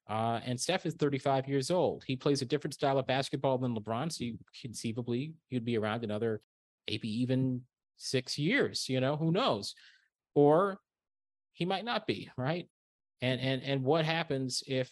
Uh, 0.10 0.40
and 0.46 0.60
Steph 0.60 0.86
is 0.86 0.94
35 0.94 1.48
years 1.48 1.70
old. 1.70 2.04
He 2.06 2.16
plays 2.16 2.42
a 2.42 2.46
different 2.46 2.74
style 2.74 2.98
of 2.98 3.08
basketball 3.08 3.58
than 3.58 3.76
LeBron, 3.76 4.12
so 4.12 4.24
you, 4.24 4.38
conceivably 4.62 5.34
he'd 5.50 5.66
be 5.66 5.78
around 5.78 6.04
another 6.04 6.42
maybe 6.88 7.10
even 7.22 7.62
six 7.98 8.38
years, 8.38 8.88
you 8.88 9.02
know, 9.02 9.18
who 9.18 9.32
knows? 9.32 9.76
Or 10.34 10.80
he 11.54 11.66
might 11.66 11.84
not 11.84 12.08
be, 12.08 12.30
right? 12.38 12.68
And 13.22 13.42
and 13.42 13.64
and 13.64 13.84
what 13.84 14.06
happens 14.06 14.64
if 14.68 14.92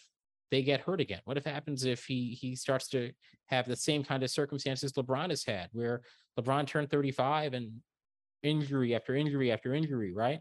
they 0.50 0.62
get 0.62 0.80
hurt 0.80 1.00
again? 1.00 1.20
What 1.24 1.36
if 1.36 1.44
happens 1.44 1.84
if 1.84 2.04
he 2.04 2.36
he 2.38 2.56
starts 2.56 2.88
to 2.88 3.12
have 3.46 3.66
the 3.66 3.76
same 3.76 4.04
kind 4.04 4.22
of 4.22 4.30
circumstances 4.30 4.92
LeBron 4.92 5.30
has 5.30 5.44
had, 5.44 5.68
where 5.72 6.02
LeBron 6.38 6.66
turned 6.66 6.90
35 6.90 7.54
and 7.54 7.72
injury 8.42 8.94
after 8.94 9.14
injury 9.14 9.52
after 9.52 9.72
injury, 9.72 10.12
right? 10.12 10.40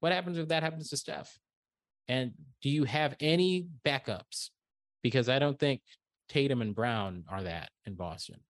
What 0.00 0.12
happens 0.12 0.38
if 0.38 0.48
that 0.48 0.62
happens 0.62 0.90
to 0.90 0.96
Steph? 0.96 1.38
And 2.08 2.32
do 2.62 2.70
you 2.70 2.84
have 2.84 3.14
any 3.20 3.66
backups? 3.86 4.50
Because 5.02 5.28
I 5.28 5.38
don't 5.38 5.58
think 5.58 5.82
Tatum 6.28 6.62
and 6.62 6.74
Brown 6.74 7.24
are 7.28 7.42
that 7.42 7.70
in 7.86 7.94
Boston. 7.94 8.40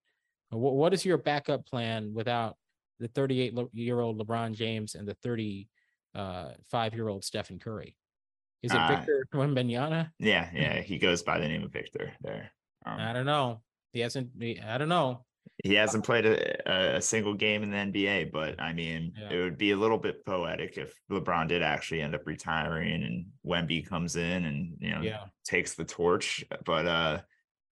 What, 0.49 0.73
what 0.73 0.93
is 0.93 1.05
your 1.05 1.17
backup 1.17 1.65
plan 1.65 2.13
without 2.13 2.57
the 2.99 3.07
38 3.07 3.53
year 3.73 3.99
old 3.99 4.19
LeBron 4.19 4.53
James 4.53 4.95
and 4.95 5.07
the 5.07 5.15
35 5.23 6.93
year 6.93 7.07
old 7.07 7.23
Stephen 7.23 7.59
Curry? 7.59 7.95
Is 8.63 8.71
it 8.71 8.77
uh, 8.77 8.87
Victor 8.87 9.27
Wembanyama? 9.33 10.11
Yeah, 10.19 10.49
yeah, 10.53 10.81
he 10.81 10.97
goes 10.97 11.23
by 11.23 11.39
the 11.39 11.47
name 11.47 11.63
of 11.63 11.71
Victor 11.71 12.11
there. 12.21 12.51
Um, 12.85 12.99
I 12.99 13.13
don't 13.13 13.25
know. 13.25 13.61
He 13.93 13.99
hasn't. 13.99 14.29
I 14.65 14.77
don't 14.77 14.89
know. 14.89 15.25
He 15.63 15.75
hasn't 15.75 16.05
played 16.05 16.25
a, 16.25 16.95
a 16.95 17.01
single 17.01 17.35
game 17.35 17.61
in 17.61 17.69
the 17.69 17.77
NBA, 17.77 18.31
but 18.31 18.59
I 18.59 18.73
mean, 18.73 19.13
yeah. 19.15 19.29
it 19.29 19.43
would 19.43 19.57
be 19.57 19.71
a 19.71 19.77
little 19.77 19.99
bit 19.99 20.25
poetic 20.25 20.77
if 20.77 20.93
LeBron 21.11 21.47
did 21.47 21.61
actually 21.61 22.01
end 22.01 22.15
up 22.15 22.25
retiring 22.25 23.03
and 23.03 23.25
Wemby 23.45 23.87
comes 23.87 24.15
in 24.15 24.45
and 24.45 24.75
you 24.79 24.89
know 24.89 25.01
yeah. 25.01 25.25
takes 25.45 25.75
the 25.75 25.85
torch. 25.85 26.43
But 26.65 26.87
uh, 26.87 27.21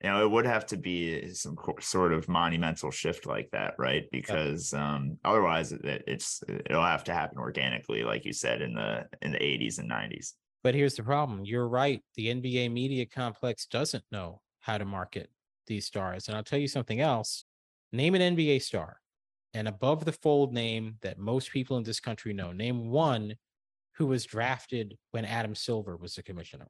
you 0.04 0.10
know, 0.10 0.24
it 0.24 0.32
would 0.32 0.46
have 0.46 0.66
to 0.68 0.78
be 0.78 1.34
some 1.34 1.58
sort 1.82 2.14
of 2.14 2.30
monumental 2.30 2.90
shift 2.90 3.26
like 3.26 3.50
that, 3.52 3.74
right? 3.78 4.06
Because 4.12 4.74
um, 4.74 5.18
otherwise, 5.26 5.74
it, 5.74 6.04
it's 6.08 6.42
it'll 6.48 6.84
have 6.84 7.04
to 7.06 7.14
happen 7.14 7.38
organically, 7.38 8.04
like 8.04 8.24
you 8.24 8.32
said 8.32 8.62
in 8.62 8.74
the 8.74 9.06
in 9.22 9.32
the 9.32 9.40
80s 9.40 9.80
and 9.80 9.90
90s. 9.92 10.34
But 10.64 10.74
here's 10.76 10.96
the 10.96 11.04
problem: 11.04 11.44
you're 11.44 11.68
right. 11.68 12.02
The 12.16 12.28
NBA 12.28 12.72
media 12.72 13.06
complex 13.06 13.66
doesn't 13.66 14.04
know 14.12 14.42
how 14.62 14.78
to 14.78 14.86
market 14.86 15.30
these 15.68 15.86
stars, 15.86 16.28
and 16.28 16.38
I'll 16.38 16.44
tell 16.44 16.60
you 16.60 16.68
something 16.68 17.02
else. 17.02 17.44
Name 17.92 18.16
an 18.16 18.36
NBA 18.36 18.62
star, 18.62 19.00
and 19.54 19.68
above 19.68 20.06
the 20.06 20.12
fold 20.12 20.54
name 20.54 20.96
that 21.02 21.18
most 21.18 21.52
people 21.52 21.78
in 21.78 21.84
this 21.84 22.00
country 22.00 22.34
know. 22.34 22.52
Name 22.52 22.90
one 22.90 23.36
who 23.96 24.08
was 24.08 24.26
drafted 24.26 24.98
when 25.12 25.26
Adam 25.26 25.56
Silver 25.56 25.98
was 25.98 26.16
the 26.16 26.24
commissioner. 26.24 26.68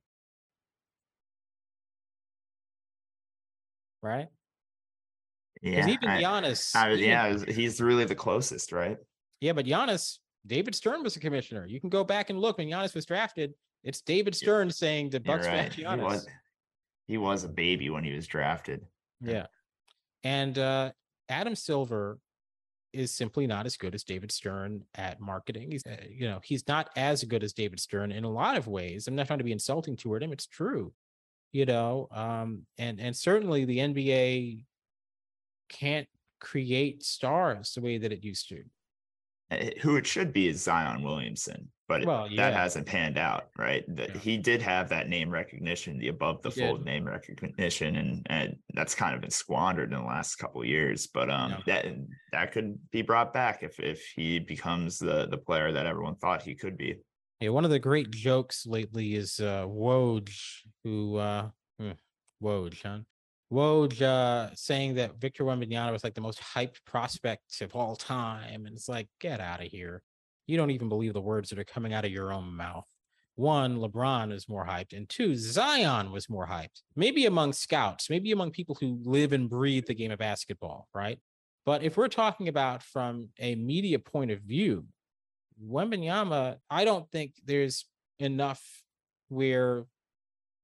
right? 4.01 4.27
Yeah, 5.61 5.87
even 5.87 6.09
Giannis, 6.09 6.75
I, 6.75 6.89
I, 6.89 6.93
yeah, 6.93 7.37
he's 7.47 7.81
really 7.81 8.05
the 8.05 8.15
closest, 8.15 8.71
right? 8.71 8.97
Yeah, 9.41 9.53
but 9.53 9.65
Giannis, 9.65 10.19
David 10.47 10.73
Stern 10.73 11.03
was 11.03 11.15
the 11.15 11.19
commissioner. 11.19 11.65
You 11.65 11.81
can 11.81 11.89
go 11.89 12.03
back 12.03 12.29
and 12.29 12.39
look 12.39 12.57
when 12.57 12.67
Giannis 12.67 12.95
was 12.95 13.05
drafted. 13.05 13.53
It's 13.83 14.01
David 14.01 14.35
Stern 14.35 14.71
saying 14.71 15.09
the 15.09 15.19
Bucks 15.19 15.47
right. 15.47 15.69
Giannis. 15.71 15.97
He 15.97 16.03
was, 16.03 16.27
he 17.07 17.17
was 17.17 17.43
a 17.43 17.49
baby 17.49 17.89
when 17.89 18.05
he 18.05 18.13
was 18.13 18.25
drafted. 18.25 18.85
Yeah, 19.21 19.47
and 20.23 20.57
uh, 20.57 20.91
Adam 21.29 21.55
Silver 21.55 22.19
is 22.91 23.11
simply 23.11 23.45
not 23.45 23.65
as 23.67 23.77
good 23.77 23.93
as 23.93 24.03
David 24.03 24.31
Stern 24.31 24.83
at 24.95 25.21
marketing. 25.21 25.71
He's, 25.71 25.85
uh, 25.85 25.95
you 26.09 26.27
know, 26.27 26.39
he's 26.43 26.67
not 26.67 26.89
as 26.95 27.23
good 27.23 27.43
as 27.43 27.53
David 27.53 27.79
Stern 27.79 28.11
in 28.11 28.23
a 28.23 28.29
lot 28.29 28.57
of 28.57 28.67
ways. 28.67 29.07
I'm 29.07 29.15
not 29.15 29.27
trying 29.27 29.39
to 29.39 29.45
be 29.45 29.51
insulting 29.51 29.95
toward 29.95 30.23
him. 30.23 30.31
It's 30.31 30.47
true 30.47 30.91
you 31.51 31.65
know 31.65 32.07
um 32.11 32.65
and 32.77 32.99
and 32.99 33.15
certainly 33.15 33.65
the 33.65 33.77
nba 33.79 34.63
can't 35.69 36.07
create 36.39 37.03
stars 37.03 37.73
the 37.73 37.81
way 37.81 37.97
that 37.97 38.11
it 38.11 38.23
used 38.23 38.49
to 38.49 38.63
who 39.81 39.95
it 39.95 40.05
should 40.05 40.31
be 40.31 40.47
is 40.47 40.61
zion 40.61 41.01
williamson 41.01 41.67
but 41.87 42.05
well, 42.05 42.27
yeah. 42.29 42.49
that 42.49 42.53
hasn't 42.53 42.85
panned 42.85 43.17
out 43.17 43.49
right 43.57 43.83
that 43.87 44.09
yeah. 44.09 44.21
he 44.21 44.37
did 44.37 44.61
have 44.61 44.89
that 44.89 45.09
name 45.09 45.29
recognition 45.29 45.97
the 45.97 46.09
above 46.09 46.41
the 46.43 46.49
he 46.51 46.61
fold 46.61 46.79
did. 46.79 46.85
name 46.85 47.03
recognition 47.03 47.95
and 47.95 48.27
and 48.29 48.55
that's 48.75 48.93
kind 48.93 49.15
of 49.15 49.21
been 49.21 49.31
squandered 49.31 49.91
in 49.91 49.97
the 49.97 50.05
last 50.05 50.35
couple 50.35 50.63
years 50.63 51.07
but 51.07 51.31
um 51.31 51.51
yeah. 51.51 51.81
that 51.81 51.85
that 52.31 52.51
could 52.51 52.77
be 52.91 53.01
brought 53.01 53.33
back 53.33 53.63
if 53.63 53.79
if 53.79 54.03
he 54.15 54.37
becomes 54.37 54.99
the 54.99 55.27
the 55.31 55.37
player 55.37 55.71
that 55.71 55.87
everyone 55.87 56.15
thought 56.15 56.43
he 56.43 56.53
could 56.53 56.77
be 56.77 56.95
yeah, 57.39 57.49
one 57.49 57.63
of 57.63 57.71
the 57.71 57.79
great 57.79 58.11
jokes 58.11 58.65
lately 58.67 59.15
is 59.15 59.39
uh 59.39 59.65
Woj, 59.65 60.29
who 60.83 61.15
uh 61.15 61.49
hmm, 61.79 61.91
Woj, 62.43 62.81
huh? 62.83 62.99
Woj 63.51 64.01
uh 64.01 64.53
saying 64.55 64.95
that 64.95 65.19
Victor 65.19 65.43
Wembanyama 65.43 65.91
was 65.91 66.03
like 66.03 66.13
the 66.13 66.21
most 66.21 66.39
hyped 66.39 66.83
prospect 66.85 67.61
of 67.61 67.75
all 67.75 67.95
time. 67.95 68.65
And 68.65 68.75
it's 68.75 68.87
like, 68.87 69.07
get 69.19 69.39
out 69.39 69.61
of 69.61 69.67
here. 69.67 70.03
You 70.47 70.57
don't 70.57 70.71
even 70.71 70.89
believe 70.89 71.13
the 71.13 71.21
words 71.21 71.49
that 71.49 71.59
are 71.59 71.63
coming 71.63 71.93
out 71.93 72.05
of 72.05 72.11
your 72.11 72.31
own 72.31 72.55
mouth. 72.55 72.85
one, 73.39 73.77
LeBron 73.77 74.33
is 74.33 74.49
more 74.49 74.65
hyped, 74.65 74.91
and 74.91 75.07
two, 75.07 75.33
Zion 75.33 76.11
was 76.11 76.29
more 76.29 76.45
hyped. 76.45 76.81
Maybe 76.95 77.25
among 77.25 77.53
scouts, 77.53 78.09
maybe 78.09 78.31
among 78.33 78.51
people 78.51 78.77
who 78.79 78.99
live 79.03 79.31
and 79.31 79.49
breathe 79.49 79.85
the 79.85 79.93
game 79.93 80.11
of 80.11 80.19
basketball, 80.19 80.87
right? 80.93 81.19
But 81.65 81.81
if 81.81 81.95
we're 81.95 82.09
talking 82.09 82.49
about 82.49 82.83
from 82.83 83.29
a 83.39 83.55
media 83.55 83.97
point 83.97 84.31
of 84.31 84.41
view, 84.41 84.87
Wembanyama, 85.63 86.57
I 86.69 86.83
don't 86.83 87.09
think 87.11 87.35
there's 87.45 87.85
enough 88.19 88.61
where 89.29 89.85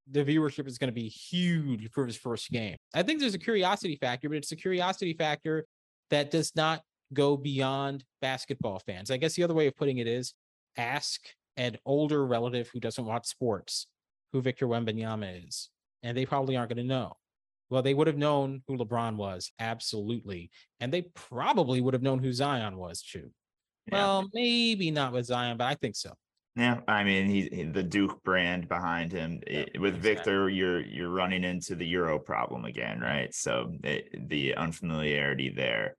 the 0.10 0.24
viewership 0.24 0.68
is 0.68 0.78
going 0.78 0.90
to 0.90 0.94
be 0.94 1.08
huge 1.08 1.90
for 1.92 2.06
his 2.06 2.16
first 2.16 2.52
game. 2.52 2.76
I 2.94 3.04
think 3.04 3.20
there's 3.20 3.34
a 3.34 3.40
curiosity 3.40 3.96
factor, 3.96 4.30
but 4.30 4.38
it's 4.38 4.52
a 4.52 4.56
curiosity 4.56 5.14
factor 5.14 5.66
that 6.12 6.32
does 6.32 6.56
not 6.56 6.82
go 7.14 7.38
beyond 7.38 8.04
basketball 8.22 8.80
fans. 8.86 9.10
I 9.12 9.18
guess 9.18 9.36
the 9.36 9.44
other 9.44 9.54
way 9.54 9.68
of 9.68 9.76
putting 9.76 9.98
it 9.98 10.08
is 10.08 10.34
ask 10.78 11.22
an 11.58 11.78
older 11.86 12.26
relative 12.26 12.70
who 12.72 12.80
doesn't 12.80 13.06
watch 13.06 13.26
sports 13.28 13.88
who 14.34 14.42
Victor 14.42 14.68
Wembanyama 14.68 15.48
is, 15.48 15.70
and 16.04 16.16
they 16.16 16.26
probably 16.26 16.58
aren't 16.58 16.70
going 16.70 16.86
to 16.86 16.94
know. 16.94 17.14
Well, 17.70 17.82
they 17.82 17.94
would 17.94 18.08
have 18.08 18.18
known 18.18 18.62
who 18.68 18.78
LeBron 18.78 19.16
was, 19.16 19.52
absolutely. 19.60 20.52
And 20.80 20.94
they 20.94 21.04
probably 21.14 21.82
would 21.82 21.96
have 21.96 22.04
known 22.04 22.20
who 22.20 22.32
Zion 22.32 22.78
was, 22.78 23.02
too. 23.02 23.32
Yeah. 23.88 23.94
Well, 23.94 24.30
maybe 24.34 24.92
not 24.92 25.14
with 25.14 25.26
Zion, 25.26 25.58
but 25.58 25.66
I 25.66 25.76
think 25.76 25.96
so. 25.96 26.14
Yeah, 26.56 26.80
I 26.88 27.04
mean, 27.04 27.26
he's 27.28 27.74
the 27.74 27.84
Duke 27.84 28.24
brand 28.24 28.70
behind 28.70 29.12
him. 29.12 29.42
Yeah, 29.46 29.66
it, 29.74 29.82
with 29.82 29.96
exactly. 29.96 30.16
Victor, 30.16 30.50
you're 30.50 30.82
you're 30.82 31.10
running 31.10 31.44
into 31.44 31.76
the 31.76 31.86
Euro 31.88 32.18
problem 32.18 32.64
again, 32.64 33.02
right? 33.02 33.34
So 33.34 33.74
it, 33.84 34.30
the 34.30 34.56
unfamiliarity 34.56 35.50
there. 35.50 35.98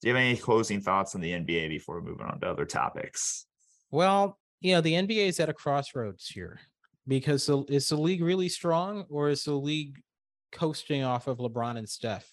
Do 0.00 0.08
you 0.08 0.14
have 0.14 0.22
any 0.22 0.36
closing 0.36 0.80
thoughts 0.80 1.14
on 1.14 1.22
the 1.22 1.32
NBA 1.32 1.70
before 1.70 2.02
moving 2.02 2.26
on 2.26 2.38
to 2.40 2.48
other 2.48 2.66
topics? 2.66 3.46
Well, 3.90 4.38
you 4.60 4.74
know, 4.74 4.82
the 4.82 4.92
NBA 4.92 5.26
is 5.26 5.40
at 5.40 5.48
a 5.48 5.54
crossroads 5.54 6.28
here 6.28 6.60
because 7.06 7.46
the, 7.46 7.64
is 7.68 7.88
the 7.88 7.96
league 7.96 8.22
really 8.22 8.48
strong 8.48 9.06
or 9.08 9.30
is 9.30 9.44
the 9.44 9.54
league 9.54 10.00
coasting 10.52 11.02
off 11.02 11.26
of 11.26 11.38
LeBron 11.38 11.78
and 11.78 11.88
Steph? 11.88 12.30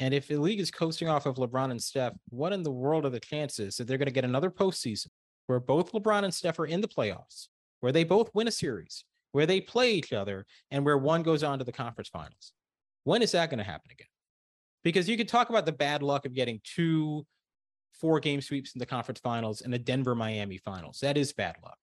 And 0.00 0.12
if 0.14 0.28
the 0.28 0.38
league 0.38 0.60
is 0.60 0.70
coasting 0.70 1.08
off 1.08 1.26
of 1.26 1.36
LeBron 1.36 1.70
and 1.70 1.82
Steph, 1.82 2.14
what 2.30 2.52
in 2.52 2.62
the 2.62 2.72
world 2.72 3.04
are 3.04 3.10
the 3.10 3.20
chances 3.20 3.76
that 3.76 3.86
they're 3.86 3.98
going 3.98 4.06
to 4.06 4.12
get 4.12 4.24
another 4.24 4.50
postseason 4.50 5.08
where 5.46 5.60
both 5.60 5.92
LeBron 5.92 6.24
and 6.24 6.34
Steph 6.34 6.58
are 6.58 6.66
in 6.66 6.80
the 6.80 6.88
playoffs, 6.88 7.48
where 7.80 7.92
they 7.92 8.04
both 8.04 8.34
win 8.34 8.48
a 8.48 8.52
series, 8.52 9.04
where 9.32 9.46
they 9.46 9.60
play 9.60 9.92
each 9.92 10.12
other, 10.12 10.46
and 10.70 10.84
where 10.84 10.98
one 10.98 11.22
goes 11.22 11.42
on 11.42 11.58
to 11.58 11.64
the 11.64 11.72
conference 11.72 12.08
finals? 12.08 12.52
When 13.04 13.22
is 13.22 13.32
that 13.32 13.50
going 13.50 13.58
to 13.58 13.64
happen 13.64 13.90
again? 13.90 14.08
Because 14.82 15.08
you 15.08 15.16
could 15.16 15.28
talk 15.28 15.50
about 15.50 15.66
the 15.66 15.72
bad 15.72 16.02
luck 16.02 16.26
of 16.26 16.34
getting 16.34 16.60
two 16.64 17.26
four 17.92 18.20
game 18.20 18.40
sweeps 18.40 18.74
in 18.74 18.78
the 18.78 18.86
conference 18.86 19.20
finals 19.20 19.62
and 19.62 19.72
the 19.72 19.78
Denver 19.78 20.14
Miami 20.14 20.58
finals. 20.58 20.98
That 21.00 21.16
is 21.16 21.32
bad 21.32 21.56
luck. 21.64 21.78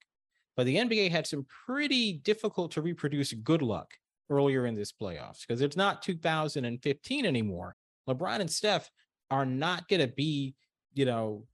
But 0.55 0.67
the 0.67 0.75
NBA 0.75 1.09
had 1.09 1.25
some 1.25 1.47
pretty 1.65 2.13
difficult 2.13 2.71
to 2.73 2.81
reproduce 2.81 3.33
good 3.33 3.63
luck 3.63 3.91
earlier 4.29 4.67
in 4.67 4.75
this 4.75 4.91
playoffs 4.91 5.41
because 5.45 5.61
it's 5.61 5.75
not 5.75 6.03
2015 6.03 7.25
anymore 7.25 7.75
LeBron 8.07 8.39
and 8.39 8.51
Steph 8.51 8.89
are 9.31 9.45
not 9.45 9.87
going 9.87 10.01
to 10.01 10.13
be, 10.13 10.55
you 10.93 11.05
know, 11.05 11.45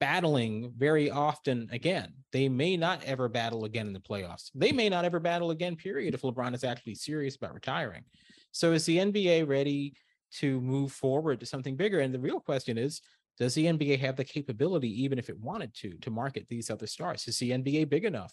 battling 0.00 0.72
very 0.76 1.10
often 1.10 1.68
again. 1.72 2.12
They 2.32 2.48
may 2.48 2.76
not 2.76 3.02
ever 3.04 3.28
battle 3.28 3.64
again 3.64 3.86
in 3.86 3.92
the 3.92 4.00
playoffs. 4.00 4.50
They 4.54 4.72
may 4.72 4.88
not 4.88 5.04
ever 5.04 5.20
battle 5.20 5.50
again, 5.50 5.76
period, 5.76 6.14
if 6.14 6.22
LeBron 6.22 6.54
is 6.54 6.64
actually 6.64 6.94
serious 6.96 7.36
about 7.36 7.54
retiring. 7.54 8.04
So 8.52 8.72
is 8.72 8.84
the 8.84 8.98
NBA 8.98 9.48
ready 9.48 9.94
to 10.34 10.60
move 10.60 10.92
forward 10.92 11.40
to 11.40 11.46
something 11.46 11.76
bigger? 11.76 12.00
And 12.00 12.12
the 12.12 12.20
real 12.20 12.40
question 12.40 12.78
is, 12.78 13.00
does 13.38 13.54
the 13.54 13.66
NBA 13.66 13.98
have 14.00 14.16
the 14.16 14.24
capability, 14.24 15.02
even 15.02 15.18
if 15.18 15.28
it 15.28 15.38
wanted 15.38 15.74
to, 15.74 15.96
to 15.98 16.10
market 16.10 16.46
these 16.48 16.70
other 16.70 16.86
stars? 16.86 17.28
Is 17.28 17.38
the 17.38 17.50
NBA 17.50 17.88
big 17.90 18.04
enough? 18.04 18.32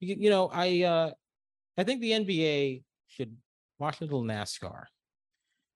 You, 0.00 0.16
you 0.18 0.30
know, 0.30 0.50
I 0.52 0.82
uh 0.82 1.10
I 1.76 1.84
think 1.84 2.00
the 2.00 2.12
NBA 2.12 2.82
should 3.06 3.36
watch 3.78 4.00
a 4.00 4.04
little 4.04 4.24
NASCAR 4.24 4.84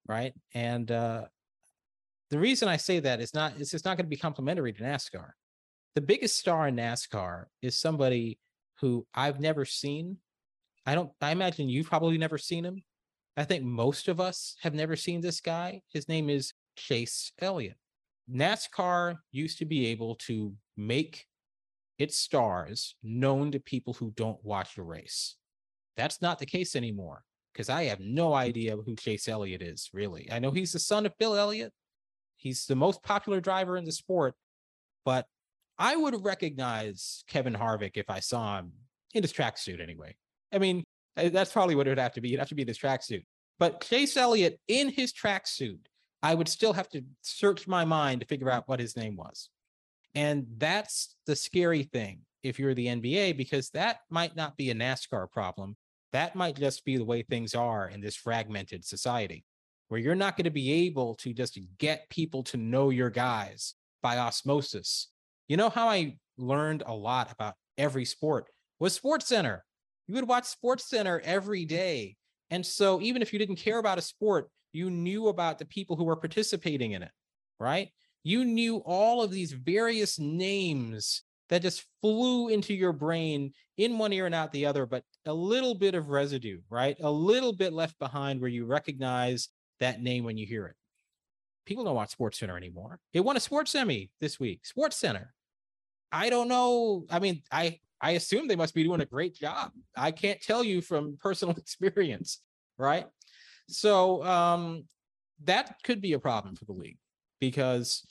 right? 0.07 0.35
And 0.55 0.91
uh, 0.91 1.25
the 2.33 2.39
reason 2.39 2.67
I 2.67 2.79
say 2.79 2.99
that 2.99 3.21
is 3.21 3.35
not 3.35 3.53
it's 3.59 3.71
just 3.71 3.85
not 3.85 3.99
going 3.99 4.07
to 4.07 4.11
be 4.11 4.17
complimentary 4.17 4.73
to 4.73 4.83
NASCAR. 4.83 5.33
The 5.95 6.01
biggest 6.01 6.39
star 6.39 6.67
in 6.67 6.77
NASCAR 6.77 7.45
is 7.61 7.79
somebody 7.79 8.39
who 8.81 9.07
I've 9.15 9.39
never 9.39 9.67
seen. 9.67 10.17
I 10.87 10.95
don't. 10.95 11.11
I 11.21 11.33
imagine 11.33 11.69
you've 11.69 11.91
probably 11.91 12.17
never 12.17 12.39
seen 12.39 12.65
him. 12.65 12.83
I 13.37 13.45
think 13.45 13.65
most 13.65 14.09
of 14.09 14.19
us 14.19 14.57
have 14.63 14.73
never 14.73 14.97
seen 14.97 15.21
this 15.21 15.43
guy. 15.43 15.83
His 15.93 16.09
name 16.09 16.31
is 16.31 16.55
Chase 16.75 17.33
Elliott. 17.39 17.77
NASCAR 18.33 19.19
used 19.31 19.59
to 19.59 19.67
be 19.67 19.89
able 19.89 20.15
to 20.27 20.55
make 20.75 21.27
its 21.99 22.17
stars 22.17 22.97
known 23.03 23.53
to 23.53 23.61
people 23.61 23.93
who 23.93 24.11
don't 24.17 24.43
watch 24.43 24.77
the 24.77 24.83
race. 24.83 25.37
That's 25.99 26.23
not 26.23 26.39
the 26.39 26.47
case 26.47 26.77
anymore 26.77 27.25
because 27.53 27.69
I 27.69 27.85
have 27.85 28.01
no 28.01 28.31
mm. 28.31 28.37
idea 28.37 28.75
who 28.75 28.97
Chase 28.97 29.29
Elliott 29.29 29.61
is, 29.61 29.91
really. 29.93 30.31
I 30.33 30.39
know 30.39 30.51
he's 30.51 30.73
the 30.73 30.79
son 30.79 31.05
of 31.05 31.13
Bill 31.19 31.37
Elliott. 31.37 31.75
He's 32.43 32.67
the 32.67 32.75
most 32.77 33.03
popular 33.03 33.41
driver 33.41 33.77
in 33.77 33.85
the 33.85 33.93
sport, 33.93 34.35
but 35.05 35.27
I 35.79 35.97
would 35.97 36.25
recognize 36.25 37.23
Kevin 37.29 37.55
Harvick 37.55 37.93
if 37.95 38.11
I 38.11 38.21
saw 38.21 38.59
him 38.59 38.73
in 39.15 39.23
his 39.23 39.33
tracksuit 39.33 39.81
anyway. 39.81 40.17
I 40.53 40.59
mean, 40.59 40.83
that's 41.17 41.53
probably 41.53 41.77
what 41.77 41.87
it 41.87 41.91
would 41.91 41.99
have 41.99 42.15
to 42.15 42.21
be. 42.21 42.31
It'd 42.31 42.41
have 42.41 42.49
to 42.49 42.55
be 42.55 42.63
in 42.63 42.69
this 42.69 42.79
tracksuit. 42.79 43.25
But 43.59 43.81
Chase 43.81 44.17
Elliott 44.17 44.59
in 44.67 44.89
his 44.89 45.13
tracksuit, 45.13 45.79
I 46.23 46.35
would 46.35 46.49
still 46.49 46.73
have 46.73 46.89
to 46.91 47.03
search 47.21 47.69
my 47.69 47.85
mind 47.85 48.21
to 48.21 48.27
figure 48.27 48.51
out 48.51 48.69
what 48.69 48.81
his 48.81 48.97
name 48.97 49.17
was. 49.17 49.49
And 50.15 50.47
that's 50.59 51.15
the 51.27 51.37
scary 51.37 51.85
thing 51.85 52.21
if 52.43 52.59
you're 52.59 52.75
the 52.75 52.89
NBA, 52.89 53.37
because 53.37 53.71
that 53.71 54.01
might 54.11 54.35
not 54.35 54.57
be 54.57 54.71
a 54.71 54.75
NASCAR 54.75 55.31
problem. 55.31 55.77
That 56.13 56.35
might 56.35 56.57
just 56.57 56.85
be 56.85 56.97
the 56.97 57.05
way 57.05 57.23
things 57.23 57.55
are 57.55 57.89
in 57.89 58.01
this 58.01 58.17
fragmented 58.17 58.85
society, 58.85 59.45
where 59.93 60.01
you're 60.01 60.15
not 60.15 60.39
going 60.39 60.45
to 60.45 60.51
be 60.51 60.73
able 60.87 61.15
to 61.17 61.35
just 61.35 61.59
get 61.77 62.09
people 62.09 62.43
to 62.43 62.57
know 62.57 62.89
your 62.89 63.11
guys 63.11 63.75
by 64.03 64.17
osmosis. 64.17 65.09
You 65.49 65.59
know 65.59 65.69
how 65.69 65.87
I 65.87 66.17
learned 66.39 66.83
a 66.87 66.95
lot 66.95 67.31
about 67.31 67.57
every 67.77 68.07
sport 68.07 68.47
was 68.81 68.95
Sports 68.95 69.27
Center. 69.27 69.63
You 70.09 70.15
would 70.15 70.27
watch 70.27 70.47
Sports 70.47 70.89
Center 70.89 71.21
every 71.23 71.67
day. 71.67 72.17
And 72.51 72.65
so 72.65 73.03
even 73.03 73.21
if 73.21 73.35
you 73.35 73.39
didn't 73.39 73.57
care 73.57 73.79
about 73.79 73.99
a 73.99 74.01
sport, 74.01 74.49
you 74.73 74.89
knew 74.89 75.29
about 75.29 75.59
the 75.59 75.67
people 75.67 75.95
who 75.95 76.05
were 76.05 76.17
participating 76.17 76.93
in 76.93 77.03
it, 77.03 77.13
right? 77.61 77.91
You 78.25 78.47
knew 78.47 78.79
all 78.87 79.23
of 79.23 79.31
these 79.31 79.53
various 79.53 80.19
names 80.19 81.23
that 81.51 81.61
just 81.61 81.85
flew 82.01 82.49
into 82.49 82.73
your 82.73 82.95
brain 82.95 83.53
in 83.77 83.99
one 83.99 84.15
ear 84.15 84.25
and 84.25 84.35
out 84.35 84.53
the 84.53 84.65
other, 84.65 84.87
but 84.87 85.05
a 85.27 85.35
little 85.35 85.75
bit 85.75 85.95
of 85.95 86.09
residue, 86.09 86.61
right? 86.71 86.97
A 87.03 87.11
little 87.11 87.53
bit 87.53 87.75
left 87.75 87.99
behind 87.99 88.41
where 88.41 88.49
you 88.49 88.65
recognize 88.65 89.51
that 89.83 90.03
name 90.03 90.25
when 90.25 90.39
you 90.39 90.47
hear 90.47 90.67
it. 90.67 90.77
People 91.67 91.85
don't 91.85 91.95
watch 91.95 92.11
Sports 92.11 92.39
Center 92.39 92.57
anymore. 92.57 92.99
It 93.13 93.21
won 93.21 93.37
a 93.37 93.41
Sports 93.41 93.75
Emmy 93.75 94.11
this 94.21 94.41
week. 94.41 94.65
Sports 94.65 94.97
Center. 94.97 95.33
I 96.11 96.31
don't 96.31 96.49
know. 96.49 97.05
I 97.11 97.19
mean, 97.19 97.43
I 97.51 97.79
I 98.01 98.13
assume 98.13 98.49
they 98.49 98.57
must 98.57 98.75
be 98.75 98.83
doing 98.83 99.01
a 99.01 99.07
great 99.07 99.35
job. 99.35 99.71
I 99.97 100.11
can't 100.11 100.41
tell 100.41 100.65
you 100.65 100.81
from 100.81 101.17
personal 101.23 101.55
experience, 101.57 102.41
right? 102.79 103.07
So 103.69 104.25
um, 104.25 104.85
that 105.45 105.77
could 105.85 106.01
be 106.01 106.15
a 106.15 106.19
problem 106.19 106.57
for 106.57 106.65
the 106.65 106.73
league 106.73 106.99
because 107.41 108.07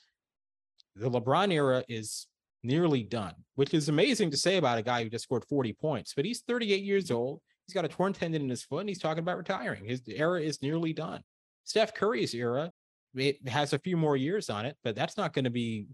the 0.96 1.10
LeBron 1.10 1.52
era 1.52 1.84
is 1.90 2.28
nearly 2.64 3.04
done, 3.04 3.34
which 3.56 3.74
is 3.74 3.90
amazing 3.90 4.32
to 4.32 4.38
say 4.38 4.58
about 4.58 4.78
a 4.78 4.84
guy 4.84 5.04
who 5.04 5.10
just 5.10 5.26
scored 5.26 5.46
40 5.46 5.74
points. 5.74 6.14
But 6.16 6.26
he's 6.26 6.42
38 6.42 6.84
years 6.84 7.12
old. 7.12 7.42
He's 7.68 7.74
got 7.74 7.86
a 7.86 7.90
torn 7.90 8.14
tendon 8.14 8.42
in 8.42 8.50
his 8.50 8.64
foot 8.64 8.80
and 8.80 8.90
he's 8.90 9.00
talking 9.00 9.24
about 9.24 9.38
retiring. 9.38 9.86
His 9.86 10.02
era 10.08 10.42
is 10.42 10.62
nearly 10.62 10.94
done. 10.94 11.22
Steph 11.63 11.93
Curry's 11.93 12.34
era, 12.34 12.71
it 13.15 13.47
has 13.47 13.74
a 13.74 13.80
few 13.80 13.97
more 13.97 14.17
years 14.17 14.50
on 14.50 14.65
it, 14.65 14.78
but 14.84 14.95
that's 14.95 15.17
not 15.17 15.34
going 15.34 15.45
to 15.45 15.52
be, 15.52 15.88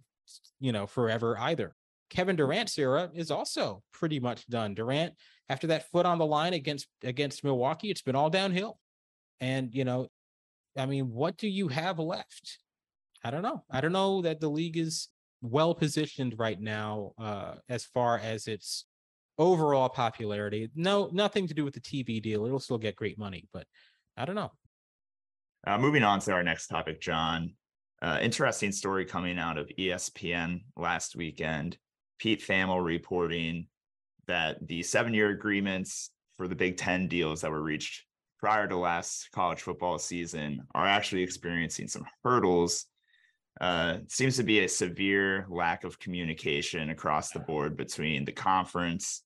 you 0.60 0.71
know, 0.71 0.88
forever 0.88 1.38
either. 1.39 1.75
Kevin 2.10 2.36
Durant's 2.36 2.77
era 2.77 3.10
is 3.13 3.32
also 3.32 3.82
pretty 3.91 4.19
much 4.19 4.47
done. 4.47 4.73
Durant, 4.73 5.13
after 5.49 5.67
that 5.67 5.89
foot 5.91 6.06
on 6.06 6.17
the 6.17 6.25
line 6.25 6.53
against 6.53 6.88
against 7.03 7.43
Milwaukee, 7.43 7.89
it's 7.89 8.01
been 8.01 8.15
all 8.15 8.30
downhill. 8.30 8.80
And 9.41 9.73
you 9.73 9.84
know, 9.84 10.08
I 10.77 10.86
mean, 10.86 11.12
what 11.12 11.38
do 11.38 11.47
you 11.47 11.67
have 11.67 11.99
left? 11.99 12.60
I 13.23 13.32
don't 13.32 13.41
know. 13.41 13.63
I 13.69 13.82
don't 13.82 13.91
know 13.91 14.21
that 14.21 14.39
the 14.39 14.49
league 14.49 14.77
is 14.77 15.10
well 15.41 15.75
positioned 15.75 16.36
right 16.38 16.60
now 16.60 17.12
uh, 17.19 17.56
as 17.69 17.86
far 17.86 18.17
as 18.19 18.47
its 18.47 18.86
overall 19.38 19.89
popularity. 19.89 20.69
No, 20.75 21.10
nothing 21.12 21.47
to 21.47 21.53
do 21.53 21.65
with 21.65 21.73
the 21.73 21.82
TV 21.82 22.21
deal. 22.21 22.45
It'll 22.45 22.60
still 22.60 22.77
get 22.77 22.95
great 22.95 23.17
money, 23.17 23.47
but 23.53 23.65
I 24.15 24.25
don't 24.25 24.36
know. 24.36 24.51
Uh, 25.65 25.78
moving 25.78 26.04
on 26.04 26.20
to 26.20 26.32
our 26.32 26.43
next 26.43 26.67
topic, 26.67 27.02
Jon. 27.02 27.54
Uh, 28.02 28.20
interesting 28.22 28.72
story 28.72 29.06
coming 29.06 29.39
out 29.39 29.58
of 29.58 29.70
ESPN 29.80 30.62
last 30.76 31.15
weekend. 31.15 31.78
Pete 32.20 32.41
Thamel 32.46 32.84
reporting 32.84 33.67
that 34.28 34.65
the 34.67 34.84
seven-year 34.84 35.30
agreements 35.30 36.12
for 36.38 36.48
the 36.48 36.56
Big 36.56 36.78
Ten 36.78 37.08
deals 37.08 37.41
that 37.41 37.52
were 37.52 37.62
reached 37.62 38.06
prior 38.39 38.67
to 38.67 38.78
last 38.78 39.30
college 39.32 39.62
football 39.62 39.98
season 39.98 40.62
are 40.76 40.86
actually 40.86 41.24
experiencing 41.24 41.88
some 41.88 42.06
hurdles 42.24 42.86
uh, 43.60 43.98
seems 44.08 44.38
to 44.38 44.43
be 44.43 44.60
a 44.60 44.70
severe 44.70 45.48
lack 45.50 45.84
of 45.84 46.00
communication 46.00 46.91
across 46.91 47.32
the 47.32 47.39
board 47.39 47.76
between 47.76 48.24
the 48.24 48.32
conference, 48.32 49.24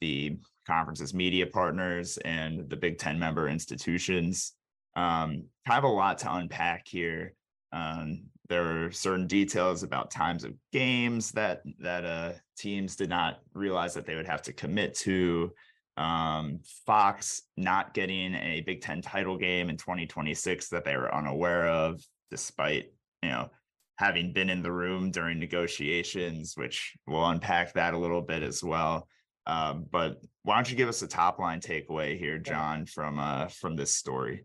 the 0.00 0.36
conference's 0.66 1.14
media 1.14 1.46
partners 1.46 2.18
and 2.24 2.68
the 2.68 2.76
Big 2.76 2.98
Ten 2.98 3.18
member 3.18 3.48
institutions. 3.48 4.54
Um, 4.98 5.44
kind 5.64 5.78
of 5.78 5.84
a 5.84 5.88
lot 5.88 6.18
to 6.18 6.34
unpack 6.34 6.88
here. 6.88 7.34
Um, 7.72 8.24
there 8.48 8.86
are 8.86 8.90
certain 8.90 9.28
details 9.28 9.84
about 9.84 10.10
times 10.10 10.42
of 10.42 10.54
games 10.72 11.30
that 11.32 11.62
that 11.78 12.04
uh, 12.04 12.32
teams 12.56 12.96
did 12.96 13.08
not 13.08 13.38
realize 13.54 13.94
that 13.94 14.06
they 14.06 14.16
would 14.16 14.26
have 14.26 14.42
to 14.42 14.52
commit 14.52 14.94
to. 14.94 15.52
Um, 15.96 16.60
Fox 16.84 17.42
not 17.56 17.94
getting 17.94 18.34
a 18.34 18.62
Big 18.62 18.80
Ten 18.80 19.00
title 19.00 19.36
game 19.36 19.68
in 19.70 19.76
2026 19.76 20.68
that 20.70 20.84
they 20.84 20.96
were 20.96 21.14
unaware 21.14 21.68
of, 21.68 22.02
despite 22.30 22.92
you 23.22 23.28
know 23.28 23.50
having 23.98 24.32
been 24.32 24.50
in 24.50 24.62
the 24.62 24.72
room 24.72 25.12
during 25.12 25.38
negotiations, 25.38 26.54
which 26.56 26.96
we'll 27.06 27.28
unpack 27.28 27.72
that 27.74 27.94
a 27.94 27.98
little 27.98 28.22
bit 28.22 28.42
as 28.42 28.64
well. 28.64 29.06
Um, 29.46 29.86
but 29.90 30.20
why 30.42 30.56
don't 30.56 30.70
you 30.70 30.76
give 30.76 30.88
us 30.88 31.02
a 31.02 31.08
top 31.08 31.38
line 31.38 31.60
takeaway 31.60 32.18
here, 32.18 32.38
Jon, 32.38 32.84
from 32.86 33.20
uh, 33.20 33.46
from 33.46 33.76
this 33.76 33.94
story? 33.94 34.44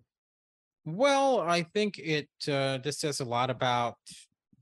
Well, 0.85 1.39
I 1.39 1.63
think 1.63 1.97
it 1.97 2.27
uh, 2.47 2.79
this 2.79 2.99
says 2.99 3.19
a 3.21 3.25
lot 3.25 3.49
about 3.49 3.95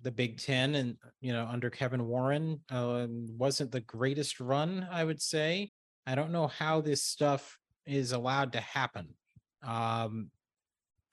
the 0.04 0.12
Big 0.12 0.40
Ten, 0.40 0.76
and 0.76 0.98
you 1.20 1.34
know, 1.34 1.48
under 1.48 1.70
Kevin 1.70 2.08
Warren, 2.08 2.62
uh, 2.70 3.08
wasn't 3.10 3.72
the 3.72 3.82
greatest 3.82 4.40
run, 4.40 4.88
I 4.92 5.04
would 5.04 5.22
say. 5.22 5.72
I 6.06 6.16
don't 6.16 6.32
know 6.32 6.48
how 6.48 6.82
this 6.82 7.04
stuff 7.04 7.58
is 7.86 8.12
allowed 8.12 8.54
to 8.54 8.60
happen. 8.60 9.10
Um, 9.64 10.30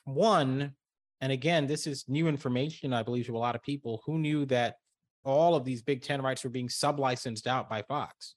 one, 0.04 0.74
and 1.20 1.32
again, 1.32 1.66
this 1.66 1.86
is 1.86 2.04
new 2.08 2.28
information, 2.28 2.92
I 2.92 3.02
believe, 3.02 3.26
to 3.26 3.36
a 3.36 3.38
lot 3.38 3.54
of 3.54 3.62
people 3.62 4.02
who 4.04 4.18
knew 4.18 4.46
that 4.46 4.76
all 5.24 5.54
of 5.54 5.64
these 5.64 5.82
Big 5.82 6.02
Ten 6.02 6.22
rights 6.22 6.44
were 6.44 6.50
being 6.50 6.68
sub-licensed 6.68 7.46
out 7.46 7.68
by 7.68 7.82
Fox 7.82 8.34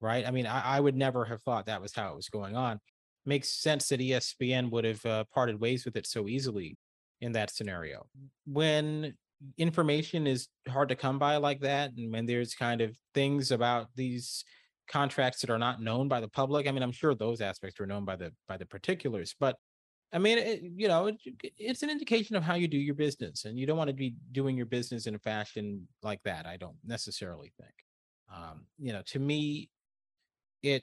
right? 0.00 0.26
I 0.26 0.30
mean, 0.30 0.46
I, 0.46 0.76
I, 0.76 0.80
would 0.80 0.96
never 0.96 1.24
have 1.26 1.42
thought 1.42 1.66
that 1.66 1.82
was 1.82 1.94
how 1.94 2.12
it 2.12 2.16
was 2.16 2.28
going 2.28 2.56
on. 2.56 2.80
Makes 3.26 3.50
sense 3.50 3.88
that 3.88 4.00
ESPN 4.00 4.70
would 4.70 4.84
have 4.84 5.04
uh, 5.04 5.24
parted 5.32 5.60
ways 5.60 5.84
with 5.84 5.96
it 5.96 6.06
so 6.06 6.26
easily 6.28 6.76
in 7.20 7.32
that 7.32 7.50
scenario. 7.50 8.06
When 8.46 9.14
information 9.58 10.26
is 10.26 10.48
hard 10.68 10.88
to 10.88 10.96
come 10.96 11.18
by 11.18 11.36
like 11.36 11.60
that, 11.60 11.92
and 11.96 12.12
when 12.12 12.26
there's 12.26 12.54
kind 12.54 12.80
of 12.80 12.96
things 13.14 13.50
about 13.50 13.88
these 13.94 14.44
contracts 14.88 15.40
that 15.40 15.50
are 15.50 15.58
not 15.58 15.82
known 15.82 16.08
by 16.08 16.20
the 16.20 16.28
public, 16.28 16.66
I 16.66 16.72
mean, 16.72 16.82
I'm 16.82 16.92
sure 16.92 17.14
those 17.14 17.40
aspects 17.40 17.78
are 17.80 17.86
known 17.86 18.04
by 18.04 18.16
the 18.16 18.32
by 18.48 18.56
the 18.56 18.66
particulars, 18.66 19.34
but 19.38 19.56
I 20.12 20.18
mean, 20.18 20.38
it, 20.38 20.62
you 20.76 20.88
know, 20.88 21.06
it, 21.06 21.16
it's 21.56 21.82
an 21.82 21.90
indication 21.90 22.34
of 22.34 22.42
how 22.42 22.54
you 22.54 22.66
do 22.66 22.78
your 22.78 22.94
business, 22.94 23.44
and 23.44 23.58
you 23.58 23.66
don't 23.66 23.78
want 23.78 23.88
to 23.88 23.94
be 23.94 24.14
doing 24.32 24.56
your 24.56 24.66
business 24.66 25.06
in 25.06 25.14
a 25.14 25.18
fashion 25.18 25.86
like 26.02 26.20
that. 26.24 26.46
I 26.46 26.56
don't 26.56 26.76
necessarily 26.84 27.52
think. 27.60 27.72
Um, 28.34 28.66
you 28.78 28.92
know, 28.92 29.02
to 29.06 29.18
me, 29.18 29.70
it 30.62 30.82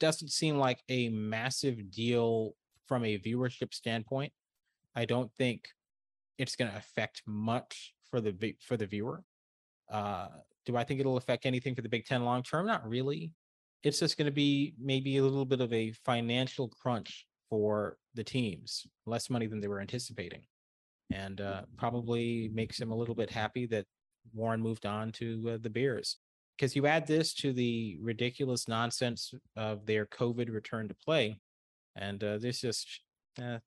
doesn't 0.00 0.30
seem 0.30 0.58
like 0.58 0.82
a 0.88 1.08
massive 1.08 1.90
deal 1.90 2.54
from 2.86 3.04
a 3.04 3.18
viewership 3.18 3.72
standpoint. 3.74 4.32
I 4.94 5.04
don't 5.04 5.30
think 5.38 5.68
it's 6.38 6.56
going 6.56 6.70
to 6.70 6.76
affect 6.76 7.22
much 7.26 7.94
for 8.10 8.20
the 8.20 8.54
for 8.60 8.76
the 8.76 8.86
viewer. 8.86 9.22
Uh, 9.90 10.28
do 10.66 10.76
I 10.76 10.84
think 10.84 11.00
it'll 11.00 11.16
affect 11.16 11.46
anything 11.46 11.74
for 11.74 11.82
the 11.82 11.88
Big 11.88 12.06
Ten 12.06 12.24
long 12.24 12.42
term? 12.42 12.66
Not 12.66 12.88
really. 12.88 13.32
It's 13.82 14.00
just 14.00 14.16
going 14.16 14.26
to 14.26 14.32
be 14.32 14.74
maybe 14.80 15.18
a 15.18 15.22
little 15.22 15.44
bit 15.44 15.60
of 15.60 15.72
a 15.72 15.92
financial 16.04 16.68
crunch 16.68 17.26
for 17.50 17.98
the 18.14 18.24
teams, 18.24 18.86
less 19.04 19.28
money 19.28 19.46
than 19.46 19.60
they 19.60 19.68
were 19.68 19.80
anticipating, 19.80 20.42
and 21.12 21.40
uh, 21.40 21.62
probably 21.76 22.50
makes 22.54 22.78
them 22.78 22.92
a 22.92 22.96
little 22.96 23.14
bit 23.14 23.28
happy 23.28 23.66
that 23.66 23.84
Warren 24.32 24.60
moved 24.60 24.86
on 24.86 25.12
to 25.12 25.50
uh, 25.50 25.58
the 25.60 25.68
Bears 25.68 26.16
because 26.56 26.76
you 26.76 26.86
add 26.86 27.06
this 27.06 27.34
to 27.34 27.52
the 27.52 27.96
ridiculous 28.00 28.68
nonsense 28.68 29.34
of 29.56 29.86
their 29.86 30.06
COVID 30.06 30.52
return 30.52 30.88
to 30.88 30.94
play, 30.94 31.40
and 31.96 32.22
uh, 32.22 32.38
this 32.38 32.60
just. 32.60 33.00
Uh, 33.36 33.58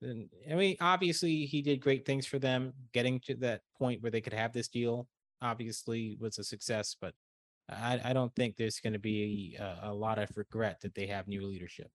I 0.49 0.55
mean, 0.55 0.77
obviously, 0.79 1.45
he 1.45 1.61
did 1.61 1.81
great 1.81 2.05
things 2.05 2.25
for 2.25 2.39
them. 2.39 2.71
Getting 2.93 3.19
to 3.25 3.35
that 3.35 3.61
point 3.77 4.01
where 4.01 4.11
they 4.11 4.21
could 4.21 4.31
have 4.31 4.53
this 4.53 4.69
deal, 4.69 5.09
obviously, 5.41 6.17
was 6.21 6.37
a 6.37 6.43
success. 6.45 6.95
But 7.01 7.13
I, 7.69 7.99
I 8.01 8.13
don't 8.13 8.33
think 8.33 8.55
there's 8.55 8.79
going 8.79 8.93
to 8.93 8.99
be 8.99 9.57
a, 9.59 9.89
a 9.89 9.93
lot 9.93 10.19
of 10.19 10.29
regret 10.37 10.79
that 10.83 10.95
they 10.95 11.07
have 11.07 11.27
new 11.27 11.45
leadership 11.45 11.89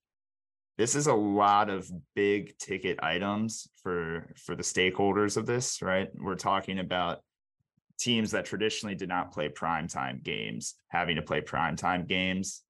this 0.78 0.94
is 0.94 1.06
a 1.06 1.14
lot 1.14 1.70
of 1.70 1.90
big 2.14 2.56
ticket 2.58 2.98
items 3.02 3.68
for 3.82 4.32
for 4.36 4.56
the 4.56 4.62
stakeholders 4.62 5.36
of 5.36 5.46
this 5.46 5.82
right 5.82 6.08
we're 6.14 6.34
talking 6.34 6.78
about 6.78 7.20
teams 8.02 8.30
that 8.32 8.44
traditionally 8.44 8.94
did 8.94 9.08
not 9.08 9.32
play 9.32 9.48
primetime 9.48 10.22
games 10.22 10.74
having 10.88 11.16
to 11.16 11.22
play 11.22 11.40
primetime 11.40 12.06
games, 12.06 12.62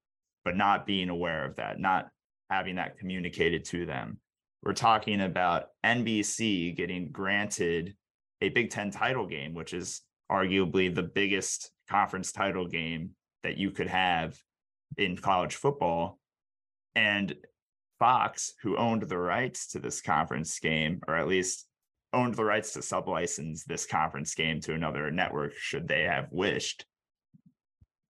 but 0.45 0.55
not 0.55 0.85
being 0.85 1.09
aware 1.09 1.45
of 1.45 1.55
that, 1.55 1.79
not 1.79 2.09
having 2.49 2.75
that 2.75 2.97
communicated 2.97 3.65
to 3.65 3.85
them. 3.85 4.17
We're 4.61 4.73
talking 4.73 5.21
about 5.21 5.67
NBC 5.85 6.75
getting 6.75 7.11
granted 7.11 7.95
a 8.41 8.49
Big 8.49 8.69
Ten 8.69 8.91
title 8.91 9.25
game, 9.25 9.53
which 9.53 9.73
is 9.73 10.01
arguably 10.31 10.93
the 10.93 11.03
biggest 11.03 11.71
conference 11.89 12.31
title 12.31 12.67
game 12.67 13.11
that 13.43 13.57
you 13.57 13.71
could 13.71 13.87
have 13.87 14.37
in 14.97 15.17
college 15.17 15.55
football. 15.55 16.19
And 16.95 17.35
Fox, 17.99 18.53
who 18.61 18.77
owned 18.77 19.03
the 19.03 19.17
rights 19.17 19.67
to 19.71 19.79
this 19.79 20.01
conference 20.01 20.59
game, 20.59 21.01
or 21.07 21.15
at 21.15 21.27
least 21.27 21.67
owned 22.13 22.35
the 22.35 22.45
rights 22.45 22.73
to 22.73 22.79
sublicense 22.79 23.63
this 23.65 23.85
conference 23.85 24.35
game 24.35 24.61
to 24.61 24.73
another 24.73 25.11
network 25.11 25.53
should 25.55 25.87
they 25.87 26.03
have 26.03 26.27
wished 26.31 26.85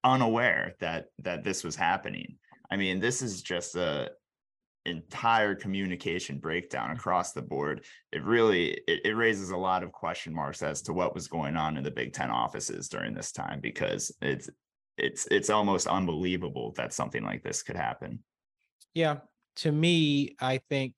unaware 0.04 0.76
that 0.80 1.06
that 1.20 1.44
this 1.44 1.64
was 1.64 1.76
happening. 1.76 2.38
I 2.70 2.78
mean 2.78 3.00
this 3.00 3.22
is 3.22 3.42
just 3.42 3.76
a 3.76 4.12
entire 4.86 5.56
communication 5.56 6.40
breakdown 6.40 6.90
mm. 6.90 6.96
across 6.96 7.32
the 7.32 7.42
board. 7.42 7.86
It 8.12 8.24
really 8.24 8.72
it, 8.88 9.06
it 9.06 9.16
raises 9.16 9.52
a 9.52 9.58
lot 9.58 9.84
of 9.84 9.92
question 9.92 10.34
marks 10.34 10.62
as 10.62 10.82
to 10.84 10.94
what 10.94 11.16
was 11.16 11.28
going 11.28 11.56
on 11.56 11.78
in 11.78 11.84
the 11.84 11.92
big 11.92 12.14
10 12.14 12.30
offices 12.30 12.90
during 12.90 13.14
this 13.14 13.32
time 13.32 13.60
because 13.62 14.16
it's 14.22 14.50
it's 14.98 15.26
it's 15.32 15.50
almost 15.50 15.88
unbelievable 15.88 16.74
that 16.76 16.94
something 16.94 17.24
like 17.24 17.44
this 17.44 17.64
could 17.64 17.78
happen. 17.78 18.20
Yeah. 18.94 19.18
To 19.58 19.72
me 19.72 20.36
i 20.42 20.58
think 20.70 20.96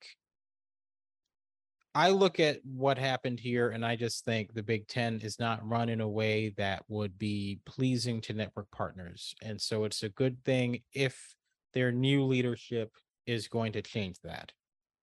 I 1.98 2.10
look 2.10 2.42
at 2.42 2.60
what 2.66 2.98
happened 2.98 3.40
here 3.40 3.70
and 3.70 3.86
I 3.86 3.96
just 3.96 4.26
think 4.26 4.54
the 4.54 4.62
Big 4.62 4.86
Ten 4.90 5.22
is 5.22 5.40
not 5.40 5.66
run 5.66 5.88
in 5.88 6.02
a 6.02 6.10
way 6.10 6.54
that 6.58 6.84
would 6.90 7.18
be 7.18 7.60
pleasing 7.66 8.20
to 8.22 8.34
network 8.34 8.70
partners. 8.70 9.34
And 9.42 9.60
so 9.60 9.86
it's 9.86 10.04
a 10.04 10.10
good 10.10 10.44
thing 10.44 10.82
if 10.94 11.34
their 11.74 11.94
new 11.94 12.26
leadership 12.26 12.92
is 13.26 13.48
going 13.48 13.72
to 13.74 13.82
change 13.82 14.18
that. 14.26 14.52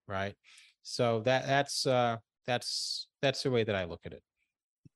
Right. 0.07 0.35
So 0.83 1.20
that 1.20 1.46
that's 1.46 1.87
uh 1.87 2.18
that's 2.46 3.09
that's 3.22 3.42
the 3.42 3.50
way 3.50 3.64
that 3.64 3.74
I 3.74 3.85
look 3.85 4.00
at 4.05 4.12
it. 4.12 4.22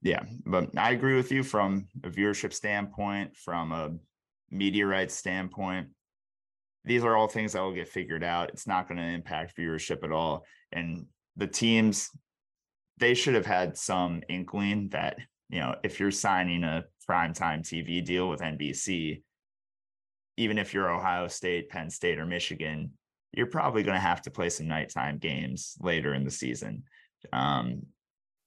Yeah, 0.02 0.22
but 0.44 0.76
I 0.76 0.90
agree 0.90 1.16
with 1.16 1.32
you 1.32 1.42
from 1.42 1.88
a 2.04 2.10
viewership 2.10 2.52
standpoint, 2.52 3.34
from 3.36 3.72
a 3.72 3.92
media 4.50 4.86
rights 4.86 5.14
standpoint. 5.14 5.88
These 6.84 7.04
are 7.04 7.16
all 7.16 7.26
things 7.26 7.54
that 7.54 7.62
will 7.62 7.72
get 7.72 7.88
figured 7.88 8.22
out. 8.22 8.50
It's 8.50 8.66
not 8.66 8.86
going 8.86 8.98
to 8.98 9.04
impact 9.04 9.56
viewership 9.56 10.04
at 10.04 10.12
all. 10.12 10.44
And 10.72 11.06
the 11.36 11.46
teams 11.46 12.10
they 12.98 13.14
should 13.14 13.34
have 13.34 13.46
had 13.46 13.76
some 13.76 14.22
inkling 14.28 14.88
that 14.90 15.18
you 15.50 15.60
know 15.60 15.74
if 15.84 16.00
you're 16.00 16.10
signing 16.10 16.64
a 16.64 16.84
primetime 17.08 17.60
TV 17.60 18.04
deal 18.04 18.28
with 18.28 18.40
NBC, 18.40 19.22
even 20.36 20.58
if 20.58 20.74
you're 20.74 20.90
Ohio 20.90 21.28
State, 21.28 21.68
Penn 21.68 21.88
State, 21.88 22.18
or 22.18 22.26
Michigan, 22.26 22.92
you're 23.32 23.46
probably 23.46 23.82
going 23.82 23.94
to 23.94 24.00
have 24.00 24.22
to 24.22 24.30
play 24.30 24.48
some 24.48 24.66
nighttime 24.66 25.18
games 25.18 25.76
later 25.80 26.14
in 26.14 26.24
the 26.24 26.30
season. 26.30 26.82
Um, 27.32 27.82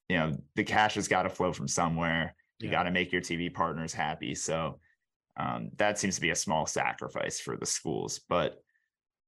you 0.09 0.17
know, 0.17 0.33
the 0.55 0.63
cash 0.63 0.95
has 0.95 1.07
got 1.07 1.23
to 1.23 1.29
flow 1.29 1.53
from 1.53 1.67
somewhere. 1.67 2.35
You 2.59 2.67
yeah. 2.67 2.73
got 2.73 2.83
to 2.83 2.91
make 2.91 3.11
your 3.11 3.21
TV 3.21 3.53
partners 3.53 3.93
happy. 3.93 4.35
So 4.35 4.79
um, 5.37 5.69
that 5.77 5.99
seems 5.99 6.15
to 6.15 6.21
be 6.21 6.31
a 6.31 6.35
small 6.35 6.65
sacrifice 6.65 7.39
for 7.39 7.55
the 7.55 7.65
schools, 7.65 8.19
but 8.27 8.61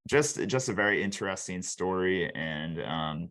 just 0.10 0.46
just 0.48 0.68
a 0.68 0.74
very 0.74 1.04
interesting 1.04 1.62
story 1.62 2.34
and 2.34 2.82
um, 2.82 3.30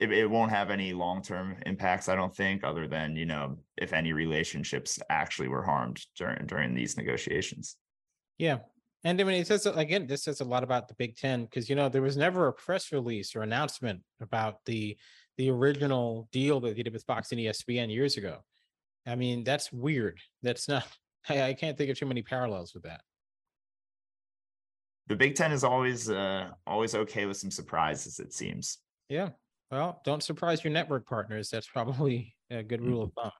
it, 0.00 0.12
it 0.12 0.30
won't 0.30 0.50
have 0.50 0.70
any 0.70 0.92
long-term 0.92 1.56
impacts 1.66 2.08
i 2.08 2.14
don't 2.14 2.34
think 2.34 2.62
other 2.64 2.86
than 2.86 3.16
you 3.16 3.26
know 3.26 3.58
if 3.76 3.92
any 3.92 4.12
relationships 4.12 4.98
actually 5.10 5.48
were 5.48 5.62
harmed 5.62 6.00
during 6.16 6.46
during 6.46 6.74
these 6.74 6.96
negotiations. 6.96 7.76
Yeah. 8.38 8.58
And 9.04 9.20
i 9.20 9.24
mean 9.24 9.40
it 9.40 9.46
says 9.46 9.66
again 9.66 10.06
this 10.06 10.24
says 10.24 10.40
a 10.40 10.44
lot 10.44 10.64
about 10.64 10.88
the 10.88 10.94
big 10.94 11.16
ten 11.16 11.44
because 11.44 11.68
you 11.68 11.76
know 11.76 11.88
there 11.88 12.02
was 12.02 12.16
never 12.16 12.48
a 12.48 12.52
press 12.52 12.92
release 12.92 13.36
or 13.36 13.42
announcement 13.42 14.02
about 14.20 14.64
the 14.66 14.96
the 15.36 15.50
original 15.50 16.28
deal 16.32 16.58
that 16.60 16.74
they 16.74 16.82
did 16.82 16.92
with 16.92 17.04
fox 17.04 17.30
and 17.30 17.40
espn 17.40 17.92
years 17.92 18.16
ago. 18.16 18.38
I 19.06 19.14
mean 19.14 19.44
that's 19.44 19.72
weird. 19.72 20.18
That's 20.42 20.68
not 20.68 20.86
i, 21.28 21.42
I 21.42 21.54
can't 21.54 21.78
think 21.78 21.90
of 21.90 21.98
too 21.98 22.06
many 22.06 22.22
parallels 22.22 22.74
with 22.74 22.84
that. 22.84 23.02
The 25.06 25.16
big 25.16 25.36
ten 25.36 25.52
is 25.52 25.62
always 25.62 26.10
uh 26.10 26.50
always 26.66 26.94
okay 26.94 27.26
with 27.26 27.36
some 27.36 27.52
surprises 27.52 28.18
it 28.18 28.32
seems. 28.32 28.78
Yeah 29.08 29.30
well, 29.70 30.00
don't 30.04 30.22
surprise 30.22 30.64
your 30.64 30.72
network 30.72 31.06
partners. 31.06 31.50
That's 31.50 31.68
probably 31.68 32.34
a 32.50 32.62
good 32.62 32.82
rule 32.82 33.02
of 33.02 33.12
thumb. 33.12 33.32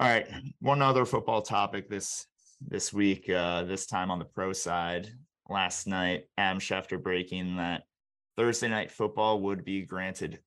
All 0.00 0.08
right, 0.08 0.26
one 0.60 0.80
other 0.82 1.04
football 1.04 1.42
topic 1.42 1.88
this 1.88 2.26
this 2.60 2.92
week. 2.92 3.28
Uh, 3.28 3.64
this 3.64 3.86
time 3.86 4.10
on 4.10 4.18
the 4.18 4.24
pro 4.24 4.52
side, 4.52 5.08
last 5.48 5.86
night. 5.86 6.24
Adam 6.36 6.60
Schefter 6.60 7.02
breaking 7.02 7.56
that 7.56 7.82
Thursday 8.36 8.68
night 8.68 8.90
football 8.90 9.40
would 9.40 9.64
be 9.64 9.82
granted 9.82 10.40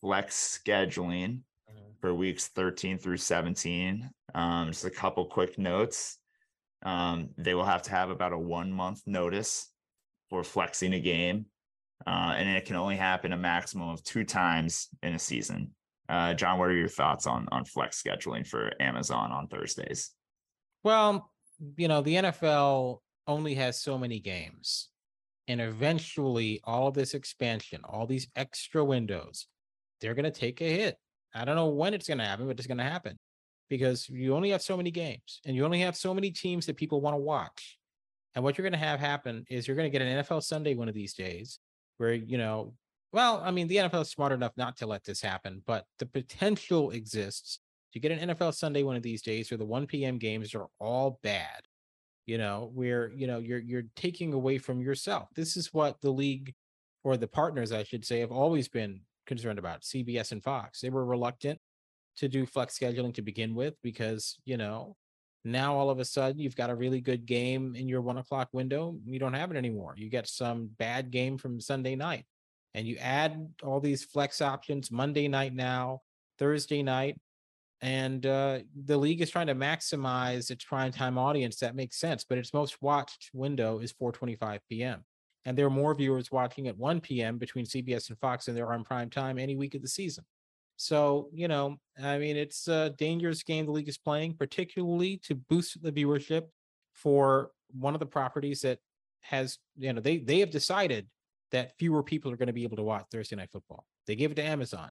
flex 0.00 0.60
scheduling 0.62 1.40
mm-hmm. 1.70 1.92
for 2.00 2.14
weeks 2.14 2.48
13 2.48 2.98
through 2.98 3.16
17. 3.16 4.10
Um, 4.34 4.68
just 4.68 4.84
a 4.84 4.90
couple 4.90 5.24
quick 5.26 5.58
notes. 5.58 6.18
Um, 6.82 7.30
they 7.36 7.54
will 7.54 7.64
have 7.64 7.82
to 7.82 7.90
have 7.90 8.10
about 8.10 8.32
a 8.32 8.38
one 8.38 8.70
month 8.70 9.02
notice 9.06 9.70
for 10.30 10.44
flexing 10.44 10.92
a 10.92 11.00
game. 11.00 11.46
Uh, 12.08 12.32
and 12.38 12.48
it 12.48 12.64
can 12.64 12.74
only 12.74 12.96
happen 12.96 13.34
a 13.34 13.36
maximum 13.36 13.90
of 13.90 14.02
two 14.02 14.24
times 14.24 14.88
in 15.02 15.12
a 15.12 15.18
season. 15.18 15.70
Uh, 16.08 16.32
Jon, 16.32 16.58
what 16.58 16.70
are 16.70 16.76
your 16.76 16.88
thoughts 16.88 17.26
on 17.26 17.46
on 17.52 17.66
flex 17.66 18.02
scheduling 18.02 18.46
for 18.46 18.72
Amazon 18.80 19.30
on 19.30 19.46
Thursdays? 19.46 20.12
Well, 20.82 21.30
you 21.76 21.86
know, 21.86 22.00
the 22.00 22.14
NFL 22.14 23.00
only 23.26 23.54
has 23.56 23.82
so 23.82 23.98
many 23.98 24.20
games. 24.20 24.88
And 25.48 25.60
eventually, 25.60 26.62
all 26.64 26.90
this 26.90 27.12
expansion, 27.12 27.82
all 27.84 28.06
these 28.06 28.28
extra 28.36 28.82
windows, 28.82 29.46
they're 30.00 30.14
going 30.14 30.24
to 30.24 30.30
take 30.30 30.62
a 30.62 30.64
hit. 30.64 30.96
I 31.34 31.44
don't 31.44 31.56
know 31.56 31.68
when 31.68 31.92
it's 31.92 32.08
going 32.08 32.18
to 32.18 32.24
happen, 32.24 32.46
but 32.46 32.58
it's 32.58 32.66
going 32.66 32.78
to 32.78 32.84
happen 32.84 33.18
because 33.68 34.08
you 34.08 34.34
only 34.34 34.48
have 34.50 34.62
so 34.62 34.78
many 34.78 34.90
games 34.90 35.42
and 35.44 35.54
you 35.54 35.66
only 35.66 35.80
have 35.80 35.94
so 35.94 36.14
many 36.14 36.30
teams 36.30 36.64
that 36.66 36.76
people 36.78 37.02
want 37.02 37.14
to 37.14 37.20
watch. 37.20 37.76
And 38.34 38.42
what 38.42 38.56
you're 38.56 38.62
going 38.62 38.80
to 38.80 38.86
have 38.86 38.98
happen 38.98 39.44
is 39.50 39.68
you're 39.68 39.76
going 39.76 39.90
to 39.90 39.98
get 39.98 40.06
an 40.06 40.24
NFL 40.24 40.42
Sunday 40.42 40.74
one 40.74 40.88
of 40.88 40.94
these 40.94 41.12
days 41.12 41.58
where, 41.98 42.14
you 42.14 42.38
know, 42.38 42.74
well, 43.12 43.40
I 43.44 43.50
mean, 43.50 43.68
the 43.68 43.76
NFL 43.76 44.02
is 44.02 44.10
smart 44.10 44.32
enough 44.32 44.52
not 44.56 44.76
to 44.78 44.86
let 44.86 45.04
this 45.04 45.20
happen, 45.20 45.62
but 45.66 45.84
the 45.98 46.06
potential 46.06 46.90
exists 46.90 47.60
to 47.92 48.00
get 48.00 48.12
an 48.12 48.30
NFL 48.30 48.54
Sunday 48.54 48.82
one 48.82 48.96
of 48.96 49.02
these 49.02 49.22
days 49.22 49.50
where 49.50 49.58
the 49.58 49.64
1 49.64 49.86
p.m. 49.86 50.18
games 50.18 50.54
are 50.54 50.66
all 50.78 51.18
bad. 51.22 51.62
You 52.26 52.36
know, 52.36 52.70
where 52.74 53.10
you 53.12 53.26
know 53.26 53.38
you're 53.38 53.58
you're 53.58 53.86
taking 53.96 54.34
away 54.34 54.58
from 54.58 54.82
yourself. 54.82 55.30
This 55.34 55.56
is 55.56 55.72
what 55.72 55.98
the 56.02 56.10
league 56.10 56.52
or 57.02 57.16
the 57.16 57.26
partners, 57.26 57.72
I 57.72 57.84
should 57.84 58.04
say, 58.04 58.20
have 58.20 58.32
always 58.32 58.68
been 58.68 59.00
concerned 59.26 59.58
about. 59.58 59.80
CBS 59.80 60.32
and 60.32 60.44
Fox. 60.44 60.82
They 60.82 60.90
were 60.90 61.06
reluctant 61.06 61.58
to 62.18 62.28
do 62.28 62.44
flex 62.44 62.78
scheduling 62.78 63.14
to 63.14 63.22
begin 63.22 63.54
with 63.54 63.74
because 63.82 64.36
you 64.44 64.58
know 64.58 64.94
now 65.44 65.76
all 65.76 65.90
of 65.90 65.98
a 65.98 66.04
sudden 66.04 66.38
you've 66.38 66.56
got 66.56 66.70
a 66.70 66.74
really 66.74 67.00
good 67.00 67.26
game 67.26 67.74
in 67.74 67.88
your 67.88 68.00
one 68.00 68.18
o'clock 68.18 68.48
window. 68.52 68.96
You 69.04 69.18
don't 69.18 69.34
have 69.34 69.50
it 69.50 69.56
anymore. 69.56 69.94
You 69.96 70.08
get 70.08 70.28
some 70.28 70.70
bad 70.78 71.10
game 71.10 71.38
from 71.38 71.60
Sunday 71.60 71.96
night, 71.96 72.24
and 72.74 72.86
you 72.86 72.96
add 72.96 73.48
all 73.62 73.80
these 73.80 74.04
flex 74.04 74.40
options 74.40 74.90
Monday 74.90 75.28
night 75.28 75.54
now, 75.54 76.02
Thursday 76.38 76.82
night 76.82 77.18
and 77.80 78.26
uh, 78.26 78.58
the 78.84 78.96
league 78.96 79.20
is 79.20 79.30
trying 79.30 79.46
to 79.46 79.54
maximize 79.54 80.50
its 80.50 80.64
prime 80.64 80.90
time 80.90 81.16
audience. 81.16 81.58
That 81.58 81.76
makes 81.76 81.98
sense, 81.98 82.24
but 82.24 82.38
its 82.38 82.52
most 82.52 82.80
watched 82.82 83.30
window 83.32 83.78
is 83.78 83.92
4:25 83.92 84.60
p.m. 84.68 85.04
And 85.44 85.56
there 85.56 85.66
are 85.66 85.70
more 85.70 85.94
viewers 85.94 86.32
watching 86.32 86.68
at 86.68 86.76
1 86.76 87.00
p.m. 87.00 87.38
between 87.38 87.64
CBS 87.64 88.08
and 88.08 88.18
Fox 88.18 88.46
than 88.46 88.54
there 88.54 88.66
are 88.66 88.74
on 88.74 88.84
prime 88.84 89.08
time 89.08 89.38
any 89.38 89.56
week 89.56 89.74
of 89.74 89.82
the 89.82 89.88
season. 89.88 90.24
So 90.78 91.28
you 91.34 91.48
know, 91.48 91.76
I 92.02 92.18
mean, 92.18 92.36
it's 92.36 92.68
a 92.68 92.90
dangerous 92.90 93.42
game 93.42 93.66
the 93.66 93.72
league 93.72 93.88
is 93.88 93.98
playing, 93.98 94.34
particularly 94.34 95.18
to 95.24 95.34
boost 95.34 95.82
the 95.82 95.92
viewership 95.92 96.44
for 96.94 97.50
one 97.72 97.94
of 97.94 98.00
the 98.00 98.06
properties 98.06 98.60
that 98.62 98.78
has 99.20 99.58
you 99.76 99.92
know 99.92 100.00
they 100.00 100.18
they 100.18 100.38
have 100.38 100.50
decided 100.50 101.08
that 101.50 101.76
fewer 101.78 102.02
people 102.02 102.30
are 102.30 102.36
going 102.36 102.46
to 102.46 102.52
be 102.52 102.62
able 102.62 102.76
to 102.76 102.82
watch 102.82 103.06
Thursday 103.10 103.34
night 103.34 103.50
football. 103.50 103.84
They 104.06 104.14
gave 104.14 104.30
it 104.30 104.34
to 104.36 104.42
Amazon. 104.42 104.88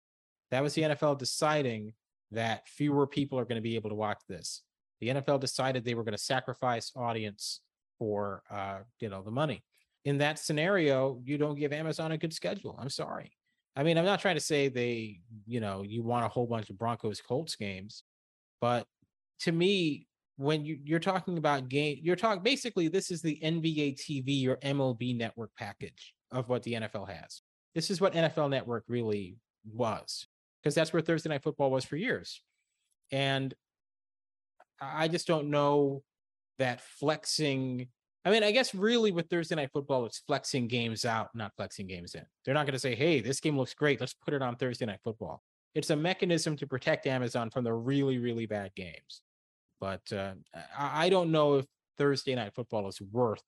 That 0.52 0.64
was 0.64 0.74
the 0.74 0.84
NFL 0.84 1.18
deciding 1.20 1.94
that 2.32 2.68
fewer 2.68 3.06
people 3.06 3.38
are 3.38 3.46
going 3.46 3.58
to 3.58 3.62
be 3.62 3.76
able 3.76 3.90
to 3.90 3.96
watch 3.96 4.22
this. 4.30 4.62
The 5.02 5.10
NFL 5.10 5.42
decided 5.42 5.84
they 5.84 5.96
were 5.96 6.04
going 6.04 6.14
to 6.14 6.24
sacrifice 6.24 6.92
audience 6.96 7.60
for 8.00 8.42
uh, 8.50 8.80
you 9.02 9.10
know 9.10 9.22
the 9.22 9.32
money. 9.32 9.64
In 10.06 10.18
that 10.20 10.40
scenario, 10.40 11.20
you 11.26 11.38
don't 11.38 11.60
give 11.60 11.74
Amazon 11.74 12.14
a 12.14 12.18
good 12.18 12.34
schedule. 12.34 12.78
I'm 12.80 12.90
sorry. 12.90 13.34
I 13.76 13.84
mean, 13.84 13.98
I'm 13.98 14.06
not 14.06 14.20
trying 14.20 14.36
to 14.36 14.42
say 14.42 14.68
they, 14.70 15.20
you 15.46 15.60
know, 15.60 15.84
you 15.84 16.04
want 16.04 16.26
a 16.26 16.30
whole 16.30 16.46
bunch 16.46 16.70
of 16.70 16.78
Broncos 16.78 17.22
Colts 17.22 17.56
games, 17.56 18.04
but 18.62 18.86
to 19.42 19.52
me, 19.52 20.08
when 20.38 20.66
you, 20.66 20.80
you're 20.84 21.00
talking 21.00 21.38
about 21.38 21.70
game, 21.70 22.00
you're 22.02 22.16
talking 22.16 22.44
basically 22.44 22.88
this 22.88 23.12
is 23.12 23.22
the 23.22 23.40
NBA 23.44 23.96
TV 24.00 24.48
or 24.48 24.58
MLB 24.58 25.18
network 25.18 25.52
package 25.58 26.14
of 26.32 26.50
what 26.50 26.64
the 26.64 26.74
NFL 26.74 27.10
has. 27.10 27.42
This 27.76 27.90
is 27.90 28.02
what 28.02 28.14
NFL 28.14 28.50
Network 28.50 28.84
really 28.88 29.38
was 29.72 30.28
because 30.62 30.76
that's 30.76 30.94
where 30.94 31.02
Thursday 31.02 31.30
night 31.30 31.44
football 31.44 31.72
was 31.72 31.86
for 31.86 31.96
years. 31.96 32.42
And 33.12 33.54
I 34.82 35.08
just 35.08 35.28
don't 35.28 35.50
know 35.50 36.04
that 36.60 36.82
flexing. 36.82 37.88
I 38.26 38.32
mean, 38.32 38.44
I 38.44 38.52
guess 38.52 38.74
really 38.74 39.12
with 39.12 39.30
Thursday 39.30 39.56
night 39.56 39.72
football, 39.74 40.06
it's 40.06 40.20
flexing 40.20 40.68
games 40.68 41.04
out, 41.04 41.30
not 41.36 41.52
flexing 41.58 41.88
games 41.88 42.16
in. 42.16 42.24
They're 42.46 42.54
not 42.54 42.66
going 42.66 42.74
to 42.74 42.80
say, 42.80 42.96
hey, 42.96 43.20
this 43.20 43.42
game 43.42 43.58
looks 43.58 43.74
great. 43.74 44.00
Let's 44.00 44.14
put 44.14 44.34
it 44.34 44.42
on 44.42 44.56
Thursday 44.56 44.86
night 44.86 45.02
football. 45.04 45.44
It's 45.76 45.90
a 45.90 45.96
mechanism 45.96 46.56
to 46.58 46.68
protect 46.68 47.06
Amazon 47.06 47.50
from 47.50 47.66
the 47.66 47.74
really, 47.74 48.20
really 48.20 48.46
bad 48.46 48.72
games. 48.76 49.22
But 49.82 50.02
uh, 50.14 50.36
I 50.78 51.10
don't 51.10 51.32
know 51.32 51.56
if 51.56 51.66
Thursday 51.98 52.36
night 52.36 52.54
football 52.56 52.88
is 52.88 53.02
worth 53.02 53.42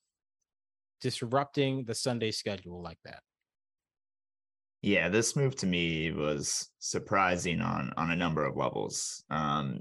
disrupting 1.00 1.86
the 1.86 1.96
Sunday 1.96 2.32
schedule 2.32 2.82
like 2.82 2.98
that. 3.06 3.22
Yeah, 4.82 5.10
this 5.10 5.36
move 5.36 5.56
to 5.58 5.66
me 5.66 6.12
was 6.12 6.70
surprising 6.80 7.62
on 7.62 7.92
on 7.98 8.12
a 8.12 8.16
number 8.16 8.46
of 8.46 8.56
levels. 8.56 9.24
Um, 9.32 9.80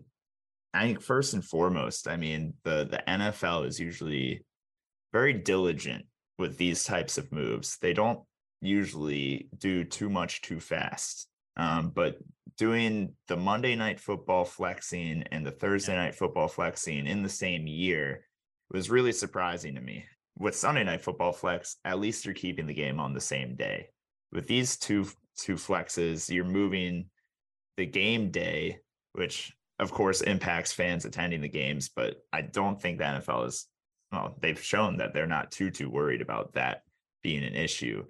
I 0.72 0.85
think 0.85 1.02
first 1.02 1.35
and 1.35 1.44
foremost, 1.44 2.09
I 2.09 2.16
mean 2.16 2.54
the 2.62 2.87
the 2.90 3.02
NFL 3.07 3.66
is 3.66 3.78
usually 3.78 4.44
very 5.14 5.33
diligent 5.33 6.05
with 6.38 6.59
these 6.59 6.85
types 6.85 7.16
of 7.16 7.33
moves. 7.33 7.79
They 7.81 7.94
don't 7.94 8.20
usually 8.61 9.48
do 9.57 9.85
too 9.85 10.11
much 10.11 10.42
too 10.42 10.61
fast. 10.61 11.29
Um, 11.57 11.92
but 11.94 12.18
doing 12.59 13.14
the 13.29 13.37
Monday 13.37 13.77
night 13.77 13.98
football 13.98 14.44
flexing 14.44 15.22
and 15.33 15.46
the 15.46 15.53
Thursday 15.53 15.96
night 15.96 16.14
football 16.14 16.48
flexing 16.48 17.07
in 17.07 17.22
the 17.22 17.29
same 17.31 17.66
year 17.66 18.27
was 18.70 18.90
really 18.90 19.12
surprising 19.12 19.77
to 19.77 19.81
me. 19.81 20.05
With 20.37 20.55
Sunday 20.55 20.85
night 20.85 21.00
football 21.00 21.33
flex, 21.33 21.77
at 21.87 22.00
least 22.00 22.27
you're 22.27 22.35
keeping 22.35 22.66
the 22.66 22.74
game 22.74 23.00
on 23.00 23.14
the 23.14 23.20
same 23.20 23.55
day 23.55 23.88
with 24.35 24.48
these 24.48 24.77
two 24.77 25.07
two 25.38 25.55
flexes, 25.55 26.29
you're 26.29 26.44
moving 26.44 27.07
the 27.77 27.87
game 27.87 28.31
day, 28.31 28.79
which 29.12 29.53
of 29.79 29.90
course 29.90 30.20
impacts 30.20 30.72
fans 30.72 31.05
attending 31.05 31.40
the 31.40 31.48
games, 31.48 31.88
but 31.88 32.16
I 32.33 32.42
don't 32.42 32.81
think 32.81 32.98
the 32.98 33.05
NFL 33.05 33.48
is 33.48 33.66
well, 34.14 34.37
they've 34.40 34.62
shown 34.62 34.96
that 34.98 35.12
they're 35.12 35.27
not 35.27 35.50
too 35.50 35.70
too 35.70 35.90
worried 35.90 36.22
about 36.22 36.55
that 36.55 36.83
being 37.22 37.44
an 37.44 37.55
issue. 37.55 38.05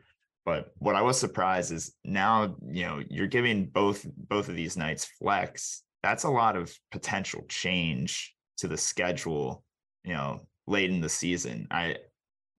But 0.45 0.73
what 0.79 0.95
I 0.95 1.03
was 1.03 1.19
surprised 1.19 1.73
is 1.73 1.95
now, 2.05 2.57
you 2.71 2.85
know, 2.85 3.03
you're 3.09 3.27
giving 3.27 3.67
both 3.67 4.07
both 4.17 4.49
of 4.49 4.57
these 4.57 4.77
nights 4.77 5.07
flex. 5.07 5.83
That's 6.03 6.25
a 6.25 6.31
lot 6.31 6.57
of 6.57 6.77
potential 6.93 7.45
change 7.49 8.35
to 8.59 8.69
the 8.69 8.77
schedule, 8.77 9.65
you 10.05 10.13
know, 10.13 10.47
late 10.67 10.91
in 10.91 11.01
the 11.01 11.09
season. 11.09 11.67
I 11.71 11.97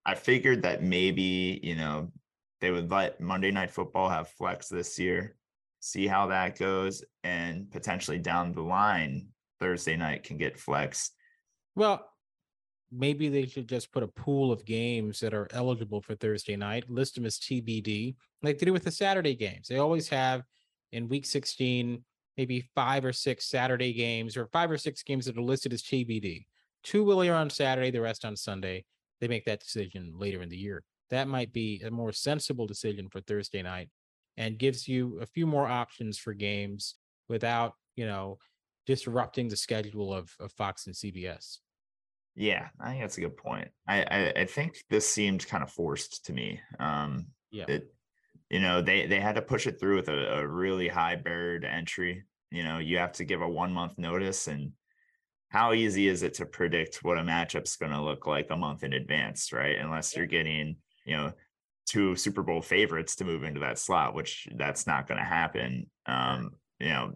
I 0.04 0.16
figured 0.16 0.62
that 0.62 0.82
maybe, 0.82 1.60
you 1.62 1.76
know, 1.76 2.10
they 2.60 2.70
would 2.70 2.90
let 2.90 3.20
Monday 3.20 3.52
Night 3.52 3.70
Football 3.70 4.08
have 4.08 4.28
flex 4.30 4.68
this 4.68 4.98
year, 4.98 5.36
see 5.80 6.06
how 6.08 6.26
that 6.28 6.58
goes, 6.58 7.04
and 7.22 7.70
potentially 7.70 8.18
down 8.18 8.52
the 8.52 8.62
line, 8.62 9.28
Thursday 9.60 9.96
night 9.96 10.24
can 10.24 10.38
get 10.38 10.58
flex. 10.58 11.12
Well, 11.76 12.08
maybe 12.92 13.28
they 13.28 13.46
should 13.46 13.68
just 13.68 13.92
put 13.92 14.02
a 14.02 14.08
pool 14.08 14.52
of 14.52 14.64
games 14.64 15.20
that 15.20 15.34
are 15.34 15.48
eligible 15.52 16.00
for 16.00 16.14
Thursday 16.14 16.56
night, 16.56 16.88
list 16.88 17.14
them 17.14 17.26
as 17.26 17.38
TBD, 17.38 18.14
like 18.42 18.58
they 18.58 18.66
do 18.66 18.72
with 18.72 18.84
the 18.84 18.90
Saturday 18.90 19.34
games. 19.34 19.68
They 19.68 19.78
always 19.78 20.08
have 20.08 20.42
in 20.92 21.08
week 21.08 21.26
16, 21.26 22.02
maybe 22.36 22.68
five 22.74 23.04
or 23.04 23.12
six 23.12 23.46
Saturday 23.46 23.92
games 23.92 24.36
or 24.36 24.46
five 24.46 24.70
or 24.70 24.78
six 24.78 25.02
games 25.02 25.26
that 25.26 25.36
are 25.36 25.42
listed 25.42 25.72
as 25.72 25.82
TBD. 25.82 26.46
Two 26.84 27.02
will 27.02 27.22
air 27.22 27.34
on 27.34 27.50
Saturday, 27.50 27.90
the 27.90 28.00
rest 28.00 28.24
on 28.24 28.36
Sunday. 28.36 28.84
They 29.20 29.28
make 29.28 29.44
that 29.46 29.60
decision 29.60 30.12
later 30.16 30.42
in 30.42 30.48
the 30.48 30.56
year 30.56 30.84
that 31.10 31.28
might 31.28 31.52
be 31.52 31.82
a 31.84 31.90
more 31.90 32.12
sensible 32.12 32.66
decision 32.66 33.08
for 33.08 33.20
Thursday 33.20 33.62
night 33.62 33.88
and 34.36 34.58
gives 34.58 34.86
you 34.88 35.18
a 35.20 35.26
few 35.26 35.46
more 35.46 35.66
options 35.66 36.18
for 36.18 36.34
games 36.34 36.96
without, 37.28 37.74
you 37.94 38.06
know, 38.06 38.38
disrupting 38.86 39.48
the 39.48 39.56
schedule 39.56 40.12
of, 40.12 40.34
of 40.40 40.52
Fox 40.52 40.86
and 40.86 40.94
CBS. 40.94 41.58
Yeah, 42.36 42.68
I 42.78 42.90
think 42.90 43.00
that's 43.02 43.18
a 43.18 43.22
good 43.22 43.36
point. 43.36 43.68
I, 43.88 44.02
I, 44.02 44.32
I 44.40 44.44
think 44.44 44.76
this 44.90 45.08
seemed 45.08 45.46
kind 45.46 45.62
of 45.62 45.70
forced 45.70 46.26
to 46.26 46.32
me. 46.32 46.60
Um, 46.78 47.28
yeah. 47.50 47.64
It, 47.68 47.92
you 48.50 48.60
know, 48.60 48.80
they 48.80 49.06
they 49.06 49.18
had 49.18 49.34
to 49.34 49.42
push 49.42 49.66
it 49.66 49.80
through 49.80 49.96
with 49.96 50.08
a, 50.08 50.38
a 50.38 50.46
really 50.46 50.86
high 50.86 51.16
barrier 51.16 51.58
to 51.60 51.72
entry. 51.72 52.24
You 52.52 52.62
know, 52.62 52.78
you 52.78 52.98
have 52.98 53.12
to 53.12 53.24
give 53.24 53.42
a 53.42 53.48
one 53.48 53.72
month 53.72 53.98
notice, 53.98 54.46
and 54.46 54.72
how 55.48 55.72
easy 55.72 56.06
is 56.06 56.22
it 56.22 56.34
to 56.34 56.46
predict 56.46 57.02
what 57.02 57.18
a 57.18 57.22
matchup's 57.22 57.76
going 57.76 57.92
to 57.92 58.00
look 58.00 58.26
like 58.26 58.48
a 58.50 58.56
month 58.56 58.84
in 58.84 58.92
advance, 58.92 59.52
right? 59.52 59.78
Unless 59.78 60.14
you're 60.14 60.26
getting 60.26 60.76
you 61.06 61.16
know, 61.16 61.32
two 61.86 62.16
Super 62.16 62.42
Bowl 62.42 62.60
favorites 62.60 63.16
to 63.16 63.24
move 63.24 63.44
into 63.44 63.60
that 63.60 63.78
slot, 63.78 64.14
which 64.14 64.48
that's 64.56 64.86
not 64.86 65.06
going 65.06 65.18
to 65.18 65.24
happen. 65.24 65.86
Um, 66.04 66.50
you 66.80 66.88
know, 66.88 67.14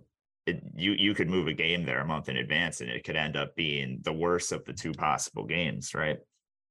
it, 0.50 0.62
you 0.74 0.92
you 0.92 1.14
could 1.14 1.28
move 1.28 1.46
a 1.46 1.52
game 1.52 1.84
there 1.84 2.00
a 2.00 2.06
month 2.06 2.28
in 2.28 2.36
advance, 2.36 2.80
and 2.80 2.90
it 2.90 3.04
could 3.04 3.16
end 3.16 3.36
up 3.36 3.54
being 3.56 4.00
the 4.02 4.12
worst 4.12 4.52
of 4.52 4.64
the 4.64 4.72
two 4.72 4.92
possible 4.92 5.44
games, 5.44 5.94
right? 5.94 6.18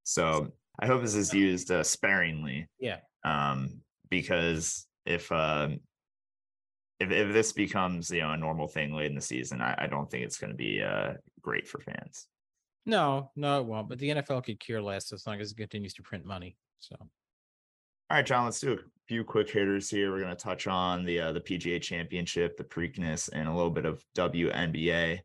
So 0.03 0.53
I 0.80 0.88
hope 0.88 1.01
this 1.01 1.15
is 1.15 1.34
used 1.34 1.71
uh, 1.71 1.84
sparingly. 1.84 2.67
Yeah. 2.80 2.97
Um, 3.23 3.82
because 4.09 4.88
if 5.05 5.32
uh, 5.32 5.69
if 6.99 7.11
if 7.11 7.34
this 7.34 7.51
becomes 7.51 8.09
you 8.09 8.21
know 8.21 8.32
a 8.32 8.38
normal 8.38 8.67
thing 8.67 8.93
late 8.93 9.09
in 9.09 9.15
the 9.15 9.21
season, 9.21 9.61
I, 9.61 9.75
I 9.77 9.88
don't 9.88 10.09
think 10.09 10.23
it's 10.25 10.38
going 10.38 10.51
to 10.51 10.57
be 10.57 10.82
uh 10.82 11.13
great 11.41 11.67
for 11.67 11.80
fans. 11.80 12.27
No, 12.86 13.32
no, 13.36 13.59
it 13.59 13.65
won't. 13.65 13.89
But 13.89 13.99
the 13.99 14.09
NFL 14.09 14.43
could 14.45 14.59
care 14.59 14.82
less 14.82 15.11
as 15.11 15.27
long 15.27 15.39
as 15.39 15.51
it 15.51 15.57
continues 15.57 15.93
to 15.95 16.03
print 16.03 16.25
money. 16.25 16.55
So. 16.80 16.95
All 18.12 18.18
right, 18.18 18.26
Jon, 18.26 18.45
let's 18.45 18.60
do 18.60 18.74
a 18.74 18.78
few 19.07 19.24
quick 19.24 19.51
hitters 19.51 19.88
here. 19.88 20.12
We're 20.12 20.22
going 20.22 20.36
to 20.36 20.43
touch 20.43 20.66
on 20.66 21.05
the 21.05 21.20
uh, 21.20 21.32
the 21.32 21.41
PGA 21.41 21.80
Championship, 21.80 22.57
the 22.57 22.64
Preakness, 22.64 23.30
and 23.32 23.47
a 23.47 23.53
little 23.53 23.70
bit 23.70 23.86
of 23.86 24.03
WNBA. 24.16 25.20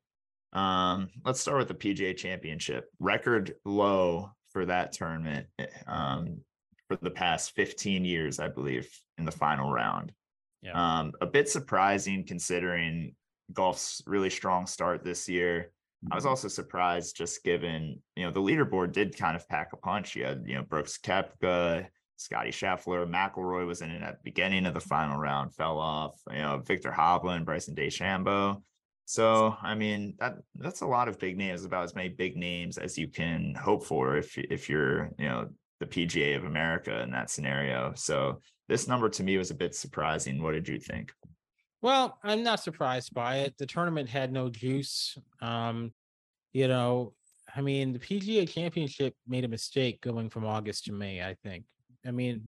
Um, 0.53 1.09
let's 1.25 1.41
start 1.41 1.57
with 1.57 1.69
the 1.69 1.75
PGA 1.75 2.15
Championship. 2.15 2.91
Record 3.01 3.55
low 3.65 4.33
for 4.53 4.67
that 4.67 4.93
tournament 4.93 5.47
eh, 5.59 5.67
um, 5.87 6.43
for 6.87 6.99
the 7.01 7.11
past 7.11 7.53
15 7.53 8.05
years, 8.05 8.39
I 8.39 8.49
believe, 8.49 8.91
in 9.17 9.25
the 9.25 9.33
final 9.33 9.73
round. 9.73 10.13
Yeah. 10.61 10.73
Um, 10.73 11.13
a 11.23 11.27
bit 11.27 11.49
surprising 11.49 12.27
considering 12.27 13.15
golf's 13.55 14.03
really 14.07 14.31
strong 14.31 14.67
start 14.67 15.03
this 15.03 15.27
year. 15.27 15.71
I 16.13 16.15
was 16.15 16.25
mm-hmm. 16.25 16.29
also 16.33 16.49
surprised 16.49 17.17
just 17.17 17.43
given, 17.45 18.03
you 18.15 18.25
know, 18.25 18.31
the 18.31 18.43
leaderboard 18.43 18.93
did 18.93 19.17
kind 19.17 19.37
of 19.37 19.49
pack 19.49 19.71
a 19.73 19.79
punch. 19.79 20.15
You 20.15 20.25
had, 20.27 20.45
you 20.47 20.57
know, 20.57 20.63
Brooks 20.63 20.99
Koepka, 21.03 21.87
Scottie 22.17 22.51
Scheffler, 22.51 23.09
McIlroy 23.09 23.67
was 23.67 23.83
in 23.83 23.91
it 23.91 24.03
at 24.03 24.19
the 24.19 24.25
beginning 24.25 24.67
of 24.67 24.75
the 24.75 24.81
final 24.81 25.19
round, 25.19 25.55
fell 25.55 25.79
off. 25.79 26.21
You 26.31 26.39
know, 26.39 26.63
Viktor 26.65 26.91
Hovland, 26.91 27.45
Bryson 27.45 27.75
DeChambeau. 27.75 28.63
So, 29.07 29.57
I 29.63 29.75
mean, 29.75 30.15
that 30.19 30.37
that's 30.55 30.81
a 30.81 30.87
lot 30.87 31.09
of 31.09 31.19
big 31.19 31.37
names, 31.37 31.65
about 31.65 31.85
as 31.85 31.95
many 31.95 32.09
big 32.09 32.37
names 32.37 32.79
as 32.79 32.97
you 32.97 33.09
can 33.09 33.55
hope 33.55 33.85
for 33.85 34.17
if 34.17 34.39
if 34.39 34.69
you're, 34.69 35.11
you 35.19 35.29
know, 35.29 35.49
the 35.81 35.87
PGA 35.87 36.37
of 36.37 36.45
America 36.45 37.03
in 37.03 37.11
that 37.11 37.31
scenario. 37.31 37.93
So, 37.97 38.41
this 38.69 38.89
number 38.89 39.09
to 39.11 39.23
me 39.23 39.37
was 39.37 39.51
a 39.51 39.55
bit 39.55 39.75
surprising. 39.75 40.43
What 40.43 40.53
did 40.53 40.69
you 40.69 40.79
think? 40.79 41.13
Well, 41.83 42.19
I'm 42.23 42.43
not 42.43 42.61
surprised 42.61 43.13
by 43.13 43.41
it. 43.41 43.59
The 43.59 43.67
tournament 43.67 44.09
had 44.09 44.33
no 44.33 44.49
juice. 44.49 45.19
Um, 45.43 45.93
you 46.55 46.67
know, 46.67 47.13
I 47.55 47.61
mean, 47.61 47.93
the 47.93 47.99
PGA 47.99 48.49
Championship 48.49 49.15
made 49.29 49.45
a 49.45 49.49
mistake 49.49 50.01
going 50.01 50.31
from 50.31 50.47
August 50.47 50.87
to 50.87 50.93
May, 50.93 51.23
I 51.23 51.35
think. 51.35 51.65
I 52.07 52.11
mean, 52.11 52.47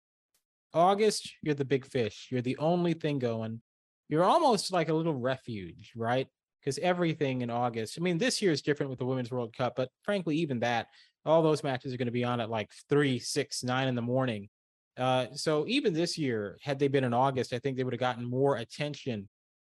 August, 0.73 1.31
you're 1.41 1.55
the 1.55 1.65
big 1.65 1.85
fish. 1.85 2.27
You're 2.31 2.41
the 2.41 2.57
only 2.57 2.93
thing 2.93 3.19
going. 3.19 3.61
You're 4.09 4.23
almost 4.23 4.71
like 4.71 4.89
a 4.89 4.93
little 4.93 5.15
refuge, 5.15 5.93
right? 5.95 6.27
Because 6.59 6.77
everything 6.79 7.41
in 7.41 7.49
August, 7.49 7.97
I 7.97 8.01
mean, 8.01 8.17
this 8.17 8.41
year 8.41 8.51
is 8.51 8.61
different 8.61 8.89
with 8.89 8.99
the 8.99 9.05
Women's 9.05 9.31
World 9.31 9.55
Cup, 9.55 9.75
but 9.75 9.89
frankly, 10.03 10.35
even 10.37 10.59
that, 10.59 10.87
all 11.25 11.41
those 11.41 11.63
matches 11.63 11.93
are 11.93 11.97
going 11.97 12.07
to 12.07 12.11
be 12.11 12.23
on 12.23 12.39
at 12.39 12.49
like 12.49 12.71
three, 12.89 13.19
six, 13.19 13.63
nine 13.63 13.87
in 13.87 13.95
the 13.95 14.01
morning. 14.01 14.49
Uh, 14.97 15.27
so 15.33 15.65
even 15.67 15.93
this 15.93 16.17
year, 16.17 16.57
had 16.61 16.79
they 16.79 16.87
been 16.87 17.03
in 17.03 17.13
August, 17.13 17.53
I 17.53 17.59
think 17.59 17.77
they 17.77 17.83
would 17.83 17.93
have 17.93 17.99
gotten 17.99 18.25
more 18.25 18.57
attention. 18.57 19.27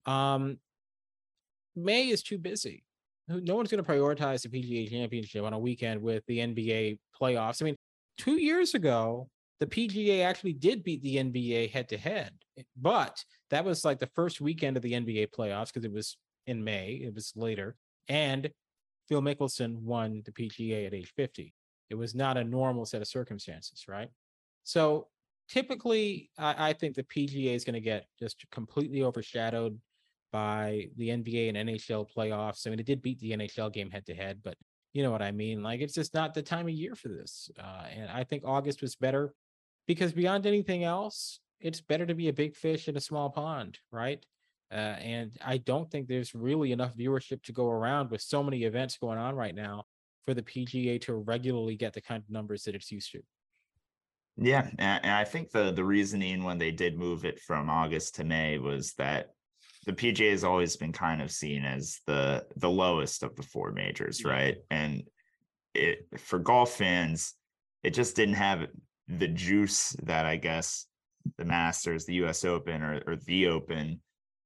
Um, 0.07 0.59
May 1.75 2.09
is 2.09 2.23
too 2.23 2.39
busy. 2.39 2.85
No 3.29 3.57
one's 3.57 3.71
going 3.71 3.83
to 3.83 3.91
prioritize 3.91 4.43
the 4.43 4.49
PGA 4.49 4.91
Championship 4.91 5.45
on 5.45 5.53
a 5.53 5.59
weekend 5.59 6.01
with 6.01 6.25
the 6.27 6.39
NBA 6.39 6.99
playoffs. 7.21 7.61
I 7.61 7.67
mean, 7.67 7.77
two 8.17 8.41
years 8.41 8.75
ago, 8.75 9.29
the 9.61 9.67
PGA 9.67 10.25
actually 10.25 10.53
did 10.53 10.85
beat 10.85 11.03
the 11.03 11.17
NBA 11.17 11.71
head 11.71 11.89
to 11.89 11.99
head, 11.99 12.33
but 12.77 13.25
that 13.51 13.65
was 13.65 13.85
like 13.85 13.99
the 13.99 14.11
first 14.15 14.41
weekend 14.41 14.77
of 14.77 14.83
the 14.83 14.93
NBA 14.93 15.29
playoffs 15.37 15.73
because 15.73 15.85
it 15.85 15.93
was 15.93 16.17
in 16.47 16.63
May, 16.63 17.01
it 17.05 17.15
was 17.15 17.33
later, 17.37 17.77
and 18.09 18.51
Phil 19.09 19.23
Mickelson 19.23 19.77
won 19.81 20.23
the 20.25 20.33
PGA 20.33 20.87
at 20.87 20.95
age 20.95 21.13
50. 21.17 21.53
It 21.91 21.95
was 21.95 22.15
not 22.15 22.37
a 22.37 22.45
normal 22.45 22.85
set 22.85 23.01
of 23.01 23.09
circumstances, 23.09 23.87
right? 23.89 24.11
So 24.65 25.09
typically, 25.49 26.31
I, 26.39 26.71
I 26.71 26.73
think 26.75 26.95
the 26.95 27.05
PGA 27.05 27.55
is 27.55 27.65
going 27.65 27.75
to 27.75 27.81
get 27.81 28.07
just 28.19 28.45
completely 28.51 29.03
overshadowed 29.03 29.81
by 30.31 30.89
the 30.97 31.09
NBA 31.09 31.49
and 31.49 31.69
NHL 31.69 32.07
playoffs. 32.15 32.67
I 32.67 32.71
mean, 32.71 32.81
it 32.81 32.87
did 32.87 33.01
beat 33.01 33.19
the 33.21 33.33
NHL 33.33 33.73
game 33.73 33.91
head 33.91 34.05
to 34.07 34.15
head, 34.15 34.41
but 34.45 34.57
you 34.93 35.03
know 35.03 35.11
what 35.11 35.23
I 35.23 35.33
mean? 35.33 35.63
Like, 35.63 35.81
it's 35.81 35.95
just 35.95 36.13
not 36.13 36.35
the 36.35 36.43
time 36.43 36.67
of 36.67 36.75
year 36.75 36.95
for 36.95 37.09
this. 37.09 37.51
Uh, 37.59 37.85
and 37.95 38.11
I 38.11 38.25
think 38.25 38.43
August 38.45 38.83
was 38.83 38.95
better 38.97 39.33
because 39.89 40.13
beyond 40.13 40.47
anything 40.47 40.85
else, 40.85 41.41
it's 41.61 41.81
better 41.81 42.07
to 42.07 42.15
be 42.15 42.29
a 42.29 42.33
big 42.33 42.55
fish 42.55 42.87
in 42.87 42.97
a 42.97 43.01
small 43.01 43.31
pond, 43.31 43.79
right? 43.91 44.25
Uh, 44.71 44.75
and 45.01 45.33
I 45.45 45.57
don't 45.57 45.91
think 45.91 46.07
there's 46.07 46.35
really 46.35 46.73
enough 46.73 46.95
viewership 46.95 47.43
to 47.45 47.53
go 47.53 47.69
around 47.69 48.11
with 48.11 48.21
so 48.21 48.45
many 48.45 48.65
events 48.65 48.99
going 48.99 49.19
on 49.19 49.35
right 49.35 49.55
now 49.55 49.85
for 50.27 50.35
the 50.35 50.43
PGA 50.43 51.01
to 51.01 51.15
regularly 51.15 51.75
get 51.75 51.95
the 51.95 52.03
kind 52.03 52.23
of 52.23 52.31
numbers 52.31 52.65
that 52.65 52.75
it's 52.75 52.93
used 52.93 53.11
to. 53.13 53.21
Yeah, 54.37 54.69
and 54.79 55.11
I 55.11 55.25
think 55.25 55.51
the 55.51 55.73
the 55.73 55.83
reasoning 55.83 56.45
when 56.45 56.59
they 56.59 56.71
did 56.71 56.97
move 56.97 57.25
it 57.25 57.41
from 57.41 57.69
August 57.69 58.15
to 58.17 58.25
May 58.25 58.59
was 58.59 58.93
that 58.95 59.31
the 59.85 59.93
PGA 59.93 60.31
has 60.31 60.45
always 60.45 60.77
been 60.77 60.93
kind 60.93 61.21
of 61.21 61.33
seen 61.33 61.65
as 61.65 61.99
the 62.07 62.47
the 62.55 62.71
lowest 62.71 63.25
of 63.25 63.35
the 63.35 63.43
four 63.43 63.73
majors, 63.73 64.25
right? 64.25 64.59
And 64.71 65.03
it 65.75 66.07
for 66.19 66.39
golf 66.39 66.77
fans, 66.77 67.35
it 67.83 67.95
just 67.95 68.15
didn't 68.15 68.35
have 68.35 68.69
the 69.09 69.29
juice 69.29 69.97
that 70.03 70.27
I 70.27 70.37
guess 70.37 70.87
the 71.37 71.45
Masters, 71.45 72.05
the 72.05 72.15
U.S. 72.15 72.45
Open, 72.45 72.83
or, 72.83 73.03
or 73.07 73.17
the 73.17 73.49
Open 73.49 74.01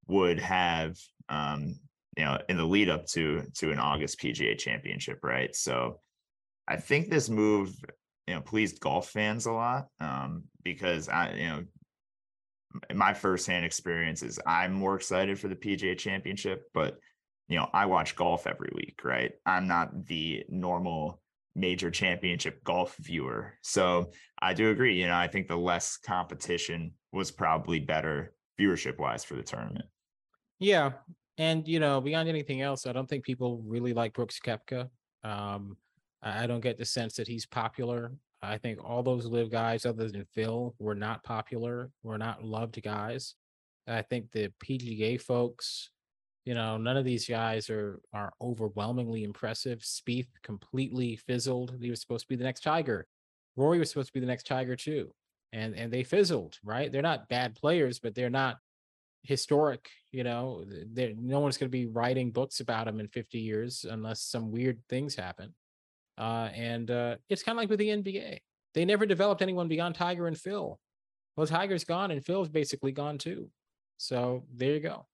would 0.08 0.38
have, 0.40 0.96
um, 1.28 1.76
you 2.16 2.24
know, 2.24 2.38
in 2.48 2.56
the 2.56 2.64
lead 2.64 2.88
up 2.88 3.06
to 3.06 3.42
to 3.56 3.72
an 3.72 3.78
August 3.78 4.20
PGA 4.20 4.56
Championship, 4.58 5.20
right? 5.22 5.54
So, 5.54 6.00
I 6.68 6.76
think 6.76 7.10
this 7.10 7.28
move, 7.28 7.74
you 8.26 8.34
know, 8.34 8.40
pleased 8.40 8.80
golf 8.80 9.10
fans 9.10 9.46
a 9.46 9.52
lot 9.52 9.88
um, 10.00 10.44
because 10.62 11.08
I, 11.08 11.32
you 11.32 11.48
know, 11.48 11.64
my 12.94 13.14
firsthand 13.14 13.64
experience 13.64 14.22
is 14.22 14.40
I'm 14.46 14.72
more 14.72 14.94
excited 14.94 15.38
for 15.38 15.48
the 15.48 15.56
PGA 15.56 15.98
Championship, 15.98 16.64
but 16.72 16.98
you 17.48 17.58
know, 17.58 17.68
I 17.72 17.86
watch 17.86 18.16
golf 18.16 18.46
every 18.46 18.70
week, 18.74 19.00
right? 19.04 19.32
I'm 19.44 19.66
not 19.66 20.06
the 20.06 20.44
normal 20.48 21.20
major 21.54 21.90
championship 21.90 22.62
golf 22.64 22.96
viewer. 22.98 23.54
So 23.62 24.10
I 24.40 24.54
do 24.54 24.70
agree. 24.70 25.00
You 25.00 25.06
know, 25.06 25.16
I 25.16 25.28
think 25.28 25.48
the 25.48 25.56
less 25.56 25.96
competition 25.96 26.92
was 27.12 27.30
probably 27.30 27.80
better 27.80 28.34
viewership 28.58 28.98
wise 28.98 29.24
for 29.24 29.34
the 29.34 29.42
tournament. 29.42 29.84
Yeah. 30.58 30.92
And, 31.38 31.66
you 31.66 31.80
know, 31.80 32.00
beyond 32.00 32.28
anything 32.28 32.62
else, 32.62 32.86
I 32.86 32.92
don't 32.92 33.08
think 33.08 33.24
people 33.24 33.62
really 33.66 33.92
like 33.92 34.14
Brooks 34.14 34.40
Koepka. 34.40 34.88
Um, 35.24 35.76
I 36.22 36.46
don't 36.46 36.60
get 36.60 36.78
the 36.78 36.84
sense 36.84 37.16
that 37.16 37.26
he's 37.26 37.46
popular. 37.46 38.12
I 38.42 38.58
think 38.58 38.82
all 38.84 39.02
those 39.02 39.26
LIV 39.26 39.50
guys, 39.50 39.86
other 39.86 40.08
than 40.08 40.24
Phil, 40.34 40.74
were 40.78 40.94
not 40.94 41.22
popular, 41.24 41.90
were 42.02 42.18
not 42.18 42.44
loved 42.44 42.80
guys. 42.82 43.34
I 43.86 44.02
think 44.02 44.30
the 44.30 44.52
PGA 44.64 45.20
folks 45.20 45.90
you 46.44 46.54
know, 46.54 46.76
none 46.76 46.96
of 46.96 47.04
these 47.04 47.28
guys 47.28 47.70
are 47.70 48.00
are 48.12 48.32
overwhelmingly 48.40 49.24
impressive. 49.24 49.80
Spieth 49.80 50.28
completely 50.42 51.16
fizzled. 51.16 51.76
He 51.80 51.90
was 51.90 52.00
supposed 52.00 52.24
to 52.24 52.28
be 52.28 52.36
the 52.36 52.44
next 52.44 52.62
Tiger. 52.62 53.06
Rory 53.56 53.78
was 53.78 53.90
supposed 53.90 54.08
to 54.08 54.12
be 54.12 54.20
the 54.20 54.26
next 54.26 54.46
Tiger 54.46 54.76
too, 54.76 55.12
and 55.52 55.74
and 55.74 55.92
they 55.92 56.02
fizzled. 56.02 56.58
Right? 56.64 56.90
They're 56.90 57.02
not 57.02 57.28
bad 57.28 57.54
players, 57.54 57.98
but 58.00 58.14
they're 58.14 58.30
not 58.30 58.56
historic. 59.22 59.88
You 60.10 60.24
know, 60.24 60.64
they 60.92 61.14
no 61.16 61.40
one's 61.40 61.56
going 61.56 61.70
to 61.70 61.78
be 61.78 61.86
writing 61.86 62.32
books 62.32 62.60
about 62.60 62.86
them 62.86 63.00
in 63.00 63.08
50 63.08 63.38
years 63.38 63.86
unless 63.88 64.22
some 64.22 64.50
weird 64.50 64.80
things 64.88 65.14
happen. 65.14 65.54
Uh, 66.18 66.50
and 66.54 66.90
uh, 66.90 67.16
it's 67.28 67.42
kind 67.42 67.56
of 67.56 67.62
like 67.62 67.70
with 67.70 67.78
the 67.78 67.88
NBA. 67.88 68.38
They 68.74 68.84
never 68.84 69.06
developed 69.06 69.42
anyone 69.42 69.68
beyond 69.68 69.94
Tiger 69.94 70.26
and 70.26 70.38
Phil. 70.38 70.78
Well, 71.36 71.46
Tiger's 71.46 71.84
gone 71.84 72.10
and 72.10 72.24
Phil's 72.24 72.48
basically 72.48 72.92
gone 72.92 73.18
too. 73.18 73.50
So 73.96 74.44
there 74.54 74.72
you 74.72 74.80
go. 74.80 75.06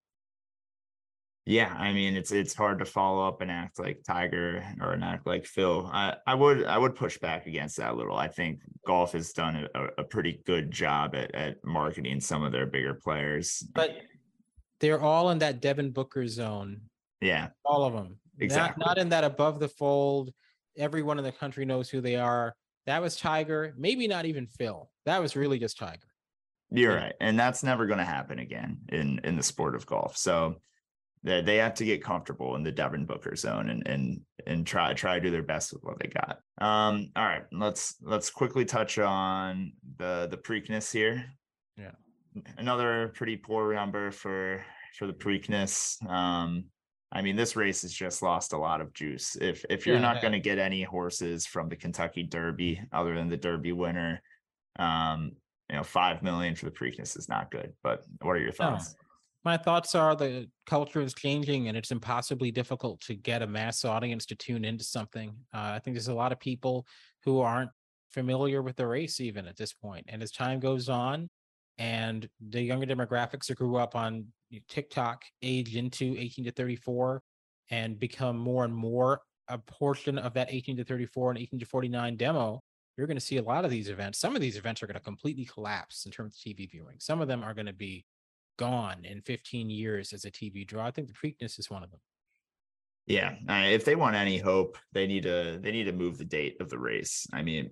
Yeah, 1.48 1.74
I 1.78 1.94
mean 1.94 2.14
it's 2.14 2.30
it's 2.30 2.52
hard 2.52 2.78
to 2.80 2.84
follow 2.84 3.26
up 3.26 3.40
and 3.40 3.50
act 3.50 3.78
like 3.78 4.02
Tiger 4.06 4.62
or 4.82 4.92
an 4.92 5.02
act 5.02 5.26
like 5.26 5.46
Phil. 5.46 5.88
I, 5.90 6.14
I 6.26 6.34
would 6.34 6.66
I 6.66 6.76
would 6.76 6.94
push 6.94 7.16
back 7.16 7.46
against 7.46 7.78
that 7.78 7.92
a 7.92 7.96
little. 7.96 8.18
I 8.18 8.28
think 8.28 8.60
golf 8.86 9.12
has 9.12 9.32
done 9.32 9.66
a, 9.74 9.86
a 9.96 10.04
pretty 10.04 10.42
good 10.44 10.70
job 10.70 11.14
at, 11.14 11.34
at 11.34 11.64
marketing 11.64 12.20
some 12.20 12.42
of 12.42 12.52
their 12.52 12.66
bigger 12.66 12.92
players. 12.92 13.66
But 13.72 13.96
they're 14.80 15.00
all 15.00 15.30
in 15.30 15.38
that 15.38 15.62
Devin 15.62 15.92
Booker 15.92 16.28
zone. 16.28 16.82
Yeah. 17.22 17.48
All 17.64 17.84
of 17.84 17.94
them. 17.94 18.18
Exactly. 18.38 18.84
Not, 18.84 18.88
not 18.88 18.98
in 18.98 19.08
that 19.08 19.24
above 19.24 19.58
the 19.58 19.68
fold, 19.68 20.34
everyone 20.76 21.16
in 21.16 21.24
the 21.24 21.32
country 21.32 21.64
knows 21.64 21.88
who 21.88 22.02
they 22.02 22.16
are. 22.16 22.54
That 22.84 23.00
was 23.00 23.16
Tiger, 23.16 23.72
maybe 23.78 24.06
not 24.06 24.26
even 24.26 24.46
Phil. 24.46 24.90
That 25.06 25.22
was 25.22 25.34
really 25.34 25.58
just 25.58 25.78
Tiger. 25.78 26.08
You're 26.70 26.92
yeah. 26.92 27.04
right. 27.04 27.14
And 27.22 27.40
that's 27.40 27.62
never 27.62 27.86
going 27.86 28.00
to 28.00 28.04
happen 28.04 28.38
again 28.38 28.80
in 28.90 29.20
in 29.24 29.36
the 29.36 29.42
sport 29.42 29.74
of 29.74 29.86
golf. 29.86 30.14
So 30.14 30.56
they, 31.22 31.40
they 31.42 31.56
have 31.56 31.74
to 31.74 31.84
get 31.84 32.02
comfortable 32.02 32.56
in 32.56 32.62
the 32.62 32.72
Devin 32.72 33.06
Booker 33.06 33.34
zone 33.36 33.70
and 33.70 33.86
and 33.86 34.20
and 34.46 34.66
try 34.66 34.92
try 34.94 35.14
to 35.14 35.20
do 35.20 35.30
their 35.30 35.42
best 35.42 35.72
with 35.72 35.82
what 35.82 35.98
they 35.98 36.08
got. 36.08 36.38
Um, 36.60 37.10
all 37.16 37.24
right, 37.24 37.44
let's 37.52 37.96
let's 38.02 38.30
quickly 38.30 38.64
touch 38.64 38.98
on 38.98 39.72
the 39.98 40.28
the 40.30 40.36
Preakness 40.36 40.92
here. 40.92 41.24
Yeah, 41.76 41.92
another 42.56 43.12
pretty 43.14 43.36
poor 43.36 43.74
number 43.74 44.10
for 44.10 44.64
for 44.98 45.06
the 45.06 45.12
Preakness. 45.12 46.04
Um, 46.08 46.64
I 47.10 47.22
mean, 47.22 47.36
this 47.36 47.56
race 47.56 47.82
has 47.82 47.92
just 47.92 48.22
lost 48.22 48.52
a 48.52 48.58
lot 48.58 48.80
of 48.80 48.92
juice. 48.92 49.36
If 49.40 49.64
if 49.70 49.86
you're 49.86 49.96
Yeah, 49.96 50.02
not 50.02 50.16
yeah. 50.16 50.22
going 50.22 50.32
to 50.32 50.40
get 50.40 50.58
any 50.58 50.82
horses 50.82 51.46
from 51.46 51.68
the 51.68 51.76
Kentucky 51.76 52.22
Derby 52.22 52.82
other 52.92 53.14
than 53.14 53.28
the 53.28 53.36
Derby 53.36 53.72
winner, 53.72 54.22
um, 54.78 55.32
you 55.70 55.76
know, 55.76 55.82
five 55.82 56.22
million 56.22 56.54
for 56.54 56.66
the 56.66 56.70
Preakness 56.70 57.16
is 57.16 57.28
not 57.28 57.50
good. 57.50 57.72
But 57.82 58.04
what 58.20 58.32
are 58.32 58.40
your 58.40 58.52
thoughts? 58.52 58.94
My 59.48 59.56
thoughts 59.56 59.94
are 59.94 60.14
the 60.14 60.46
culture 60.66 61.00
is 61.00 61.14
changing 61.14 61.68
and 61.68 61.76
it's 61.76 61.90
impossibly 61.90 62.50
difficult 62.50 63.00
to 63.00 63.14
get 63.14 63.40
a 63.40 63.46
mass 63.46 63.82
audience 63.82 64.26
to 64.26 64.34
tune 64.34 64.62
into 64.62 64.84
something. 64.84 65.30
Uh, 65.54 65.72
I 65.74 65.78
think 65.78 65.94
there's 65.94 66.08
a 66.08 66.14
lot 66.14 66.32
of 66.32 66.38
people 66.38 66.86
who 67.24 67.40
aren't 67.40 67.70
familiar 68.10 68.60
with 68.60 68.76
the 68.76 68.86
race 68.86 69.20
even 69.20 69.46
at 69.46 69.56
this 69.56 69.72
point. 69.72 70.04
And 70.08 70.22
as 70.22 70.32
time 70.32 70.60
goes 70.60 70.90
on 70.90 71.30
and 71.78 72.28
the 72.46 72.60
younger 72.60 72.84
demographics 72.84 73.46
that 73.46 73.56
grew 73.56 73.76
up 73.76 73.96
on 73.96 74.26
TikTok 74.68 75.22
age 75.40 75.76
into 75.76 76.14
18 76.18 76.44
to 76.44 76.50
34 76.50 77.22
and 77.70 77.98
become 77.98 78.36
more 78.36 78.66
and 78.66 78.74
more 78.74 79.22
a 79.48 79.56
portion 79.56 80.18
of 80.18 80.34
that 80.34 80.48
18 80.50 80.76
to 80.76 80.84
34 80.84 81.30
and 81.30 81.38
18 81.38 81.60
to 81.60 81.64
49 81.64 82.16
demo, 82.18 82.60
you're 82.98 83.06
going 83.06 83.16
to 83.16 83.24
see 83.24 83.38
a 83.38 83.42
lot 83.42 83.64
of 83.64 83.70
these 83.70 83.88
events. 83.88 84.18
Some 84.18 84.36
of 84.36 84.42
these 84.42 84.58
events 84.58 84.82
are 84.82 84.86
going 84.86 84.98
to 84.98 85.00
completely 85.00 85.46
collapse 85.46 86.04
in 86.04 86.12
terms 86.12 86.36
of 86.36 86.52
TV 86.52 86.70
viewing. 86.70 86.96
Some 86.98 87.22
of 87.22 87.28
them 87.28 87.42
are 87.42 87.54
going 87.54 87.64
to 87.64 87.72
be 87.72 88.04
gone 88.58 89.04
in 89.04 89.22
15 89.22 89.70
years 89.70 90.12
as 90.12 90.24
a 90.26 90.30
TV 90.30 90.66
draw. 90.66 90.86
I 90.86 90.90
think 90.90 91.08
the 91.08 91.14
Preakness 91.14 91.58
is 91.58 91.70
one 91.70 91.82
of 91.82 91.90
them. 91.90 92.00
Yeah, 93.06 93.36
uh, 93.48 93.68
if 93.70 93.86
they 93.86 93.96
want 93.96 94.16
any 94.16 94.36
hope, 94.36 94.76
they 94.92 95.06
need 95.06 95.22
to 95.22 95.58
they 95.62 95.72
need 95.72 95.84
to 95.84 95.92
move 95.92 96.18
the 96.18 96.26
date 96.26 96.60
of 96.60 96.68
the 96.68 96.78
race. 96.78 97.26
I 97.32 97.40
mean, 97.40 97.70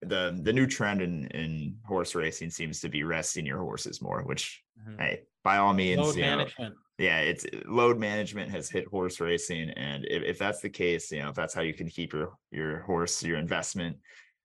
the 0.00 0.38
the 0.42 0.54
new 0.54 0.66
trend 0.66 1.02
in 1.02 1.26
in 1.26 1.76
horse 1.84 2.14
racing 2.14 2.48
seems 2.48 2.80
to 2.80 2.88
be 2.88 3.02
resting 3.02 3.44
your 3.44 3.58
horses 3.58 4.00
more, 4.00 4.22
which 4.22 4.62
hey, 4.98 5.20
by 5.44 5.58
all 5.58 5.74
means, 5.74 6.00
Load 6.00 6.16
you 6.16 6.22
know, 6.22 6.46
yeah, 6.98 7.20
it's 7.20 7.44
load 7.66 7.98
management 7.98 8.50
has 8.52 8.70
hit 8.70 8.86
horse 8.86 9.20
racing, 9.20 9.70
and 9.70 10.06
if, 10.06 10.22
if 10.22 10.38
that's 10.38 10.60
the 10.60 10.70
case, 10.70 11.10
you 11.10 11.20
know, 11.20 11.28
if 11.28 11.34
that's 11.34 11.52
how 11.52 11.62
you 11.62 11.74
can 11.74 11.88
keep 11.88 12.12
your 12.12 12.32
your 12.50 12.80
horse, 12.80 13.22
your 13.22 13.38
investment, 13.38 13.98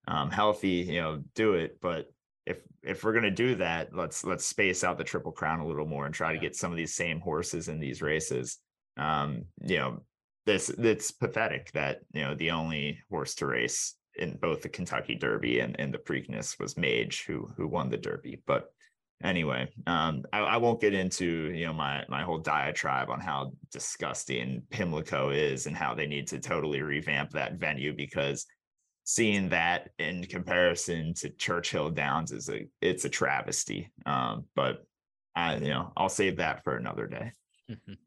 um, 0.07 0.31
healthy, 0.31 0.69
you 0.69 1.01
know, 1.01 1.23
do 1.35 1.53
it. 1.53 1.77
But 1.81 2.07
if 2.47 2.61
if 2.81 3.03
we're 3.03 3.13
gonna 3.13 3.29
do 3.29 3.55
that, 3.55 3.93
let's 3.93 4.23
let's 4.23 4.45
space 4.45 4.83
out 4.83 4.97
the 4.97 5.03
triple 5.03 5.31
crown 5.31 5.59
a 5.59 5.67
little 5.67 5.85
more 5.85 6.05
and 6.05 6.15
try 6.15 6.33
to 6.33 6.39
get 6.39 6.55
some 6.55 6.71
of 6.71 6.77
these 6.77 6.95
same 6.95 7.19
horses 7.19 7.67
in 7.67 7.79
these 7.79 8.01
races. 8.01 8.59
Um, 8.95 9.43
you 9.61 9.77
know, 9.77 9.99
this 10.45 10.69
it's 10.69 11.11
pathetic 11.11 11.71
that 11.73 11.99
you 12.13 12.21
know 12.21 12.35
the 12.35 12.51
only 12.51 12.99
horse 13.09 13.35
to 13.35 13.47
race 13.47 13.95
in 14.15 14.37
both 14.37 14.61
the 14.61 14.69
Kentucky 14.69 15.13
Derby 15.13 15.59
and, 15.59 15.75
and 15.79 15.93
the 15.93 15.99
Preakness 15.99 16.59
was 16.59 16.77
Mage, 16.77 17.25
who 17.27 17.47
who 17.57 17.67
won 17.67 17.89
the 17.89 17.97
Derby, 17.97 18.41
but 18.47 18.71
anyway 19.23 19.67
um 19.87 20.23
I, 20.31 20.41
I 20.41 20.57
won't 20.57 20.79
get 20.79 20.93
into 20.93 21.51
you 21.51 21.65
know 21.65 21.73
my 21.73 22.03
my 22.07 22.21
whole 22.21 22.37
diatribe 22.37 23.09
on 23.09 23.19
how 23.19 23.51
disgusting 23.71 24.61
pimlico 24.69 25.31
is 25.31 25.65
and 25.65 25.75
how 25.75 25.95
they 25.95 26.05
need 26.05 26.27
to 26.27 26.39
totally 26.39 26.83
revamp 26.83 27.31
that 27.31 27.55
venue 27.55 27.95
because 27.95 28.45
seeing 29.10 29.47
that 29.47 29.89
in 29.99 30.22
comparison 30.26 31.14
to 31.14 31.30
churchill 31.30 31.89
downs 31.89 32.34
is 32.34 32.49
a 32.49 32.68
it's 32.82 33.05
a 33.05 33.10
travesty 33.10 33.89
um 34.05 34.43
but 34.53 34.86
i 35.34 35.55
you 35.55 35.70
know 35.70 35.93
i'll 35.95 36.10
save 36.10 36.36
that 36.36 36.62
for 36.64 36.76
another 36.76 37.08
day 37.08 37.32
Mhm. 37.72 37.97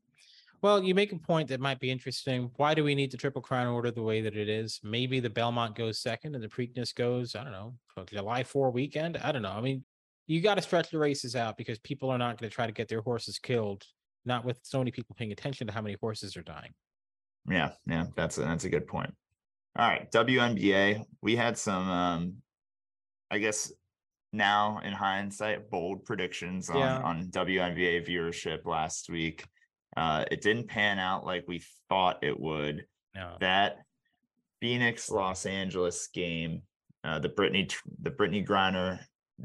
Well, 0.62 0.82
you 0.82 0.94
make 0.94 1.12
a 1.12 1.18
point 1.18 1.48
that 1.48 1.60
might 1.60 1.80
be 1.80 1.90
interesting. 1.90 2.50
Why 2.56 2.74
do 2.74 2.84
we 2.84 2.94
need 2.94 3.10
the 3.10 3.16
Triple 3.16 3.40
Crown 3.40 3.66
order 3.66 3.90
the 3.90 4.02
way 4.02 4.20
that 4.20 4.36
it 4.36 4.48
is? 4.48 4.78
Maybe 4.82 5.18
the 5.20 5.30
Belmont 5.30 5.74
goes 5.74 6.00
second 6.02 6.34
and 6.34 6.44
the 6.44 6.48
Preakness 6.48 6.94
goes, 6.94 7.34
I 7.34 7.44
don't 7.44 7.52
know, 7.52 7.74
July 8.06 8.42
4 8.44 8.70
weekend. 8.70 9.16
I 9.18 9.32
don't 9.32 9.40
know. 9.40 9.52
I 9.52 9.62
mean, 9.62 9.84
you 10.26 10.40
got 10.42 10.56
to 10.56 10.62
stretch 10.62 10.90
the 10.90 10.98
races 10.98 11.34
out 11.34 11.56
because 11.56 11.78
people 11.78 12.10
are 12.10 12.18
not 12.18 12.38
going 12.38 12.48
to 12.50 12.54
try 12.54 12.66
to 12.66 12.72
get 12.72 12.88
their 12.88 13.00
horses 13.00 13.38
killed, 13.38 13.84
not 14.26 14.44
with 14.44 14.58
so 14.62 14.78
many 14.78 14.90
people 14.90 15.14
paying 15.18 15.32
attention 15.32 15.66
to 15.66 15.72
how 15.72 15.80
many 15.82 15.96
horses 16.00 16.36
are 16.36 16.42
dying. 16.42 16.72
yeah 17.48 17.70
yeah 17.86 18.04
that's 18.16 18.36
a 18.38 18.42
that's 18.42 18.64
a 18.64 18.70
good 18.70 18.86
point 18.86 19.14
all 19.78 19.88
right 19.88 20.10
WNBA 20.10 21.04
we 21.22 21.36
had 21.36 21.56
some 21.56 21.88
um 21.88 22.34
i 23.30 23.38
guess 23.38 23.72
now 24.32 24.78
in 24.84 24.92
hindsight 24.92 25.70
bold 25.70 26.04
predictions 26.04 26.70
on 26.70 26.76
Yeah. 26.78 26.98
on 26.98 27.28
WNBA 27.30 28.06
viewership 28.08 28.64
last 28.64 29.08
week 29.10 29.44
uh 29.96 30.24
it 30.30 30.40
didn't 30.40 30.68
pan 30.68 30.98
out 30.98 31.24
like 31.24 31.44
we 31.48 31.62
thought 31.88 32.22
it 32.22 32.38
would 32.38 32.86
No. 33.14 33.36
that 33.40 33.78
Phoenix 34.60 35.08
Los 35.10 35.46
Angeles 35.46 36.08
game 36.12 36.62
uh 37.04 37.18
the 37.18 37.28
Brittany 37.28 37.68
the 38.02 38.10
Brittney 38.10 38.46
Griner 38.46 38.98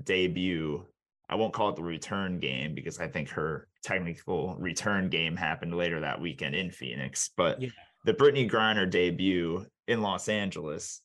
debut 0.03 0.85
I 1.27 1.35
won't 1.35 1.53
call 1.53 1.69
it 1.69 1.75
the 1.75 1.81
return 1.83 2.37
game 2.39 2.75
because 2.75 2.99
I 2.99 3.07
think 3.07 3.29
her 3.29 3.67
technical 3.83 4.55
return 4.57 5.09
game 5.09 5.35
happened 5.35 5.73
later 5.75 5.99
that 6.01 6.19
weekend 6.21 6.53
in 6.55 6.69
Phoenix 6.71 7.29
but 7.37 7.61
Yeah. 7.61 7.69
the 8.05 8.13
Brittney 8.13 8.49
Griner 8.49 8.87
debut 8.89 9.65
in 9.87 10.01
Los 10.01 10.29
Angeles 10.29 11.01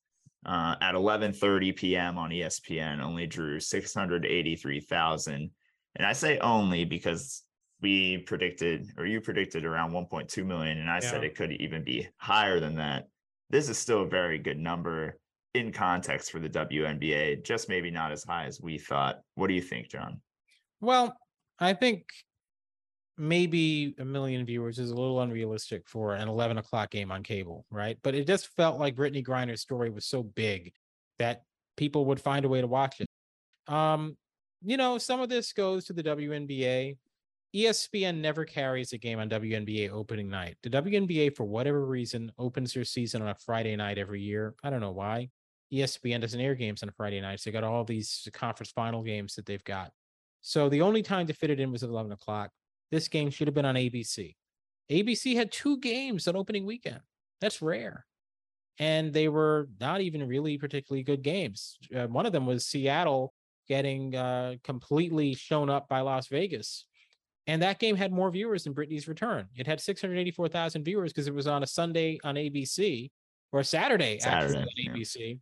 uh, 0.47 0.77
at 0.81 0.95
11:30 0.95 1.77
p.m. 1.77 2.19
on 2.19 2.31
ESPN 2.31 3.03
only 3.03 3.27
drew 3.27 3.61
683,000, 3.61 5.51
and 5.97 6.07
I 6.07 6.13
say 6.13 6.39
only 6.39 6.85
because 6.85 7.43
we 7.83 8.19
predicted 8.19 8.89
or 8.97 9.07
you 9.07 9.21
predicted 9.21 9.65
around 9.65 9.93
1.2 9.93 10.45
million, 10.45 10.79
and 10.79 10.91
I 10.91 11.01
said 11.01 11.25
it 11.25 11.37
could 11.37 11.53
even 11.53 11.85
be 11.85 12.09
higher 12.19 12.61
than 12.61 12.77
that. 12.77 13.09
This 13.49 13.69
is 13.69 13.79
still 13.79 14.03
a 14.03 14.09
very 14.09 14.39
good 14.39 14.59
number 14.59 15.19
in 15.55 15.73
context 15.73 16.31
for 16.31 16.39
the 16.39 16.49
WNBA, 16.49 17.45
just 17.45 17.69
maybe 17.69 17.91
not 17.91 18.13
as 18.13 18.25
high 18.25 18.45
as 18.45 18.61
we 18.61 18.79
thought. 18.79 19.21
What 19.35 19.49
do 19.49 19.55
you 19.55 19.63
think, 19.63 19.89
Jon? 19.89 20.21
Well, 20.81 21.17
I 21.59 21.75
think 21.75 22.05
maybe 23.21 23.95
a 23.99 24.05
million 24.05 24.47
viewers 24.47 24.79
is 24.79 24.91
a 24.91 24.95
little 24.95 25.21
unrealistic 25.21 25.87
for 25.87 26.15
an 26.15 26.27
11 26.27 26.57
o'clock 26.57 26.91
game 26.91 27.13
on 27.13 27.23
cable, 27.23 27.67
right? 27.71 27.99
But 28.03 28.15
it 28.15 28.27
just 28.27 28.49
felt 28.57 28.81
like 28.81 28.97
Brittney 28.97 29.25
Griner's 29.25 29.61
story 29.61 29.91
was 29.91 30.07
so 30.07 30.23
big 30.23 30.73
that 31.19 31.43
people 31.77 32.07
would 32.07 32.19
find 32.19 32.47
a 32.47 32.49
way 32.49 32.63
to 32.63 32.67
watch 32.67 33.01
it. 33.01 33.07
Um, 33.71 34.17
you 34.63 34.79
know, 34.79 34.97
some 34.97 35.21
of 35.21 35.29
this 35.29 35.53
goes 35.53 35.85
to 35.85 35.93
the 35.93 36.03
WNBA. 36.03 36.97
ESPN 37.55 38.21
never 38.21 38.47
carries 38.47 38.95
a 38.95 38.99
game 38.99 39.19
on 39.19 39.29
WNBA 39.29 39.91
opening 39.91 40.31
night. 40.31 40.57
The 40.63 40.71
WNBA, 40.71 41.37
for 41.37 41.45
whatever 41.45 41.85
reason, 41.85 42.33
opens 42.39 42.73
their 42.73 42.85
season 42.85 43.21
on 43.21 43.29
a 43.29 43.35
Friday 43.35 43.77
night 43.77 43.99
every 43.99 44.23
year. 44.23 44.55
I 44.65 44.71
don't 44.71 44.81
know 44.81 44.93
why. 44.93 45.29
ESPN 45.71 46.23
doesn't 46.23 46.41
air 46.41 46.55
games 46.55 46.83
on 46.83 46.89
a 46.89 46.93
Friday 46.93 47.21
nights. 47.21 47.45
They 47.45 47.51
got 47.51 47.65
all 47.65 47.85
these 47.85 48.27
conference 48.33 48.71
final 48.71 49.03
games 49.03 49.35
that 49.35 49.45
they've 49.45 49.65
got. 49.65 49.91
So 50.41 50.71
the 50.71 50.81
only 50.81 51.03
time 51.03 51.27
to 51.27 51.35
fit 51.35 51.51
it 51.51 51.61
in 51.61 51.71
was 51.71 51.83
at 51.83 51.91
11 51.91 52.13
o'clock. 52.13 52.51
This 52.91 53.09
game 53.09 53.31
should 53.31 53.47
have 53.47 53.55
been 53.55 53.65
on 53.65 53.77
ABC. 53.77 54.35
ABC 54.91 55.37
had 55.37 55.53
two 55.53 55.79
games 55.79 56.27
on 56.27 56.37
opening 56.37 56.67
weekend. 56.67 57.01
That's 57.41 57.63
rare. 57.63 58.07
And 58.79 59.13
they 59.13 59.29
were 59.29 59.69
not 59.79 60.01
even 60.01 60.27
really 60.27 60.59
particularly 60.59 61.03
good 61.03 61.23
games. 61.23 61.79
Uh, 61.95 62.07
one 62.07 62.27
of 62.27 62.33
them 62.33 62.47
was 62.47 62.67
Seattle 62.67 63.33
getting 63.69 64.17
uh, 64.17 64.55
completely 64.65 65.35
shown 65.35 65.71
up 65.71 65.89
by 65.89 66.01
Las 66.01 66.29
Vegas. 66.29 66.87
And 67.47 67.63
that 67.63 67.79
game 67.79 67.97
had 67.97 68.13
more 68.13 68.31
viewers 68.31 68.65
than 68.65 68.75
Brittney's 68.75 69.09
return. 69.09 69.47
It 69.57 69.67
had 69.67 69.81
684,000 69.81 70.85
viewers 70.85 71.13
because 71.13 71.29
it 71.29 71.35
was 71.35 71.47
on 71.47 71.63
a 71.63 71.67
Sunday 71.67 72.19
on 72.25 72.35
ABC 72.35 73.11
or 73.53 73.61
a 73.61 73.65
Saturday, 73.65 74.19
actually 74.23 74.59
on 74.59 74.67
yeah. 74.77 74.93
ABC. 74.93 75.39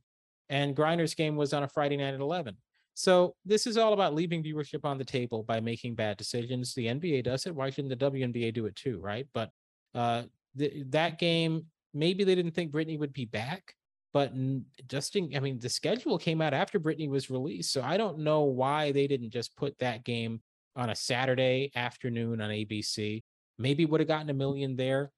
And 0.49 0.77
Griner's 0.77 1.15
game 1.15 1.37
was 1.37 1.53
on 1.53 1.63
a 1.63 1.69
Friday 1.69 1.97
night 1.97 2.15
at 2.15 2.21
11. 2.21 2.57
So 2.99 3.37
this 3.45 3.69
is 3.69 3.77
all 3.77 3.93
about 3.93 4.17
leaving 4.17 4.43
viewership 4.43 4.85
on 4.85 4.99
the 4.99 5.05
table 5.05 5.45
by 5.45 5.61
making 5.61 5.95
bad 5.95 6.17
decisions. 6.17 6.75
The 6.75 6.87
NBA 6.87 7.23
does 7.23 7.47
it. 7.47 7.55
Why 7.55 7.71
shouldn't 7.71 7.97
the 7.97 8.11
WNBA 8.11 8.53
do 8.53 8.67
it 8.67 8.75
too? 8.75 8.99
Right. 8.99 9.25
But 9.33 9.53
uh, 9.95 10.25
th- 10.59 10.85
that 10.89 11.21
game, 11.21 11.67
maybe 11.95 12.25
they 12.25 12.35
didn't 12.35 12.57
think 12.57 12.73
Brittney 12.73 12.99
would 12.99 13.13
be 13.13 13.25
back, 13.25 13.73
but 14.13 14.31
n- 14.31 14.65
just 14.89 15.15
in, 15.15 15.31
I 15.37 15.39
mean, 15.39 15.61
the 15.61 15.69
schedule 15.69 16.19
came 16.19 16.43
out 16.43 16.53
after 16.53 16.81
Brittney 16.81 17.09
was 17.09 17.31
released. 17.31 17.73
So 17.73 17.83
I 17.83 17.99
don't 17.99 18.19
know 18.19 18.43
why 18.43 18.91
they 18.91 19.07
didn't 19.07 19.31
just 19.31 19.57
put 19.57 19.79
that 19.79 20.03
game 20.03 20.41
on 20.75 20.91
a 20.91 20.97
Saturday 20.97 21.71
afternoon 21.77 22.41
on 22.41 22.51
ABC. 22.51 23.23
Maybe 23.61 23.87
would 23.87 24.01
have 24.01 24.09
gotten 24.09 24.31
a 24.31 24.35
million 24.35 24.75
there. 24.75 25.13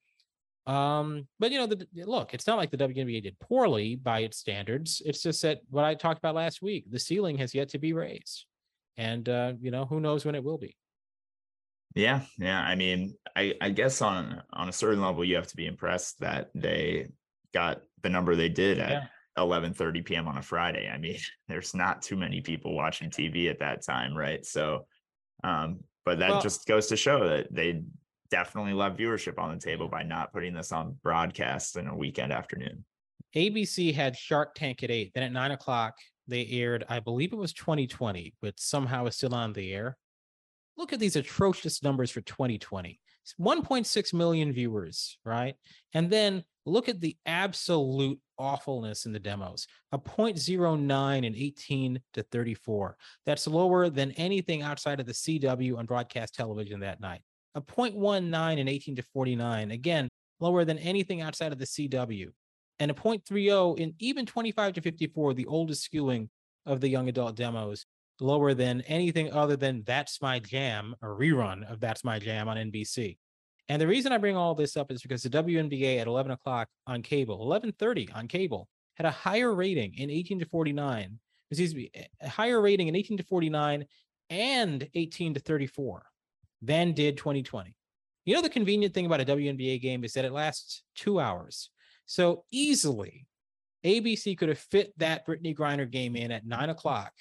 Um, 0.66 1.26
but 1.38 1.50
you 1.50 1.58
know, 1.58 1.66
the, 1.66 1.86
look, 2.06 2.34
it's 2.34 2.46
not 2.46 2.58
like 2.58 2.70
the 2.70 2.76
WNBA 2.76 3.22
did 3.22 3.38
poorly 3.40 3.96
by 3.96 4.20
its 4.20 4.38
standards. 4.38 5.02
It's 5.04 5.22
just 5.22 5.42
that 5.42 5.61
what 5.70 5.84
I 5.84 5.94
talked 5.94 6.18
about 6.18 6.34
last 6.34 6.62
week, 6.62 6.84
the 6.90 6.98
ceiling 6.98 7.38
has 7.38 7.54
yet 7.54 7.70
to 7.70 7.78
be 7.78 7.92
raised. 7.92 8.44
And 8.96 9.28
uh, 9.28 9.54
you 9.61 9.70
know, 9.70 9.84
who 9.86 10.00
knows 10.00 10.24
when 10.24 10.34
it 10.34 10.44
will 10.44 10.58
be. 10.58 10.76
Yeah, 11.94 12.20
yeah. 12.38 12.61
I 12.61 12.76
mean, 12.76 13.14
I, 13.34 13.54
I 13.61 13.70
guess 13.70 14.00
on 14.02 14.42
on 14.52 14.68
a 14.68 14.72
certain 14.72 15.00
level, 15.00 15.24
you 15.24 15.36
have 15.36 15.48
to 15.48 15.56
be 15.56 15.66
impressed 15.66 16.20
that 16.20 16.50
they 16.54 17.08
got 17.52 17.80
the 18.02 18.11
number 18.11 18.36
they 18.36 18.48
did 18.48 18.78
at 18.78 18.90
Yeah. 18.90 19.06
11:30 19.38 20.04
p.m. 20.04 20.28
on 20.28 20.36
a 20.36 20.42
Friday. 20.42 20.88
I 20.88 20.98
mean, 20.98 21.16
there's 21.48 21.74
not 21.74 22.02
too 22.02 22.16
many 22.16 22.40
people 22.42 22.74
watching 22.74 23.11
TV 23.11 23.50
at 23.50 23.58
that 23.61 23.82
time, 23.82 24.14
right? 24.16 24.44
So, 24.44 24.86
um, 25.42 25.80
but 26.04 26.18
that 26.18 26.30
Well- 26.30 26.42
just 26.42 26.66
goes 26.66 26.88
to 26.88 26.96
show 26.96 27.28
that 27.28 27.52
they 27.52 27.82
definitely 28.30 28.72
left 28.72 28.98
viewership 28.98 29.38
on 29.38 29.54
the 29.54 29.60
table 29.60 29.86
mm-hmm. 29.86 29.96
by 29.96 30.02
not 30.02 30.32
putting 30.32 30.54
this 30.54 30.72
on 30.72 30.96
broadcast 31.02 31.76
in 31.76 31.86
a 31.86 31.96
weekend 31.96 32.32
afternoon. 32.32 32.84
ABC 33.36 33.94
had 33.94 34.16
Shark 34.16 34.54
Tank 34.54 34.82
at 34.82 34.90
eight. 34.90 35.12
Then 35.14 35.22
at 35.22 35.32
nine 35.32 35.52
o'clock, 35.52 35.94
they 36.26 36.46
aired, 36.46 36.84
I 36.88 37.00
believe 37.00 37.32
it 37.32 37.36
was 37.36 37.52
2020, 37.52 38.34
but 38.40 38.58
somehow 38.58 39.06
is 39.06 39.16
still 39.16 39.34
on 39.34 39.52
the 39.52 39.72
air. 39.72 39.96
Look 40.76 40.92
at 40.92 40.98
these 40.98 41.16
atrocious 41.16 41.82
numbers 41.82 42.10
for 42.10 42.20
2020 42.22 43.00
1.6 43.38 44.14
million 44.14 44.52
viewers, 44.52 45.18
right? 45.24 45.54
And 45.94 46.10
then 46.10 46.44
look 46.66 46.88
at 46.88 47.00
the 47.00 47.16
absolute 47.26 48.18
awfulness 48.38 49.06
in 49.06 49.12
the 49.12 49.18
demos 49.18 49.66
a 49.92 49.98
0.09 49.98 51.24
in 51.24 51.34
18 51.34 52.00
to 52.14 52.22
34. 52.22 52.96
That's 53.26 53.46
lower 53.46 53.90
than 53.90 54.12
anything 54.12 54.62
outside 54.62 55.00
of 55.00 55.06
the 55.06 55.12
CW 55.12 55.76
on 55.76 55.86
broadcast 55.86 56.34
television 56.34 56.80
that 56.80 57.00
night. 57.00 57.20
A 57.55 57.61
0.19 57.61 58.59
in 58.59 58.68
18 58.68 58.96
to 58.96 59.03
49, 59.03 59.70
again, 59.70 60.09
lower 60.38 60.64
than 60.64 60.78
anything 60.78 61.20
outside 61.20 61.53
of 61.53 61.59
the 61.59 61.64
CW. 61.64 62.28
And 62.78 62.90
a 62.90 62.94
0.30 62.94 63.78
in 63.78 63.94
even 63.98 64.24
25 64.24 64.74
to 64.74 64.80
54, 64.80 65.34
the 65.34 65.46
oldest 65.46 65.90
skewing 65.90 66.28
of 66.64 66.80
the 66.80 66.88
young 66.88 67.09
adult 67.09 67.36
demos, 67.36 67.86
lower 68.20 68.55
than 68.55 68.82
anything 68.82 69.32
other 69.32 69.57
than 69.57 69.82
That's 69.84 70.22
My 70.22 70.38
Jam, 70.38 70.94
a 71.03 71.07
rerun 71.07 71.70
of 71.70 71.80
That's 71.80 72.05
My 72.05 72.18
Jam 72.18 72.48
on 72.48 72.57
NBC. 72.57 73.18
And 73.68 73.80
the 73.80 73.86
reason 73.86 74.12
I 74.12 74.18
bring 74.18 74.36
all 74.36 74.55
this 74.55 74.76
up 74.76 74.90
is 74.90 75.03
because 75.03 75.22
the 75.22 75.30
WNBA 75.30 76.01
at 76.01 76.07
11 76.07 76.32
o'clock 76.32 76.68
on 76.86 77.03
cable, 77.03 77.38
11:30 77.46 78.14
on 78.14 78.26
cable, 78.26 78.68
had 78.94 79.07
a 79.07 79.11
higher 79.11 79.55
rating 79.55 79.94
in 79.96 80.11
18 80.11 80.40
to 80.40 80.46
49. 80.46 81.18
Excuse 81.51 81.74
me, 81.74 81.90
a 82.20 82.28
higher 82.28 82.61
rating 82.61 82.88
in 82.88 82.96
18 82.96 83.18
to 83.18 83.22
49 83.24 83.86
and 84.28 84.88
18 84.94 85.34
to 85.34 85.40
34 85.40 86.09
than 86.62 86.92
did 86.92 87.16
2020. 87.16 87.74
You 88.24 88.34
know 88.34 88.42
the 88.42 88.48
convenient 88.48 88.94
thing 88.94 89.06
about 89.06 89.20
a 89.20 89.24
WNBA 89.24 89.80
game 89.80 90.04
is 90.04 90.12
that 90.12 90.24
it 90.24 90.32
lasts 90.32 90.82
two 90.94 91.18
hours. 91.18 91.70
So 92.06 92.44
easily, 92.50 93.26
ABC 93.84 94.36
could 94.36 94.48
have 94.48 94.58
fit 94.58 94.92
that 94.98 95.26
Brittney 95.26 95.56
Griner 95.56 95.90
game 95.90 96.16
in 96.16 96.30
at 96.30 96.46
nine 96.46 96.70
o'clock 96.70 97.12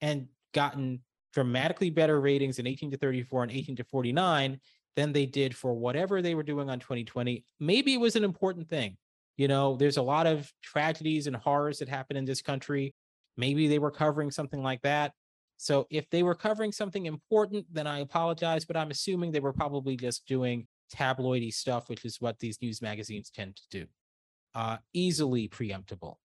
and 0.00 0.26
gotten 0.52 1.00
dramatically 1.32 1.90
better 1.90 2.20
ratings 2.20 2.58
in 2.58 2.66
18 2.66 2.90
to 2.90 2.96
34 2.96 3.44
and 3.44 3.52
18 3.52 3.76
to 3.76 3.84
49 3.84 4.60
than 4.96 5.12
they 5.12 5.26
did 5.26 5.56
for 5.56 5.72
whatever 5.72 6.20
they 6.20 6.34
were 6.34 6.42
doing 6.42 6.68
on 6.68 6.78
2020. 6.78 7.44
Maybe 7.60 7.94
it 7.94 8.00
was 8.00 8.16
an 8.16 8.24
important 8.24 8.68
thing. 8.68 8.96
You 9.36 9.48
know, 9.48 9.76
there's 9.76 9.96
a 9.96 10.02
lot 10.02 10.26
of 10.26 10.52
tragedies 10.62 11.26
and 11.26 11.36
horrors 11.36 11.78
that 11.78 11.88
happen 11.88 12.16
in 12.16 12.24
this 12.24 12.42
country. 12.42 12.94
Maybe 13.36 13.66
they 13.68 13.78
were 13.78 13.90
covering 13.90 14.30
something 14.30 14.62
like 14.62 14.82
that. 14.82 15.12
So 15.62 15.86
if 15.90 16.10
they 16.10 16.24
were 16.24 16.34
covering 16.34 16.72
something 16.72 17.06
important, 17.06 17.66
then 17.72 17.86
I 17.86 18.00
apologize, 18.00 18.64
but 18.64 18.76
I'm 18.76 18.90
assuming 18.90 19.30
they 19.30 19.38
were 19.38 19.52
probably 19.52 19.96
just 19.96 20.26
doing 20.26 20.66
tabloidy 20.92 21.54
stuff, 21.54 21.88
which 21.88 22.04
is 22.04 22.20
what 22.20 22.36
these 22.40 22.60
news 22.60 22.82
magazines 22.82 23.30
tend 23.30 23.54
to 23.54 23.62
do. 23.70 23.86
Uh, 24.56 24.78
easily 24.92 25.46
preemptible. 25.46 26.16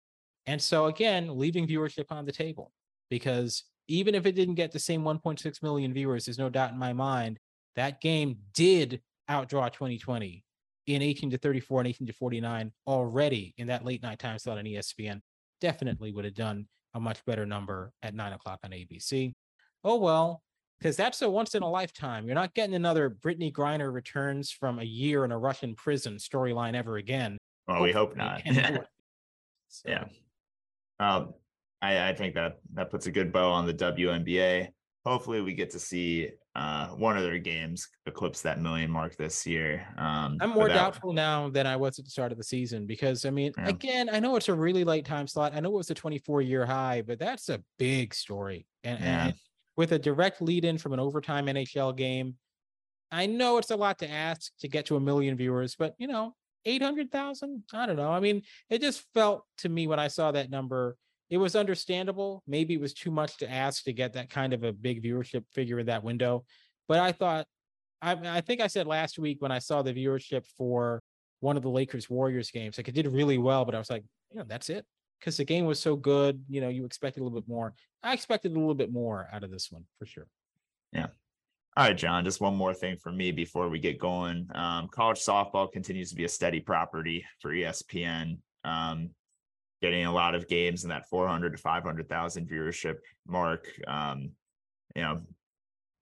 And 0.47 0.59
so 0.59 0.87
again, 0.87 1.37
leaving 1.37 1.67
viewership 1.67 2.05
on 2.09 2.25
the 2.25 2.31
table 2.31 2.71
because 3.11 3.65
even 3.87 4.15
if 4.15 4.25
it 4.25 4.33
didn't 4.33 4.55
get 4.55 4.71
the 4.71 4.79
same 4.79 5.03
1.6 5.03 5.61
million 5.61 5.93
viewers, 5.93 6.25
there's 6.25 6.39
no 6.39 6.49
doubt 6.49 6.71
in 6.71 6.79
my 6.79 6.93
mind 6.93 7.37
that 7.75 8.01
game 8.01 8.39
did 8.55 9.01
outdraw 9.29 9.71
2020 9.71 10.43
in 10.87 11.01
18 11.03 11.29
to 11.29 11.37
34 11.37 11.81
and 11.81 11.89
18 11.89 12.07
to 12.07 12.13
49 12.13 12.71
already 12.87 13.53
in 13.59 13.67
that 13.67 13.85
late 13.85 14.01
night 14.01 14.17
time 14.17 14.39
slot 14.39 14.57
on 14.57 14.65
ESPN. 14.65 15.21
Definitely 15.61 16.11
would 16.11 16.25
have 16.25 16.33
done 16.33 16.67
a 16.97 16.99
much 16.99 17.23
better 17.25 17.45
number 17.45 17.93
at 18.01 18.13
nine 18.13 18.33
o'clock 18.33 18.59
on 18.63 18.71
ABC. 18.71 19.31
Oh 19.83 19.97
well, 19.97 20.41
because 20.79 20.97
that's 20.97 21.21
a 21.21 21.29
once 21.29 21.55
in 21.55 21.63
a 21.63 21.69
lifetime. 21.69 22.25
You're 22.25 22.35
not 22.35 22.53
getting 22.53 22.75
another 22.75 23.09
Brittney 23.09 23.53
Griner 23.53 23.93
returns 23.93 24.51
from 24.51 24.79
a 24.79 24.83
year 24.83 25.23
in 25.23 25.31
a 25.31 25.37
Russian 25.37 25.75
prison 25.75 26.17
storyline 26.17 26.75
ever 26.75 26.97
again. 26.97 27.37
Well, 27.67 27.83
we 27.83 27.91
hope 27.91 28.17
not. 28.17 28.41
so. 29.67 29.89
Yeah. 29.89 30.05
Um, 30.99 31.33
I, 31.81 32.09
I 32.09 32.13
think 32.13 32.33
that 32.33 32.59
that 32.73 32.89
puts 32.89 33.05
a 33.05 33.11
good 33.11 33.31
bow 33.31 33.51
on 33.51 33.67
the 33.67 33.73
WNBA. 33.73 34.69
Hopefully, 35.05 35.41
we 35.41 35.53
get 35.53 35.69
to 35.71 35.79
see 35.79 36.31
uh, 36.57 36.87
one 36.87 37.15
of 37.15 37.23
their 37.23 37.37
games 37.37 37.87
eclipse 38.07 38.41
that 38.41 38.59
million 38.59 38.89
mark 38.89 39.15
this 39.15 39.45
year. 39.45 39.87
Um, 39.95 40.39
I'm 40.41 40.49
more 40.49 40.67
doubtful 40.67 41.13
now 41.13 41.49
than 41.49 41.67
I 41.67 41.75
was 41.75 41.99
at 41.99 42.05
the 42.05 42.11
start 42.11 42.31
of 42.31 42.39
the 42.39 42.43
season 42.43 42.87
because 42.87 43.25
I 43.25 43.29
mean, 43.29 43.53
yeah. 43.55 43.67
again, 43.67 44.09
I 44.11 44.19
know 44.19 44.35
it's 44.35 44.49
a 44.49 44.55
really 44.55 44.83
late 44.83 45.05
time 45.05 45.27
slot. 45.27 45.53
I 45.55 45.59
know 45.59 45.69
it 45.69 45.77
was 45.77 45.91
a 45.91 45.93
24 45.93 46.41
year 46.41 46.65
high, 46.65 47.03
but 47.05 47.19
that's 47.19 47.49
a 47.49 47.61
big 47.77 48.15
story. 48.15 48.65
And, 48.83 48.99
yeah. 48.99 49.25
and 49.25 49.33
with 49.75 49.91
a 49.91 49.99
direct 49.99 50.41
lead 50.41 50.65
in 50.65 50.79
from 50.79 50.93
an 50.93 50.99
overtime 50.99 51.45
NHL 51.45 51.95
game, 51.95 52.35
I 53.11 53.27
know 53.27 53.59
it's 53.59 53.69
a 53.69 53.75
lot 53.75 53.99
to 53.99 54.09
ask 54.09 54.51
to 54.61 54.67
get 54.67 54.87
to 54.87 54.95
a 54.95 54.99
million 54.99 55.37
viewers, 55.37 55.75
but 55.75 55.93
you 55.99 56.07
know, 56.07 56.33
800,000, 56.65 57.65
I 57.71 57.85
don't 57.85 57.97
know. 57.97 58.11
I 58.11 58.19
mean, 58.19 58.41
it 58.71 58.81
just 58.81 59.05
felt 59.13 59.43
to 59.59 59.69
me 59.69 59.85
when 59.85 59.99
I 59.99 60.07
saw 60.07 60.31
that 60.31 60.49
number, 60.49 60.97
it 61.29 61.37
was 61.37 61.55
understandable. 61.55 62.43
Maybe 62.47 62.73
it 62.73 62.81
was 62.81 62.93
too 62.93 63.11
much 63.11 63.37
to 63.37 63.51
ask 63.51 63.83
to 63.83 63.93
get 63.93 64.13
that 64.13 64.29
kind 64.29 64.53
of 64.53 64.63
a 64.63 64.71
big 64.71 65.03
viewership 65.03 65.43
figure 65.51 65.79
in 65.79 65.87
that 65.87 66.03
window. 66.03 66.45
But 66.87 66.99
I 66.99 67.11
thought, 67.11 67.45
I, 68.01 68.13
I 68.37 68.41
think 68.41 68.61
I 68.61 68.67
said 68.67 68.87
last 68.87 69.19
week 69.19 69.41
when 69.41 69.51
I 69.51 69.59
saw 69.59 69.81
the 69.81 69.93
viewership 69.93 70.45
for 70.57 71.01
one 71.39 71.57
of 71.57 71.63
the 71.63 71.69
Lakers 71.69 72.09
Warriors 72.09 72.51
games, 72.51 72.77
like 72.77 72.87
it 72.87 72.95
did 72.95 73.07
really 73.07 73.37
well, 73.37 73.65
but 73.65 73.75
I 73.75 73.79
was 73.79 73.89
like, 73.89 74.03
you 74.31 74.39
know, 74.39 74.45
that's 74.47 74.69
it. 74.69 74.85
Because 75.19 75.37
the 75.37 75.45
game 75.45 75.65
was 75.65 75.79
so 75.79 75.95
good, 75.95 76.43
you 76.47 76.61
know, 76.61 76.69
you 76.69 76.85
expected 76.85 77.21
a 77.21 77.23
little 77.23 77.39
bit 77.39 77.49
more. 77.49 77.73
I 78.03 78.13
expected 78.13 78.51
a 78.51 78.55
little 78.59 78.75
bit 78.75 78.91
more 78.91 79.27
out 79.33 79.43
of 79.43 79.51
this 79.51 79.71
one 79.71 79.83
for 79.97 80.05
sure. 80.05 80.27
Yeah. 80.93 81.07
All 81.75 81.85
right, 81.85 81.97
Jon, 81.97 82.23
just 82.23 82.41
one 82.41 82.55
more 82.55 82.73
thing 82.73 82.97
for 82.97 83.11
me 83.11 83.31
before 83.31 83.69
we 83.69 83.79
get 83.79 83.99
going. 83.99 84.47
Um, 84.55 84.87
college 84.87 85.19
softball 85.19 85.71
continues 85.71 86.09
to 86.09 86.15
be 86.15 86.23
a 86.23 86.29
steady 86.29 86.59
property 86.59 87.25
for 87.39 87.51
ESPN. 87.51 88.37
Um, 88.63 89.11
getting 89.81 90.05
a 90.05 90.11
lot 90.11 90.35
of 90.35 90.47
games 90.47 90.83
in 90.83 90.89
that 90.89 91.09
400 91.09 91.51
to 91.51 91.57
500,000 91.57 92.49
viewership 92.49 92.97
mark. 93.27 93.67
Um, 93.87 94.31
you 94.95 95.03
know, 95.03 95.21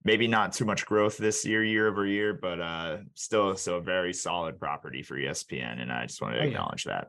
maybe 0.04 0.28
not 0.28 0.54
too 0.54 0.66
much 0.66 0.86
growth 0.86 1.18
this 1.18 1.46
year, 1.46 1.64
year 1.64 1.88
over 1.88 2.06
year, 2.06 2.34
but 2.34 2.62
uh, 2.62 2.98
still, 3.16 3.56
still 3.58 3.78
a 3.78 3.82
very 3.82 4.14
solid 4.14 4.60
property 4.60 5.02
for 5.02 5.16
ESPN. 5.18 5.82
And 5.82 5.92
I 5.92 6.06
just 6.06 6.22
wanted 6.22 6.38
to 6.38 6.44
oh, 6.44 6.48
acknowledge 6.48 6.86
yeah. 6.86 6.94
that. 6.94 7.08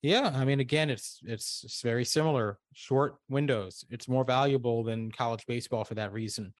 Yeah, 0.00 0.32
I 0.32 0.44
mean, 0.44 0.60
again, 0.60 0.90
it's, 0.90 1.18
it's 1.24 1.62
it's 1.64 1.82
very 1.82 2.04
similar. 2.04 2.58
Short 2.72 3.16
windows. 3.28 3.84
It's 3.90 4.06
more 4.06 4.24
valuable 4.24 4.84
than 4.84 5.10
college 5.10 5.44
baseball 5.46 5.84
for 5.84 5.96
that 5.96 6.12
reason. 6.12 6.54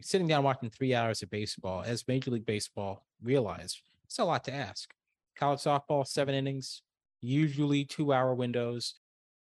Sitting 0.00 0.28
down 0.28 0.44
watching 0.44 0.70
three 0.70 0.94
hours 0.94 1.20
of 1.22 1.30
baseball, 1.30 1.82
as 1.84 2.06
Major 2.06 2.30
League 2.30 2.46
Baseball 2.46 3.04
realized, 3.20 3.80
it's 4.04 4.20
a 4.20 4.24
lot 4.24 4.44
to 4.44 4.54
ask. 4.54 4.90
College 5.36 5.60
softball, 5.60 6.06
seven 6.06 6.36
innings, 6.36 6.82
usually 7.24 7.84
two 7.84 8.12
hour 8.12 8.34
windows 8.34 8.96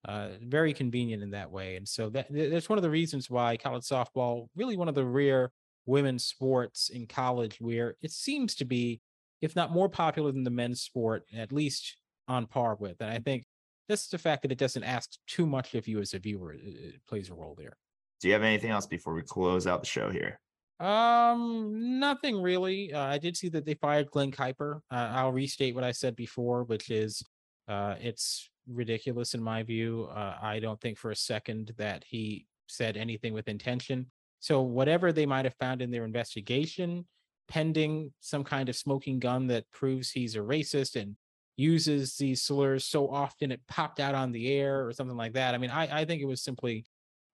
uh, 0.05 0.29
very 0.41 0.73
convenient 0.73 1.23
in 1.23 1.31
that 1.31 1.49
way 1.49 1.75
and 1.75 1.87
so 1.87 2.09
that 2.09 2.27
that's 2.29 2.69
one 2.69 2.77
of 2.77 2.83
the 2.83 2.89
reasons 2.89 3.29
why 3.29 3.55
college 3.55 3.83
softball 3.83 4.47
really 4.55 4.75
one 4.75 4.89
of 4.89 4.95
the 4.95 5.05
rare 5.05 5.51
women's 5.85 6.25
sports 6.25 6.89
in 6.89 7.05
college 7.05 7.57
where 7.59 7.95
it 8.01 8.11
seems 8.11 8.55
to 8.55 8.65
be 8.65 8.99
if 9.41 9.55
not 9.55 9.71
more 9.71 9.89
popular 9.89 10.31
than 10.31 10.43
the 10.43 10.49
men's 10.49 10.81
sport 10.81 11.23
at 11.35 11.51
least 11.51 11.97
on 12.27 12.45
par 12.45 12.75
with 12.79 12.99
and 12.99 13.09
i 13.09 13.19
think 13.19 13.45
just 13.89 14.11
the 14.11 14.17
fact 14.17 14.41
that 14.41 14.51
it 14.51 14.57
doesn't 14.57 14.83
ask 14.83 15.11
too 15.27 15.45
much 15.45 15.75
of 15.75 15.87
you 15.87 15.99
as 15.99 16.13
a 16.13 16.19
viewer 16.19 16.53
it, 16.53 16.95
plays 17.07 17.29
a 17.29 17.33
role 17.33 17.55
there 17.57 17.77
do 18.21 18.27
you 18.27 18.33
have 18.33 18.43
anything 18.43 18.71
else 18.71 18.85
before 18.85 19.13
we 19.13 19.21
close 19.21 19.67
out 19.67 19.81
the 19.81 19.87
show 19.87 20.09
here 20.09 20.39
um, 20.79 21.99
nothing 21.99 22.41
really. 22.41 22.91
Uh, 22.91 23.05
I 23.05 23.17
did 23.17 23.37
see 23.37 23.47
that 23.49 23.65
they 23.65 23.75
fired 23.75 24.11
Glen 24.11 24.31
Kuiper. 24.31 24.81
Uh, 24.91 25.11
I'll 25.13 25.31
restate 25.31 25.75
what 25.75 25.85
I 25.85 25.91
said 25.91 26.15
before, 26.15 26.63
which 26.65 26.89
is, 26.89 27.23
uh, 27.67 27.95
it's 27.99 28.49
ridiculous 28.67 29.33
in 29.33 29.43
my 29.43 29.63
view. 29.63 30.07
Uh, 30.11 30.35
I 30.41 30.59
don't 30.59 30.79
think 30.79 30.97
for 30.97 31.11
a 31.11 31.15
second 31.15 31.73
that 31.77 32.03
he 32.07 32.45
said 32.67 32.97
anything 32.97 33.33
with 33.33 33.47
intention. 33.47 34.07
So 34.39 34.61
whatever 34.61 35.11
they 35.11 35.25
might 35.25 35.45
have 35.45 35.55
found 35.55 35.81
in 35.81 35.91
their 35.91 36.05
investigation, 36.05 37.05
pending 37.47 38.11
some 38.19 38.43
kind 38.43 38.69
of 38.69 38.75
smoking 38.75 39.19
gun 39.19 39.47
that 39.47 39.69
proves 39.71 40.11
he's 40.11 40.35
a 40.35 40.39
racist 40.39 40.99
and 40.99 41.15
uses 41.55 42.17
these 42.17 42.41
slurs 42.41 42.85
so 42.85 43.09
often 43.09 43.51
it 43.51 43.61
popped 43.67 43.99
out 43.99 44.15
on 44.15 44.31
the 44.31 44.51
air 44.51 44.85
or 44.85 44.91
something 44.91 45.17
like 45.17 45.33
that. 45.33 45.53
I 45.53 45.57
mean, 45.57 45.69
I, 45.69 46.01
I 46.01 46.05
think 46.05 46.21
it 46.21 46.25
was 46.27 46.41
simply 46.41 46.85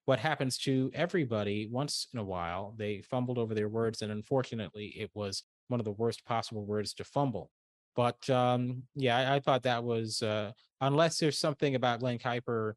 what 0.05 0.19
happens 0.19 0.57
to 0.57 0.91
everybody 0.93 1.67
once 1.71 2.07
in 2.13 2.19
a 2.19 2.23
while. 2.23 2.73
They 2.77 3.01
fumbled 3.01 3.37
over 3.37 3.53
their 3.53 3.69
words, 3.69 4.01
and 4.01 4.11
unfortunately, 4.11 4.87
it 4.97 5.11
was 5.13 5.43
one 5.67 5.79
of 5.79 5.85
the 5.85 5.91
worst 5.91 6.25
possible 6.25 6.65
words 6.65 6.93
to 6.95 7.03
fumble. 7.03 7.51
But 7.99 8.29
um, 8.29 8.83
yeah, 8.95 9.17
I, 9.17 9.35
I, 9.35 9.39
thought 9.41 9.63
that 9.63 9.83
was 9.83 10.23
uh, 10.23 10.53
unless 10.79 11.17
there's 11.17 11.37
something 11.37 11.75
about 11.75 11.99
Glen 11.99 12.17
Kuiper 12.17 12.75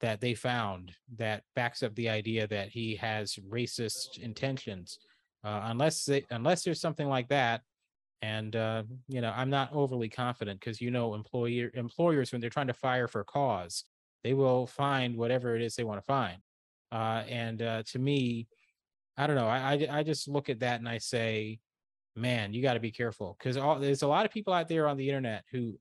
that 0.00 0.20
they 0.20 0.34
found 0.34 0.90
that 1.18 1.44
backs 1.54 1.84
up 1.84 1.94
the 1.94 2.08
idea 2.08 2.48
that 2.48 2.70
he 2.70 2.96
has 2.96 3.38
racist 3.48 4.18
intentions. 4.18 4.98
Uh, 5.44 5.60
unless 5.66 6.04
they, 6.04 6.24
unless 6.30 6.64
there's 6.64 6.80
something 6.80 7.08
like 7.08 7.28
that, 7.28 7.60
and 8.22 8.56
uh, 8.56 8.82
you 9.06 9.20
know, 9.20 9.32
I'm 9.36 9.50
not 9.50 9.72
overly 9.72 10.08
confident 10.08 10.58
because 10.58 10.80
you 10.80 10.90
know, 10.90 11.14
employer 11.14 11.70
employers 11.74 12.32
when 12.32 12.40
they're 12.40 12.50
trying 12.50 12.66
to 12.66 12.74
fire 12.74 13.06
for 13.06 13.22
cause, 13.22 13.84
they 14.24 14.34
will 14.34 14.66
find 14.66 15.16
whatever 15.16 15.54
it 15.54 15.62
is 15.62 15.76
they 15.76 15.84
want 15.84 16.00
to 16.00 16.06
find. 16.06 16.38
Uh, 16.90 17.22
and 17.28 17.62
uh, 17.62 17.84
to 17.92 18.00
me, 18.00 18.48
I 19.16 19.28
don't 19.28 19.36
know. 19.36 19.46
I, 19.46 19.74
I 19.74 19.98
I 19.98 20.02
just 20.02 20.26
look 20.26 20.50
at 20.50 20.58
that 20.58 20.80
and 20.80 20.88
I 20.88 20.98
say, 20.98 21.60
man, 22.16 22.52
you 22.52 22.62
got 22.62 22.74
to 22.74 22.80
be 22.80 22.90
careful 22.90 23.36
because 23.38 23.56
there's 23.80 24.02
a 24.02 24.08
lot 24.08 24.24
of 24.24 24.32
people 24.32 24.52
out 24.52 24.68
there 24.68 24.88
on 24.88 24.96
the 24.96 25.08
internet 25.08 25.44
who, 25.52 25.78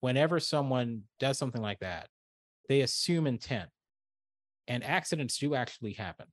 whenever 0.00 0.40
someone 0.40 1.02
does 1.18 1.38
something 1.38 1.62
like 1.62 1.80
that, 1.80 2.08
they 2.68 2.82
assume 2.82 3.26
intent, 3.26 3.70
and 4.66 4.84
accidents 4.84 5.38
do 5.38 5.54
actually 5.54 5.92
happen. 5.92 6.26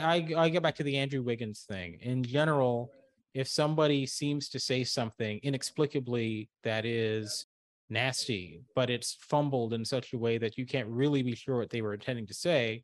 I 0.00 0.26
I 0.36 0.48
get 0.50 0.62
back 0.62 0.74
to 0.76 0.82
the 0.82 0.98
Andrew 0.98 1.22
Wiggins 1.22 1.64
thing. 1.68 1.98
In 2.02 2.22
general, 2.22 2.90
if 3.34 3.48
somebody 3.48 4.06
seems 4.06 4.48
to 4.50 4.60
say 4.60 4.84
something 4.84 5.40
inexplicably 5.42 6.50
that 6.64 6.84
is 6.84 7.46
nasty, 7.88 8.62
but 8.74 8.90
it's 8.90 9.16
fumbled 9.20 9.72
in 9.72 9.84
such 9.84 10.12
a 10.12 10.18
way 10.18 10.38
that 10.38 10.58
you 10.58 10.66
can't 10.66 10.88
really 10.88 11.22
be 11.22 11.34
sure 11.34 11.58
what 11.58 11.70
they 11.70 11.82
were 11.82 11.94
intending 11.94 12.26
to 12.26 12.34
say, 12.34 12.82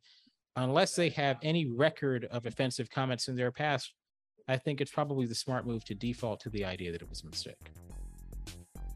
unless 0.55 0.95
they 0.95 1.09
have 1.09 1.37
any 1.43 1.65
record 1.65 2.25
of 2.31 2.45
offensive 2.45 2.89
comments 2.89 3.27
in 3.27 3.35
their 3.35 3.51
past, 3.51 3.93
I 4.47 4.57
think 4.57 4.81
it's 4.81 4.91
probably 4.91 5.25
the 5.25 5.35
smart 5.35 5.65
move 5.65 5.85
to 5.85 5.95
default 5.95 6.39
to 6.41 6.49
the 6.49 6.65
idea 6.65 6.91
that 6.91 7.01
it 7.01 7.09
was 7.09 7.23
a 7.23 7.27
mistake. 7.27 7.71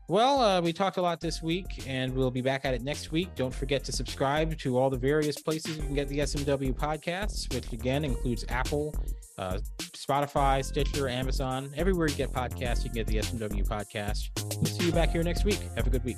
Well, 0.10 0.40
uh, 0.40 0.62
we 0.62 0.72
talked 0.72 0.96
a 0.96 1.02
lot 1.02 1.20
this 1.20 1.42
week, 1.42 1.84
and 1.86 2.14
we'll 2.16 2.32
be 2.32 2.42
back 2.42 2.64
at 2.64 2.74
it 2.74 2.82
next 2.82 3.12
week. 3.12 3.36
Don't 3.36 3.54
forget 3.54 3.84
to 3.84 3.92
subscribe 3.92 4.58
to 4.60 4.78
all 4.78 4.90
the 4.90 4.98
various 4.98 5.38
places 5.42 5.76
you 5.76 5.84
can 5.84 5.94
get 5.94 6.08
the 6.08 6.20
SMW 6.20 6.74
podcasts, 6.74 7.54
which 7.54 7.74
again 7.74 8.06
includes 8.06 8.46
Apple, 8.48 8.96
uh, 9.38 9.58
Spotify, 9.80 10.64
Stitcher, 10.64 11.10
Amazon. 11.10 11.70
Everywhere 11.76 12.08
you 12.08 12.16
get 12.16 12.32
podcasts, 12.32 12.86
you 12.86 12.90
can 12.90 12.94
get 12.94 13.08
the 13.08 13.18
SMW 13.18 13.68
podcast. 13.68 14.30
We'll 14.56 14.66
see 14.66 14.86
you 14.86 14.94
back 14.94 15.10
here 15.10 15.24
next 15.24 15.44
week. 15.44 15.60
Have 15.76 15.88
a 15.88 15.90
good 15.90 16.06
week. 16.06 16.18